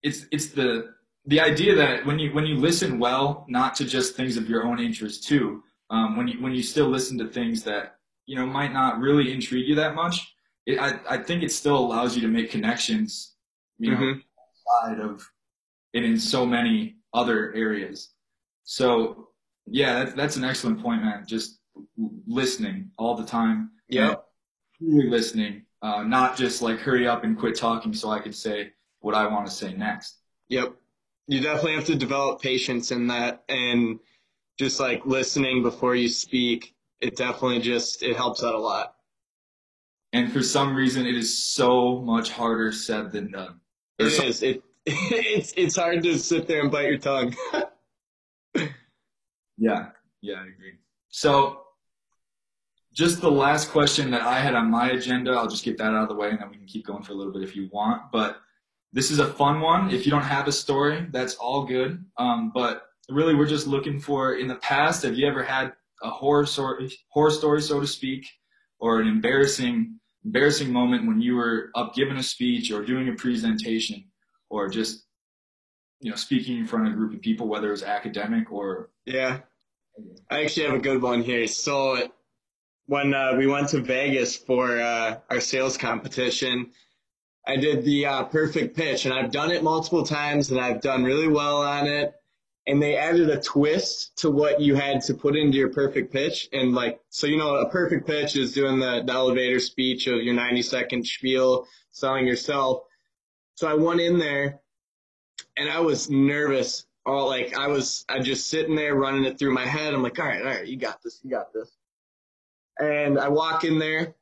it's 0.03 0.25
it's 0.33 0.49
the 0.49 0.95
the 1.27 1.41
idea 1.41 1.75
that 1.75 2.05
when 2.07 2.19
you 2.19 2.33
when 2.33 2.47
you 2.47 2.57
listen 2.57 2.99
well, 2.99 3.45
not 3.49 3.75
to 3.77 3.85
just 3.85 4.17
things 4.17 4.37
of 4.37 4.49
your 4.49 4.67
own 4.67 4.81
interest 4.81 5.27
too, 5.29 5.63
um, 5.91 6.17
when 6.17 6.29
you 6.29 6.41
when 6.43 6.53
you 6.55 6.63
still 6.63 6.89
listen 6.89 7.19
to 7.19 7.29
things 7.29 7.63
that 7.65 7.97
you 8.27 8.37
know 8.37 8.47
might 8.47 8.73
not 8.73 8.99
really 9.01 9.33
intrigue 9.33 9.69
you 9.69 9.75
that 9.77 9.95
much, 9.95 10.35
it, 10.67 10.79
I 10.79 10.99
I 11.09 11.19
think 11.19 11.43
it 11.43 11.53
still 11.53 11.77
allows 11.79 12.17
you 12.17 12.23
to 12.23 12.29
make 12.29 12.51
connections, 12.51 13.35
you 13.79 13.91
know, 13.91 13.97
Mhm. 13.99 14.23
outside 14.83 15.01
of 15.01 15.29
it 15.93 16.05
in 16.05 16.19
so 16.19 16.47
many 16.47 16.97
other 17.13 17.53
areas. 17.55 18.13
So 18.65 19.29
yeah, 19.67 19.99
that's 19.99 20.15
that's 20.15 20.37
an 20.37 20.45
excellent 20.45 20.81
point, 20.81 21.03
man. 21.03 21.25
Just 21.27 21.61
listening 22.27 22.91
all 22.99 23.15
the 23.15 23.27
time. 23.27 23.73
Yeah, 23.89 24.15
Truly 24.79 25.09
listening, 25.09 25.67
uh, 25.83 26.03
not 26.05 26.37
just 26.37 26.63
like 26.63 26.79
hurry 26.79 27.07
up 27.07 27.25
and 27.25 27.37
quit 27.39 27.57
talking 27.57 27.93
so 27.93 28.11
I 28.11 28.21
can 28.21 28.33
say 28.33 28.73
what 29.01 29.15
I 29.15 29.27
want 29.27 29.47
to 29.47 29.53
say 29.53 29.75
next. 29.75 30.19
Yep. 30.49 30.77
You 31.31 31.41
definitely 31.41 31.75
have 31.75 31.87
to 31.87 31.95
develop 31.95 32.43
patience 32.43 32.91
in 32.91 33.07
that 33.07 33.45
and 33.49 34.01
just 34.59 34.81
like 34.81 35.07
listening 35.07 35.63
before 35.63 35.95
you 35.95 36.09
speak. 36.09 36.75
It 37.01 37.17
definitely 37.17 37.61
just, 37.61 38.03
it 38.03 38.17
helps 38.17 38.43
out 38.43 38.55
a 38.55 38.59
lot. 38.59 38.97
And 40.13 40.33
for 40.33 40.43
some 40.43 40.75
reason, 40.75 41.07
it 41.07 41.17
is 41.17 41.39
so 41.39 42.01
much 42.01 42.31
harder 42.31 42.73
said 42.73 43.13
than 43.13 43.31
done. 43.31 43.61
It 43.99 44.07
is. 44.07 44.43
It, 44.43 44.63
it's, 44.87 45.55
it's 45.57 45.77
hard 45.77 46.03
to 46.03 46.19
sit 46.19 46.49
there 46.49 46.63
and 46.63 46.71
bite 46.71 46.89
your 46.89 46.99
tongue. 46.99 47.35
Yeah, 49.61 49.91
yeah, 50.23 50.37
I 50.37 50.47
agree. 50.47 50.73
So 51.11 51.61
just 52.95 53.21
the 53.21 53.31
last 53.31 53.71
question 53.71 54.11
that 54.11 54.23
I 54.23 54.41
had 54.41 54.55
on 54.55 54.71
my 54.71 54.91
agenda, 54.91 55.33
I'll 55.33 55.47
just 55.47 55.65
get 55.65 55.77
that 55.79 55.93
out 55.93 56.05
of 56.05 56.09
the 56.09 56.15
way 56.15 56.31
and 56.31 56.41
then 56.41 56.49
we 56.49 56.57
can 56.57 56.67
keep 56.67 56.87
going 56.87 57.03
for 57.03 57.13
a 57.13 57.15
little 57.15 57.33
bit 57.33 57.43
if 57.43 57.55
you 57.55 57.69
want. 57.71 58.11
But 58.11 58.39
this 58.93 59.11
is 59.11 59.19
a 59.19 59.33
fun 59.33 59.61
one. 59.61 59.91
If 59.91 60.05
you 60.05 60.11
don't 60.11 60.23
have 60.23 60.49
a 60.49 60.53
story, 60.53 61.07
that's 61.11 61.37
all 61.37 61.65
good. 61.65 62.05
Um, 62.19 62.51
but 62.53 62.83
really, 63.09 63.35
we're 63.35 63.47
just 63.47 63.67
looking 63.67 64.01
for 64.01 64.35
in 64.35 64.49
the 64.49 64.57
past, 64.57 65.03
have 65.05 65.17
you 65.17 65.27
ever 65.27 65.43
had 65.43 65.73
a 66.03 66.11
horror 66.11 66.47
story, 66.47 66.93
horror 67.09 67.31
story, 67.31 67.63
so 67.63 67.81
to 67.81 67.87
speak, 67.87 68.27
or 68.79 69.01
an 69.01 69.07
embarrassing, 69.07 69.99
embarrassing 70.25 70.73
moment 70.73 71.07
when 71.07 71.21
you 71.21 71.37
were 71.37 71.71
up 71.75 71.95
giving 71.95 72.17
a 72.17 72.23
speech 72.23 72.73
or 72.73 72.85
doing 72.85 73.09
a 73.09 73.13
presentation 73.13 74.05
or 74.49 74.69
just, 74.69 75.05
you 76.01 76.11
know, 76.11 76.17
speaking 76.17 76.59
in 76.59 76.67
front 76.67 76.87
of 76.87 76.93
a 76.93 76.97
group 76.97 77.15
of 77.15 77.21
people, 77.21 77.47
whether 77.47 77.69
it 77.69 77.73
was 77.73 77.83
academic 77.83 78.51
or 78.51 78.91
Yeah. 79.05 79.41
I 80.31 80.45
actually 80.45 80.67
have 80.67 80.75
a 80.75 80.79
good 80.79 81.03
one 81.03 81.23
here. 81.23 81.47
So 81.47 82.11
when 82.87 83.13
uh, 83.13 83.35
we 83.37 83.47
went 83.47 83.69
to 83.71 83.81
Vegas 83.81 84.37
for 84.37 84.81
uh, 84.81 85.19
our 85.29 85.41
sales 85.41 85.77
competition, 85.77 86.71
I 87.51 87.57
did 87.57 87.85
the 87.85 88.07
uh, 88.07 88.25
perfect 88.25 88.77
pitch, 88.77 89.05
and 89.07 89.15
I've 89.15 89.33
done 89.33 89.51
it 89.51 89.65
multiple 89.65 90.05
times, 90.05 90.51
and 90.51 90.61
I've 90.61 90.81
done 90.81 91.03
really 91.03 91.27
well 91.27 91.63
on 91.63 91.87
it. 91.87 92.15
And 92.67 92.81
they 92.81 92.97
added 92.97 93.29
a 93.29 93.41
twist 93.41 94.17
to 94.19 94.31
what 94.31 94.61
you 94.61 94.77
had 94.77 95.01
to 95.03 95.15
put 95.15 95.35
into 95.35 95.59
your 95.59 95.71
perfect 95.71 96.13
pitch, 96.13 96.49
and 96.53 96.75
like 96.75 97.01
so, 97.09 97.27
you 97.27 97.39
know, 97.39 97.57
a 97.57 97.69
perfect 97.69 98.07
pitch 98.07 98.37
is 98.37 98.53
doing 98.53 98.79
the, 98.79 99.03
the 99.05 99.13
elevator 99.13 99.59
speech 99.59 100.07
of 100.07 100.23
your 100.23 100.35
90 100.35 100.63
second 100.63 101.07
spiel, 101.07 101.67
selling 101.91 102.27
yourself. 102.27 102.85
So 103.57 103.67
I 103.67 103.75
went 103.75 104.01
in 104.01 104.19
there, 104.19 104.61
and 105.57 105.69
I 105.69 105.81
was 105.81 106.09
nervous 106.09 106.87
all 107.07 107.29
like 107.29 107.57
I 107.57 107.67
was 107.67 108.05
I 108.09 108.21
just 108.21 108.49
sitting 108.49 108.77
there 108.77 108.95
running 108.95 109.25
it 109.25 109.39
through 109.39 109.55
my 109.55 109.67
head. 109.67 109.93
I'm 109.93 110.03
like, 110.03 110.19
all 110.19 110.27
right, 110.27 110.41
all 110.41 110.47
right, 110.47 110.67
you 110.67 110.77
got 110.77 111.03
this, 111.03 111.21
you 111.25 111.31
got 111.31 111.53
this. 111.53 111.71
And 112.79 113.19
I 113.19 113.29
walk 113.29 113.65
in 113.65 113.79
there. 113.79 114.15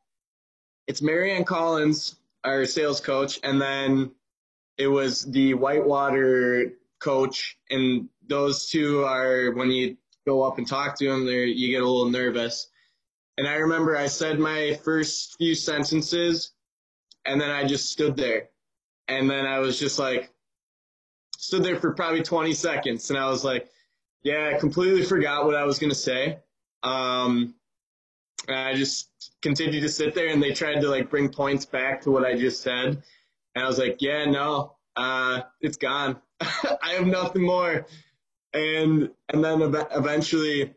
It's 0.86 1.02
Marianne 1.02 1.44
Collins, 1.44 2.17
our 2.44 2.64
sales 2.66 3.00
coach, 3.00 3.40
and 3.42 3.60
then 3.60 4.12
it 4.76 4.88
was 4.88 5.24
the 5.24 5.54
Whitewater 5.54 6.72
coach, 7.00 7.58
and 7.70 8.08
those 8.26 8.70
two 8.70 9.04
are 9.04 9.52
when 9.52 9.70
you 9.70 9.96
go 10.26 10.42
up 10.42 10.58
and 10.58 10.66
talk 10.66 10.98
to 10.98 11.08
them, 11.08 11.26
there 11.26 11.44
you 11.44 11.70
get 11.70 11.82
a 11.82 11.88
little 11.88 12.10
nervous. 12.10 12.68
And 13.36 13.46
I 13.46 13.54
remember 13.54 13.96
I 13.96 14.08
said 14.08 14.38
my 14.38 14.78
first 14.84 15.36
few 15.38 15.54
sentences, 15.54 16.52
and 17.24 17.40
then 17.40 17.50
I 17.50 17.64
just 17.66 17.90
stood 17.90 18.16
there, 18.16 18.48
and 19.06 19.30
then 19.30 19.46
I 19.46 19.60
was 19.60 19.78
just 19.78 19.98
like, 19.98 20.32
stood 21.38 21.62
there 21.62 21.80
for 21.80 21.94
probably 21.94 22.22
20 22.22 22.52
seconds 22.52 23.08
and 23.10 23.18
I 23.18 23.30
was 23.30 23.44
like, 23.44 23.70
yeah, 24.22 24.52
I 24.54 24.58
completely 24.58 25.04
forgot 25.04 25.46
what 25.46 25.54
I 25.54 25.64
was 25.64 25.78
to 25.78 25.94
say. 25.94 26.40
Um, 26.82 27.54
and 28.48 28.56
I 28.56 28.74
just 28.74 29.10
continued 29.42 29.82
to 29.82 29.88
sit 29.88 30.14
there 30.14 30.28
and 30.28 30.42
they 30.42 30.52
tried 30.52 30.80
to 30.80 30.88
like 30.88 31.10
bring 31.10 31.28
points 31.28 31.66
back 31.66 32.02
to 32.02 32.10
what 32.10 32.24
I 32.24 32.36
just 32.36 32.62
said. 32.62 33.02
And 33.54 33.64
I 33.64 33.68
was 33.68 33.78
like, 33.78 34.00
yeah, 34.00 34.24
no, 34.24 34.76
uh, 34.96 35.42
it's 35.60 35.76
gone. 35.76 36.16
I 36.40 36.94
have 36.94 37.06
nothing 37.06 37.42
more. 37.42 37.86
And, 38.54 39.10
and 39.28 39.44
then 39.44 39.62
ev- 39.62 39.88
eventually 39.92 40.74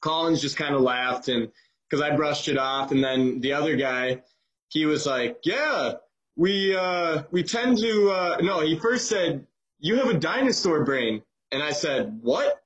Collins 0.00 0.40
just 0.40 0.56
kind 0.56 0.74
of 0.74 0.80
laughed 0.80 1.28
and 1.28 1.50
cause 1.90 2.00
I 2.00 2.14
brushed 2.14 2.48
it 2.48 2.56
off. 2.56 2.92
And 2.92 3.02
then 3.02 3.40
the 3.40 3.54
other 3.54 3.76
guy, 3.76 4.22
he 4.68 4.86
was 4.86 5.04
like, 5.04 5.40
yeah, 5.44 5.94
we, 6.36 6.74
uh, 6.74 7.24
we 7.30 7.42
tend 7.42 7.78
to, 7.78 8.10
uh, 8.10 8.36
no, 8.40 8.60
he 8.60 8.78
first 8.78 9.08
said, 9.08 9.46
you 9.80 9.96
have 9.96 10.08
a 10.08 10.14
dinosaur 10.14 10.84
brain. 10.84 11.22
And 11.50 11.62
I 11.62 11.72
said, 11.72 12.20
what? 12.22 12.62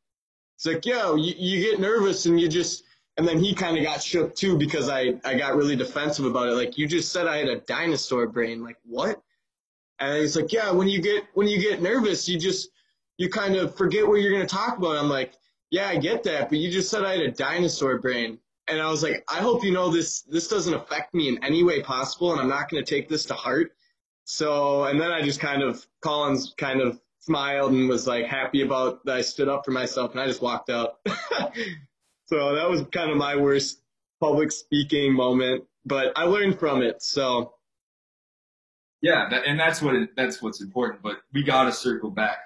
It's 0.57 0.67
like, 0.67 0.85
yo, 0.87 1.17
you, 1.17 1.35
you 1.37 1.61
get 1.63 1.81
nervous 1.81 2.27
and 2.27 2.39
you 2.39 2.49
just, 2.49 2.85
and 3.17 3.27
then 3.27 3.39
he 3.39 3.55
kind 3.55 3.79
of 3.79 3.85
got 3.85 4.03
shook 4.03 4.35
too 4.35 4.59
because 4.59 4.89
I, 4.89 5.15
I 5.25 5.35
got 5.35 5.57
really 5.57 5.77
defensive 5.77 6.27
about 6.27 6.49
it. 6.49 6.53
Like, 6.53 6.77
you 6.77 6.87
just 6.87 7.13
said 7.13 7.27
I 7.27 7.39
had 7.39 7.49
a 7.49 7.61
dinosaur 7.61 8.27
brain. 8.27 8.63
Like, 8.63 8.77
what? 8.85 9.23
And 9.99 10.19
he's 10.19 10.37
like, 10.37 10.53
yeah, 10.53 10.71
when 10.71 10.89
you 10.89 11.01
get, 11.01 11.25
when 11.35 11.49
you 11.49 11.59
get 11.59 11.81
nervous, 11.81 12.29
you 12.29 12.39
just, 12.39 12.69
you 13.17 13.31
kind 13.31 13.57
of 13.57 13.75
forget 13.75 14.07
what 14.07 14.21
you're 14.21 14.39
to 14.39 14.47
talk 14.47 14.77
about. 14.77 14.97
I'm 14.97 15.09
like, 15.09 15.33
yeah, 15.71 15.89
I 15.89 15.97
get 15.97 16.25
that, 16.25 16.51
but 16.51 16.59
you 16.59 16.71
just 16.71 16.91
said 16.91 17.05
I 17.05 17.13
had 17.13 17.23
a 17.23 17.31
dinosaur 17.31 17.99
brain. 17.99 18.39
And 18.69 18.81
I 18.81 18.91
was 18.91 19.03
like, 19.03 19.25
I 19.29 19.37
hope 19.39 19.65
you 19.65 19.73
know 19.73 19.91
this, 19.91 20.23
this 20.23 20.49
doesn't 20.49 20.75
affect 20.75 21.15
me 21.15 21.29
in 21.29 21.43
any 21.43 21.65
way 21.65 21.83
possible. 21.83 22.33
And 22.33 22.41
I'm 22.41 22.49
not 22.49 22.69
to 22.71 22.83
take 22.83 23.09
this 23.09 23.25
to 23.27 23.35
heart. 23.35 23.73
So, 24.25 24.85
and 24.85 25.01
then 25.01 25.13
I 25.13 25.23
just 25.23 25.41
kind 25.41 25.63
of, 25.63 25.87
Collins 26.03 26.53
kind 26.59 26.81
of 26.81 27.01
smiled 27.21 27.73
and 27.73 27.89
was 27.89 28.07
like 28.07 28.27
happy 28.27 28.63
about 28.63 29.05
that 29.05 29.17
I 29.17 29.23
stood 29.23 29.49
up 29.49 29.65
for 29.65 29.71
myself 29.71 30.13
and 30.13 30.21
I 30.21 30.27
just 30.27 30.43
walked 30.43 30.69
out. 30.69 30.99
so 32.27 32.55
that 32.55 32.69
was 32.69 32.83
kind 32.93 33.11
of 33.11 33.17
my 33.17 33.37
worst 33.37 33.81
public 34.21 34.53
speaking 34.53 35.13
moment, 35.13 35.65
but 35.85 36.13
I 36.17 36.25
learned 36.25 36.59
from 36.59 36.83
it. 36.83 37.03
So 37.03 37.55
yeah, 39.03 39.29
that, 39.31 39.47
and 39.47 39.59
that's 39.59 39.83
what 39.83 39.95
it, 39.95 40.11
that's 40.17 40.43
what's 40.43 40.61
important. 40.61 41.03
But 41.03 41.19
we 41.33 41.43
got 41.43 41.65
to 41.65 41.73
circle 41.73 42.11
back. 42.11 42.39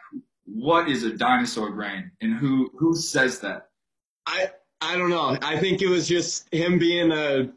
What 0.44 0.88
is 0.88 1.04
a 1.04 1.16
dinosaur 1.16 1.70
brain, 1.70 2.10
and 2.20 2.34
who 2.34 2.70
who 2.76 2.94
says 2.94 3.40
that? 3.40 3.68
I 4.26 4.50
I 4.80 4.96
don't 4.96 5.10
know. 5.10 5.38
I 5.42 5.58
think 5.58 5.80
it 5.80 5.88
was 5.88 6.08
just 6.08 6.52
him 6.52 6.78
being 6.78 7.12
a 7.12 7.50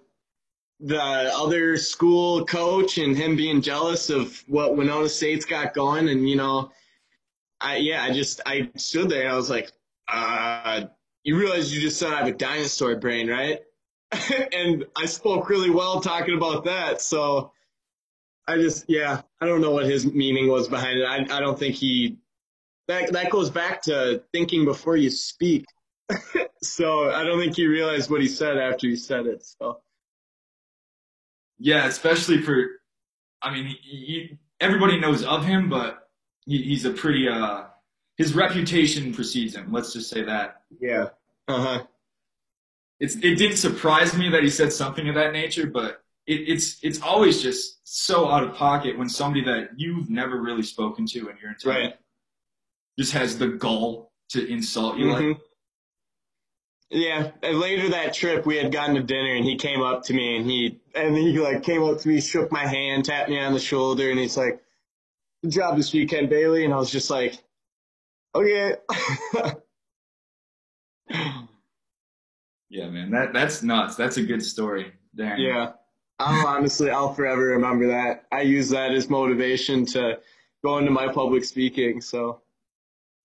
the 0.80 1.02
other 1.02 1.78
school 1.78 2.46
coach 2.46 2.98
and 2.98 3.16
him 3.16 3.36
being 3.36 3.62
jealous 3.62 4.10
of 4.10 4.44
what 4.48 4.76
Winona 4.76 5.10
State's 5.10 5.46
got 5.46 5.74
going, 5.74 6.10
and 6.10 6.30
you 6.30 6.36
know, 6.36 6.72
I 7.60 7.78
yeah, 7.78 8.04
I 8.04 8.14
just 8.14 8.42
I 8.46 8.70
stood 8.76 9.10
there 9.10 9.24
and 9.24 9.34
I 9.34 9.36
was 9.36 9.50
like, 9.50 9.72
uh, 10.08 10.86
you 11.24 11.38
realize 11.38 11.74
you 11.74 11.82
just 11.82 12.00
said 12.00 12.12
I 12.12 12.18
have 12.18 12.28
a 12.28 12.34
dinosaur 12.34 12.96
brain, 12.96 13.30
right? 13.30 13.60
and 14.54 14.86
I 14.98 15.06
spoke 15.06 15.50
really 15.50 15.70
well 15.70 16.02
talking 16.02 16.36
about 16.36 16.66
that, 16.66 17.02
so 17.02 17.52
I 18.48 18.58
just 18.58 18.86
yeah, 18.88 19.22
I 19.42 19.46
don't 19.46 19.62
know 19.62 19.72
what 19.72 19.86
his 19.86 20.06
meaning 20.06 20.48
was 20.50 20.68
behind 20.68 21.00
it. 21.00 21.06
I 21.06 21.38
I 21.38 21.40
don't 21.40 21.58
think 21.58 21.76
he 21.76 22.18
that 22.88 23.14
that 23.14 23.30
goes 23.30 23.50
back 23.50 23.82
to 23.84 24.24
thinking 24.34 24.66
before 24.66 24.98
you 24.98 25.10
speak. 25.10 25.66
so 26.62 27.10
I 27.12 27.24
don't 27.24 27.40
think 27.40 27.56
he 27.56 27.66
realized 27.66 28.10
what 28.10 28.22
he 28.22 28.28
said 28.28 28.58
after 28.58 28.88
he 28.88 28.96
said 28.96 29.26
it. 29.26 29.44
So 29.46 29.80
Yeah, 31.58 31.86
especially 31.88 32.42
for, 32.42 32.68
I 33.42 33.54
mean, 33.54 33.76
he, 33.82 34.38
everybody 34.60 35.00
knows 35.00 35.24
of 35.24 35.46
him, 35.46 35.70
but 35.70 36.10
he, 36.46 36.62
he's 36.62 36.86
a 36.86 36.92
pretty 36.92 37.28
uh, 37.28 37.64
his 38.18 38.34
reputation 38.34 39.14
precedes 39.14 39.56
him. 39.56 39.72
Let's 39.72 39.94
just 39.94 40.10
say 40.10 40.24
that. 40.24 40.63
Yeah, 40.80 41.10
uh 41.48 41.62
huh. 41.62 41.84
It's 43.00 43.16
it 43.16 43.36
didn't 43.36 43.58
surprise 43.58 44.16
me 44.18 44.30
that 44.30 44.44
he 44.44 44.50
said 44.50 44.72
something 44.72 45.10
of 45.10 45.16
that 45.16 45.34
nature, 45.34 45.68
but 45.68 46.04
it, 46.26 46.42
it's 46.48 46.80
it's 46.84 47.02
always 47.02 47.42
just 47.42 47.82
so 47.84 48.30
out 48.30 48.44
of 48.44 48.56
pocket 48.56 48.98
when 48.98 49.10
somebody 49.10 49.44
that 49.46 49.72
you've 49.78 50.10
never 50.10 50.42
really 50.42 50.64
spoken 50.64 51.06
to 51.08 51.30
in 51.30 51.38
your 51.42 51.52
entire 51.52 51.74
Right. 51.82 51.94
just 52.98 53.12
has 53.14 53.38
the 53.38 53.48
gall 53.48 54.12
to 54.30 54.48
insult 54.48 54.98
you 54.98 55.12
like 55.12 55.24
Mhm. 55.24 55.40
Yeah, 56.90 57.32
and 57.42 57.60
later 57.60 57.90
that 57.90 58.14
trip 58.14 58.46
we 58.46 58.56
had 58.58 58.72
gotten 58.72 58.96
to 58.96 59.02
dinner 59.04 59.34
and 59.34 59.44
he 59.44 59.56
came 59.56 59.82
up 59.82 60.04
to 60.04 60.14
me 60.14 60.38
and 60.38 60.46
he 60.50 60.80
and 60.94 61.18
he 61.18 61.40
like 61.40 61.64
came 61.64 61.82
up 61.84 62.00
to 62.00 62.08
me, 62.08 62.22
shook 62.22 62.52
my 62.52 62.68
hand, 62.68 63.06
tapped 63.06 63.30
me 63.30 63.40
on 63.40 63.54
the 63.54 63.60
shoulder, 63.60 64.12
and 64.12 64.20
he's 64.20 64.38
like, 64.38 64.64
"Good 65.42 65.52
job 65.52 65.76
this 65.76 65.92
weekend, 65.92 66.30
Bailey." 66.30 66.66
And 66.66 66.74
I 66.74 66.78
was 66.78 66.92
just 66.92 67.10
like, 67.10 67.44
"Okay." 68.36 68.76
Yeah, 72.74 72.90
man, 72.90 73.12
that 73.12 73.34
that's 73.34 73.62
nuts. 73.62 73.96
That's 73.96 74.18
a 74.18 74.24
good 74.24 74.44
story. 74.44 74.94
Dang. 75.16 75.40
yeah, 75.40 75.74
I'll 76.18 76.48
honestly, 76.48 76.90
I'll 76.90 77.14
forever 77.14 77.44
remember 77.50 77.86
that. 77.90 78.26
I 78.32 78.42
use 78.42 78.70
that 78.70 78.92
as 78.92 79.12
motivation 79.12 79.86
to 79.88 80.18
go 80.64 80.80
into 80.80 80.90
my 80.90 81.08
public 81.08 81.46
speaking. 81.46 82.02
So 82.02 82.42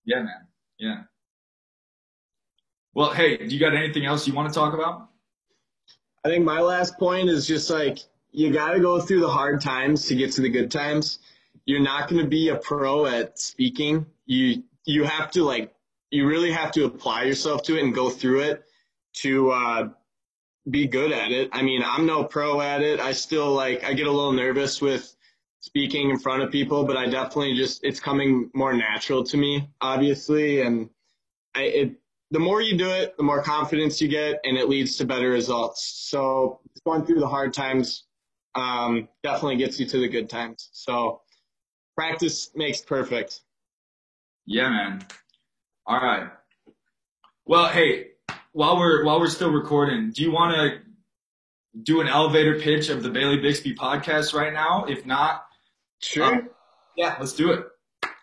Yeah, 0.04 0.18
man. 0.18 0.46
Yeah. 0.78 1.02
Well, 2.92 3.14
hey, 3.14 3.38
do 3.38 3.46
you 3.46 3.58
got 3.58 3.74
anything 3.74 4.04
else 4.04 4.28
you 4.28 4.34
want 4.34 4.52
to 4.52 4.54
talk 4.54 4.74
about? 4.74 5.08
I 6.26 6.28
think 6.28 6.44
my 6.44 6.60
last 6.60 6.98
point 6.98 7.30
is 7.30 7.46
just 7.46 7.70
like 7.70 8.00
you 8.32 8.52
got 8.52 8.72
to 8.72 8.80
go 8.80 9.00
through 9.00 9.20
the 9.20 9.30
hard 9.30 9.62
times 9.62 10.04
to 10.08 10.14
get 10.14 10.32
to 10.32 10.42
the 10.42 10.50
good 10.50 10.70
times. 10.70 11.20
You're 11.64 11.80
not 11.80 12.10
going 12.10 12.22
to 12.22 12.28
be 12.28 12.50
a 12.50 12.56
pro 12.56 13.06
at 13.06 13.38
speaking. 13.38 14.04
You 14.26 14.62
you 14.84 15.04
have 15.04 15.30
to 15.30 15.42
like 15.42 15.74
you 16.10 16.26
really 16.26 16.52
have 16.52 16.70
to 16.72 16.84
apply 16.84 17.22
yourself 17.22 17.62
to 17.62 17.78
it 17.78 17.82
and 17.82 17.94
go 17.94 18.10
through 18.10 18.40
it 18.40 18.67
to 19.22 19.50
uh, 19.50 19.88
be 20.68 20.86
good 20.86 21.12
at 21.12 21.32
it. 21.32 21.50
I 21.52 21.62
mean, 21.62 21.82
I'm 21.84 22.06
no 22.06 22.24
pro 22.24 22.60
at 22.60 22.82
it. 22.82 23.00
I 23.00 23.12
still 23.12 23.52
like 23.52 23.84
I 23.84 23.94
get 23.94 24.06
a 24.06 24.12
little 24.12 24.32
nervous 24.32 24.80
with 24.80 25.14
speaking 25.60 26.10
in 26.10 26.18
front 26.18 26.42
of 26.42 26.50
people, 26.50 26.84
but 26.84 26.96
I 26.96 27.06
definitely 27.06 27.54
just 27.54 27.84
it's 27.84 28.00
coming 28.00 28.50
more 28.54 28.72
natural 28.72 29.24
to 29.24 29.36
me, 29.36 29.68
obviously, 29.80 30.60
and 30.62 30.90
I 31.54 31.62
it 31.62 31.92
the 32.30 32.38
more 32.38 32.60
you 32.60 32.76
do 32.76 32.90
it, 32.90 33.16
the 33.16 33.22
more 33.22 33.42
confidence 33.42 34.00
you 34.00 34.08
get, 34.08 34.40
and 34.44 34.58
it 34.58 34.68
leads 34.68 34.96
to 34.96 35.06
better 35.06 35.30
results. 35.30 35.82
So 36.10 36.60
going 36.84 37.06
through 37.06 37.20
the 37.20 37.28
hard 37.28 37.54
times 37.54 38.04
um, 38.54 39.08
definitely 39.22 39.56
gets 39.56 39.80
you 39.80 39.86
to 39.86 39.98
the 39.98 40.08
good 40.08 40.28
times. 40.28 40.68
So 40.72 41.22
practice 41.96 42.50
makes 42.54 42.80
perfect. 42.80 43.40
Yeah, 44.44 44.68
man. 44.68 45.06
All 45.86 45.96
right. 45.98 46.30
Well, 47.46 47.68
hey, 47.68 48.08
while 48.52 48.78
we're 48.78 49.04
while 49.04 49.20
we're 49.20 49.28
still 49.28 49.50
recording, 49.50 50.10
do 50.10 50.22
you 50.22 50.30
want 50.30 50.54
to 50.54 50.80
do 51.82 52.00
an 52.00 52.08
elevator 52.08 52.58
pitch 52.58 52.88
of 52.88 53.02
the 53.02 53.10
Bailey 53.10 53.38
Bixby 53.38 53.74
podcast 53.74 54.34
right 54.34 54.52
now? 54.52 54.84
If 54.88 55.06
not, 55.06 55.44
Sure. 56.00 56.24
Um, 56.24 56.50
yeah, 56.96 57.16
let's 57.18 57.32
do 57.32 57.52
it. 57.52 57.66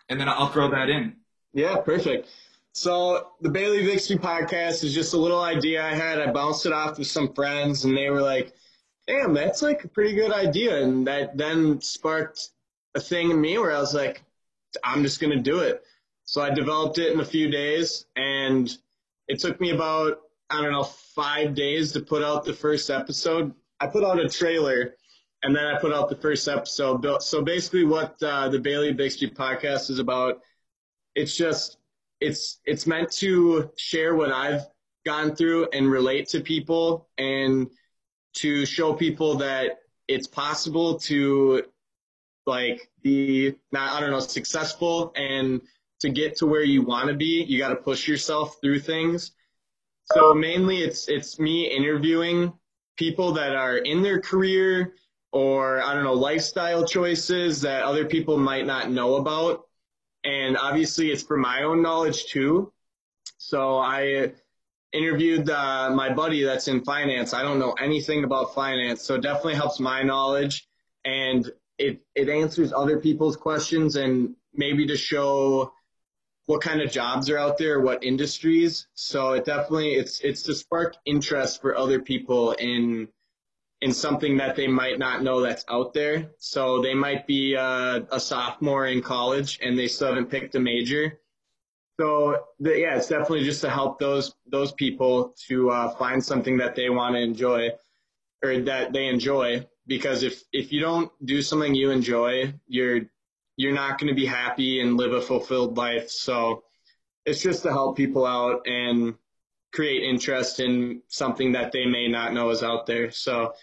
And 0.08 0.20
then 0.20 0.28
I'll 0.28 0.48
throw 0.48 0.70
that 0.70 0.88
in. 0.88 1.16
Yeah, 1.52 1.76
perfect. 1.78 2.28
So 2.72 3.32
the 3.40 3.48
Bailey 3.48 3.84
Bixby 3.84 4.16
podcast 4.16 4.84
is 4.84 4.94
just 4.94 5.14
a 5.14 5.16
little 5.16 5.40
idea 5.40 5.82
I 5.84 5.94
had. 5.94 6.20
I 6.20 6.30
bounced 6.30 6.66
it 6.66 6.72
off 6.72 6.98
with 6.98 7.06
some 7.06 7.32
friends, 7.32 7.84
and 7.84 7.96
they 7.96 8.10
were 8.10 8.20
like, 8.20 8.52
"Damn, 9.06 9.32
that's 9.32 9.62
like 9.62 9.84
a 9.84 9.88
pretty 9.88 10.14
good 10.14 10.32
idea." 10.32 10.82
And 10.82 11.06
that 11.06 11.36
then 11.36 11.80
sparked 11.80 12.50
a 12.94 13.00
thing 13.00 13.30
in 13.30 13.40
me 13.40 13.56
where 13.58 13.72
I 13.72 13.80
was 13.80 13.94
like, 13.94 14.22
"I'm 14.84 15.02
just 15.02 15.20
gonna 15.20 15.40
do 15.40 15.60
it." 15.60 15.82
So 16.24 16.42
I 16.42 16.50
developed 16.50 16.98
it 16.98 17.12
in 17.12 17.20
a 17.20 17.24
few 17.24 17.50
days, 17.50 18.04
and 18.14 18.70
it 19.28 19.38
took 19.38 19.60
me 19.60 19.70
about 19.70 20.20
I 20.48 20.62
don't 20.62 20.72
know 20.72 20.84
five 20.84 21.54
days 21.54 21.92
to 21.92 22.00
put 22.00 22.22
out 22.22 22.44
the 22.44 22.54
first 22.54 22.90
episode. 22.90 23.52
I 23.80 23.88
put 23.88 24.04
out 24.04 24.20
a 24.20 24.28
trailer, 24.28 24.94
and 25.42 25.54
then 25.54 25.64
I 25.64 25.78
put 25.80 25.92
out 25.92 26.08
the 26.08 26.16
first 26.16 26.46
episode. 26.48 27.22
So 27.22 27.42
basically, 27.42 27.84
what 27.84 28.22
uh, 28.22 28.48
the 28.48 28.58
Bailey 28.58 28.92
Bixby 28.92 29.30
podcast 29.30 29.90
is 29.90 29.98
about, 29.98 30.40
it's 31.14 31.36
just 31.36 31.78
it's 32.20 32.60
it's 32.64 32.86
meant 32.86 33.10
to 33.12 33.70
share 33.76 34.14
what 34.14 34.30
I've 34.30 34.62
gone 35.04 35.34
through 35.34 35.68
and 35.72 35.90
relate 35.90 36.28
to 36.28 36.40
people 36.40 37.08
and 37.18 37.68
to 38.34 38.66
show 38.66 38.92
people 38.92 39.36
that 39.36 39.78
it's 40.08 40.26
possible 40.26 40.98
to 40.98 41.62
like 42.46 42.90
be 43.02 43.54
not 43.72 43.92
I 43.92 44.00
don't 44.00 44.10
know 44.10 44.20
successful 44.20 45.12
and 45.16 45.60
to 46.00 46.10
get 46.10 46.36
to 46.36 46.46
where 46.46 46.62
you 46.62 46.82
want 46.82 47.08
to 47.08 47.14
be 47.14 47.44
you 47.48 47.58
got 47.58 47.68
to 47.68 47.76
push 47.76 48.06
yourself 48.06 48.56
through 48.60 48.78
things 48.78 49.32
so 50.04 50.34
mainly 50.34 50.78
it's 50.78 51.08
it's 51.08 51.38
me 51.38 51.66
interviewing 51.66 52.52
people 52.96 53.32
that 53.32 53.54
are 53.54 53.78
in 53.78 54.02
their 54.02 54.20
career 54.20 54.94
or 55.32 55.82
I 55.82 55.94
don't 55.94 56.04
know 56.04 56.14
lifestyle 56.14 56.86
choices 56.86 57.60
that 57.62 57.82
other 57.82 58.04
people 58.04 58.38
might 58.38 58.66
not 58.66 58.90
know 58.90 59.16
about 59.16 59.66
and 60.26 60.56
obviously 60.56 61.10
it's 61.10 61.22
for 61.22 61.36
my 61.36 61.62
own 61.62 61.82
knowledge 61.82 62.26
too. 62.26 62.72
So 63.38 63.78
I 63.78 64.32
interviewed 64.92 65.48
uh, 65.48 65.90
my 65.90 66.12
buddy 66.12 66.42
that's 66.42 66.68
in 66.68 66.84
finance. 66.84 67.32
I 67.32 67.42
don't 67.42 67.58
know 67.58 67.72
anything 67.72 68.24
about 68.24 68.54
finance, 68.54 69.02
so 69.02 69.14
it 69.14 69.22
definitely 69.22 69.54
helps 69.54 69.78
my 69.78 70.02
knowledge, 70.02 70.66
and 71.04 71.50
it 71.78 72.00
it 72.14 72.28
answers 72.28 72.72
other 72.72 72.98
people's 72.98 73.36
questions 73.36 73.96
and 73.96 74.34
maybe 74.52 74.86
to 74.86 74.96
show 74.96 75.72
what 76.46 76.62
kind 76.62 76.80
of 76.80 76.90
jobs 76.90 77.28
are 77.28 77.38
out 77.38 77.58
there, 77.58 77.80
what 77.80 78.04
industries. 78.04 78.86
So 78.94 79.32
it 79.32 79.44
definitely 79.44 79.94
it's 79.94 80.20
it's 80.20 80.42
to 80.44 80.54
spark 80.54 80.96
interest 81.04 81.60
for 81.60 81.76
other 81.76 82.00
people 82.00 82.52
in 82.52 83.08
in 83.82 83.92
something 83.92 84.38
that 84.38 84.56
they 84.56 84.66
might 84.66 84.98
not 84.98 85.22
know 85.22 85.42
that's 85.42 85.64
out 85.68 85.92
there. 85.92 86.30
So 86.38 86.80
they 86.80 86.94
might 86.94 87.26
be 87.26 87.56
uh, 87.56 88.00
a 88.10 88.18
sophomore 88.18 88.86
in 88.86 89.02
college 89.02 89.58
and 89.62 89.78
they 89.78 89.88
still 89.88 90.08
haven't 90.08 90.30
picked 90.30 90.54
a 90.54 90.60
major. 90.60 91.18
So 92.00 92.44
the, 92.60 92.78
yeah, 92.78 92.96
it's 92.96 93.08
definitely 93.08 93.44
just 93.44 93.60
to 93.62 93.70
help 93.70 93.98
those 93.98 94.34
those 94.46 94.72
people 94.72 95.34
to 95.48 95.70
uh, 95.70 95.88
find 95.96 96.24
something 96.24 96.58
that 96.58 96.76
they 96.76 96.90
want 96.90 97.16
to 97.16 97.20
enjoy 97.20 97.70
or 98.42 98.60
that 98.60 98.92
they 98.92 99.06
enjoy. 99.06 99.66
Because 99.86 100.22
if 100.22 100.42
if 100.52 100.72
you 100.72 100.80
don't 100.80 101.10
do 101.24 101.42
something 101.42 101.74
you 101.74 101.90
enjoy, 101.90 102.54
you're 102.66 103.06
you're 103.56 103.74
not 103.74 103.98
going 103.98 104.08
to 104.08 104.14
be 104.14 104.26
happy 104.26 104.80
and 104.80 104.96
live 104.96 105.12
a 105.12 105.20
fulfilled 105.20 105.76
life. 105.76 106.10
So 106.10 106.64
it's 107.24 107.42
just 107.42 107.62
to 107.64 107.70
help 107.70 107.96
people 107.96 108.24
out 108.26 108.66
and 108.66 109.14
create 109.72 110.02
interest 110.02 110.60
in 110.60 111.02
something 111.08 111.52
that 111.52 111.72
they 111.72 111.86
may 111.86 112.08
not 112.08 112.32
know 112.32 112.50
is 112.50 112.62
out 112.62 112.86
there. 112.86 113.10
So, 113.10 113.54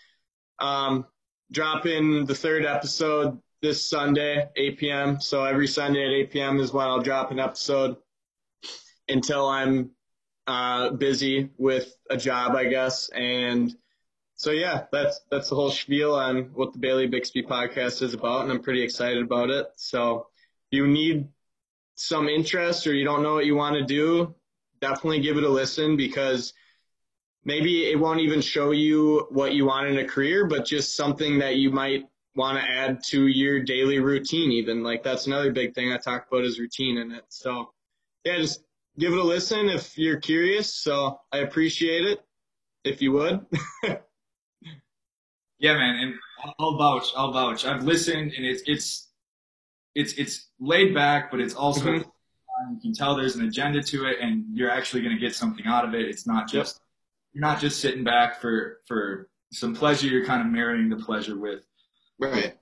um, 0.59 1.05
dropping 1.51 2.25
the 2.25 2.35
third 2.35 2.65
episode 2.65 3.39
this 3.61 3.89
Sunday, 3.89 4.49
8 4.55 4.77
p.m. 4.77 5.21
So 5.21 5.45
every 5.45 5.67
Sunday 5.67 6.05
at 6.05 6.11
8 6.11 6.31
p.m. 6.31 6.59
is 6.59 6.73
when 6.73 6.85
I'll 6.85 7.01
drop 7.01 7.31
an 7.31 7.39
episode 7.39 7.97
until 9.07 9.47
I'm 9.47 9.91
uh, 10.47 10.89
busy 10.91 11.49
with 11.57 11.95
a 12.09 12.17
job, 12.17 12.55
I 12.55 12.65
guess. 12.65 13.09
And 13.09 13.73
so 14.43 14.51
yeah, 14.51 14.83
that's 14.91 15.21
that's 15.31 15.47
the 15.47 15.55
whole 15.55 15.71
spiel 15.71 16.15
on 16.15 16.49
what 16.53 16.73
the 16.73 16.79
Bailey 16.79 17.07
Bixby 17.07 17.43
podcast 17.43 18.01
is 18.01 18.13
about, 18.13 18.41
and 18.43 18.51
I'm 18.51 18.61
pretty 18.61 18.83
excited 18.83 19.23
about 19.23 19.49
it. 19.49 19.67
So 19.77 20.27
if 20.69 20.77
you 20.77 20.85
need 20.85 21.29
some 21.95 22.27
interest 22.27 22.85
or 22.85 22.93
you 22.93 23.05
don't 23.05 23.23
know 23.23 23.35
what 23.35 23.45
you 23.45 23.55
want 23.55 23.75
to 23.75 23.85
do, 23.85 24.35
definitely 24.81 25.21
give 25.21 25.37
it 25.37 25.45
a 25.45 25.49
listen 25.49 25.95
because 25.95 26.51
maybe 27.45 27.89
it 27.89 27.97
won't 27.97 28.19
even 28.19 28.41
show 28.41 28.71
you 28.71 29.27
what 29.29 29.53
you 29.53 29.63
want 29.63 29.87
in 29.87 29.97
a 29.99 30.05
career, 30.05 30.45
but 30.45 30.65
just 30.65 30.97
something 30.97 31.39
that 31.39 31.55
you 31.55 31.71
might 31.71 32.03
want 32.35 32.57
to 32.57 32.69
add 32.69 33.01
to 33.05 33.27
your 33.27 33.61
daily 33.61 33.99
routine 33.99 34.51
even. 34.51 34.83
Like 34.83 35.03
that's 35.03 35.25
another 35.25 35.53
big 35.53 35.73
thing 35.73 35.93
I 35.93 35.97
talk 35.97 36.27
about 36.29 36.43
is 36.43 36.59
routine 36.59 36.97
in 36.97 37.13
it. 37.13 37.23
So 37.29 37.71
yeah, 38.25 38.39
just 38.39 38.61
give 38.99 39.13
it 39.13 39.19
a 39.19 39.23
listen 39.23 39.69
if 39.69 39.97
you're 39.97 40.19
curious. 40.19 40.75
So 40.75 41.21
I 41.31 41.37
appreciate 41.37 42.05
it 42.05 42.19
if 42.83 43.01
you 43.01 43.13
would. 43.13 43.45
Yeah, 45.63 45.77
man, 45.77 45.95
and 45.95 46.13
I'll 46.59 46.77
vouch. 46.77 47.07
I'll 47.15 47.31
vouch. 47.31 47.63
I've 47.65 47.83
listened, 47.83 48.33
and 48.35 48.45
it's 48.45 48.61
it's 48.65 49.07
it's 49.95 50.13
it's 50.15 50.49
laid 50.59 50.93
back, 50.93 51.31
but 51.31 51.39
it's 51.39 51.53
also 51.55 51.85
Mhm. 51.85 52.05
you 52.73 52.79
can 52.81 52.93
tell 52.93 53.15
there's 53.15 53.37
an 53.37 53.45
agenda 53.45 53.81
to 53.81 54.05
it, 54.07 54.17
and 54.19 54.45
you're 54.53 54.69
actually 54.69 55.01
going 55.01 55.15
to 55.15 55.19
get 55.19 55.33
something 55.33 55.65
out 55.65 55.85
of 55.85 55.95
it. 55.95 56.01
It's 56.01 56.27
not 56.27 56.49
just 56.49 56.81
you're 57.31 57.41
not 57.41 57.61
just 57.61 57.79
sitting 57.79 58.03
back 58.03 58.41
for 58.41 58.81
for 58.89 59.29
some 59.53 59.73
pleasure. 59.73 60.07
You're 60.07 60.25
kind 60.25 60.41
of 60.41 60.47
marrying 60.47 60.89
the 60.89 60.97
pleasure 60.97 61.39
with 61.39 61.63
right. 62.19 62.57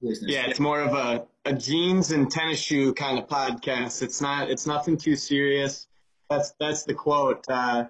business. 0.00 0.30
Yeah, 0.30 0.46
it's 0.46 0.60
more 0.60 0.80
of 0.80 0.94
a, 0.94 1.26
a 1.46 1.52
jeans 1.52 2.12
and 2.12 2.30
tennis 2.30 2.60
shoe 2.60 2.94
kind 2.94 3.18
of 3.18 3.26
podcast. 3.26 4.02
It's 4.02 4.20
not 4.20 4.50
it's 4.52 4.68
nothing 4.68 4.96
too 4.96 5.16
serious. 5.16 5.88
That's 6.30 6.52
that's 6.60 6.84
the 6.84 6.94
quote. 6.94 7.44
Uh, 7.48 7.86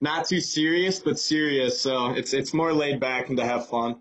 not 0.00 0.26
too 0.26 0.40
serious, 0.40 0.98
but 1.00 1.18
serious. 1.18 1.80
So 1.80 2.10
it's 2.10 2.32
it's 2.32 2.54
more 2.54 2.72
laid 2.72 3.00
back 3.00 3.28
and 3.28 3.36
to 3.38 3.44
have 3.44 3.68
fun. 3.68 4.00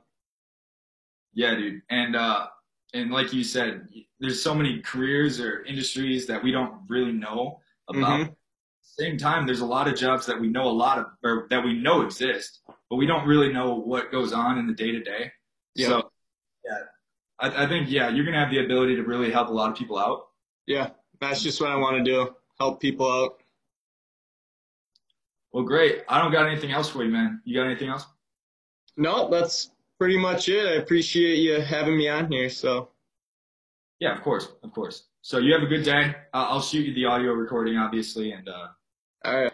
Yeah, 1.33 1.55
dude. 1.55 1.81
And 1.89 2.15
uh 2.15 2.47
and 2.93 3.11
like 3.11 3.33
you 3.33 3.43
said, 3.43 3.87
there's 4.19 4.41
so 4.41 4.55
many 4.55 4.81
careers 4.81 5.39
or 5.39 5.63
industries 5.65 6.25
that 6.27 6.43
we 6.43 6.51
don't 6.51 6.73
really 6.87 7.11
know 7.11 7.59
about. 7.89 8.19
Mhm. 8.19 8.35
Same 8.81 9.17
time, 9.17 9.45
there's 9.45 9.59
a 9.59 9.65
lot 9.65 9.87
of 9.87 9.95
jobs 9.95 10.25
that 10.25 10.39
we 10.39 10.47
know 10.47 10.63
a 10.63 10.71
lot 10.71 10.97
of 10.97 11.05
or 11.23 11.47
that 11.49 11.63
we 11.63 11.73
know 11.79 12.01
exist, 12.01 12.61
but 12.89 12.95
we 12.95 13.05
don't 13.05 13.27
really 13.27 13.51
know 13.51 13.75
what 13.75 14.11
goes 14.11 14.33
on 14.33 14.57
in 14.57 14.65
the 14.67 14.73
day 14.73 14.91
to 14.91 15.01
day. 15.03 15.31
So 15.77 16.09
yeah. 16.65 16.77
I, 17.39 17.65
I 17.65 17.67
think 17.67 17.89
yeah, 17.89 18.09
you're 18.09 18.25
gonna 18.25 18.39
have 18.39 18.49
the 18.49 18.63
ability 18.63 18.95
to 18.95 19.03
really 19.03 19.31
help 19.31 19.49
a 19.49 19.53
lot 19.53 19.69
of 19.69 19.77
people 19.77 19.97
out. 19.99 20.27
Yeah, 20.65 20.89
that's 21.19 21.43
just 21.43 21.61
what 21.61 21.69
I 21.69 21.75
want 21.75 21.97
to 21.97 22.03
do. 22.03 22.35
Help 22.59 22.81
people 22.81 23.11
out. 23.11 23.41
Well 25.53 25.63
great. 25.63 26.03
I 26.07 26.21
don't 26.21 26.31
got 26.31 26.47
anything 26.47 26.71
else 26.71 26.89
for 26.89 27.03
you, 27.03 27.09
man. 27.11 27.41
You 27.45 27.55
got 27.55 27.65
anything 27.65 27.89
else? 27.89 28.05
No, 28.95 29.29
that's 29.29 29.71
pretty 29.99 30.17
much 30.17 30.49
it. 30.49 30.65
I 30.65 30.73
appreciate 30.81 31.37
you 31.37 31.59
having 31.61 31.97
me 31.97 32.09
on 32.09 32.31
here. 32.31 32.49
So 32.49 32.89
Yeah, 33.99 34.15
of 34.15 34.23
course, 34.23 34.49
of 34.63 34.71
course. 34.73 35.05
So 35.21 35.39
you 35.39 35.53
have 35.53 35.63
a 35.63 35.67
good 35.67 35.83
day. 35.83 36.15
Uh, 36.33 36.47
I'll 36.49 36.61
shoot 36.61 36.85
you 36.85 36.93
the 36.93 37.05
audio 37.05 37.31
recording, 37.33 37.77
obviously, 37.77 38.31
and 38.31 38.47
uh, 38.47 38.67
all 39.25 39.35
right. 39.35 39.45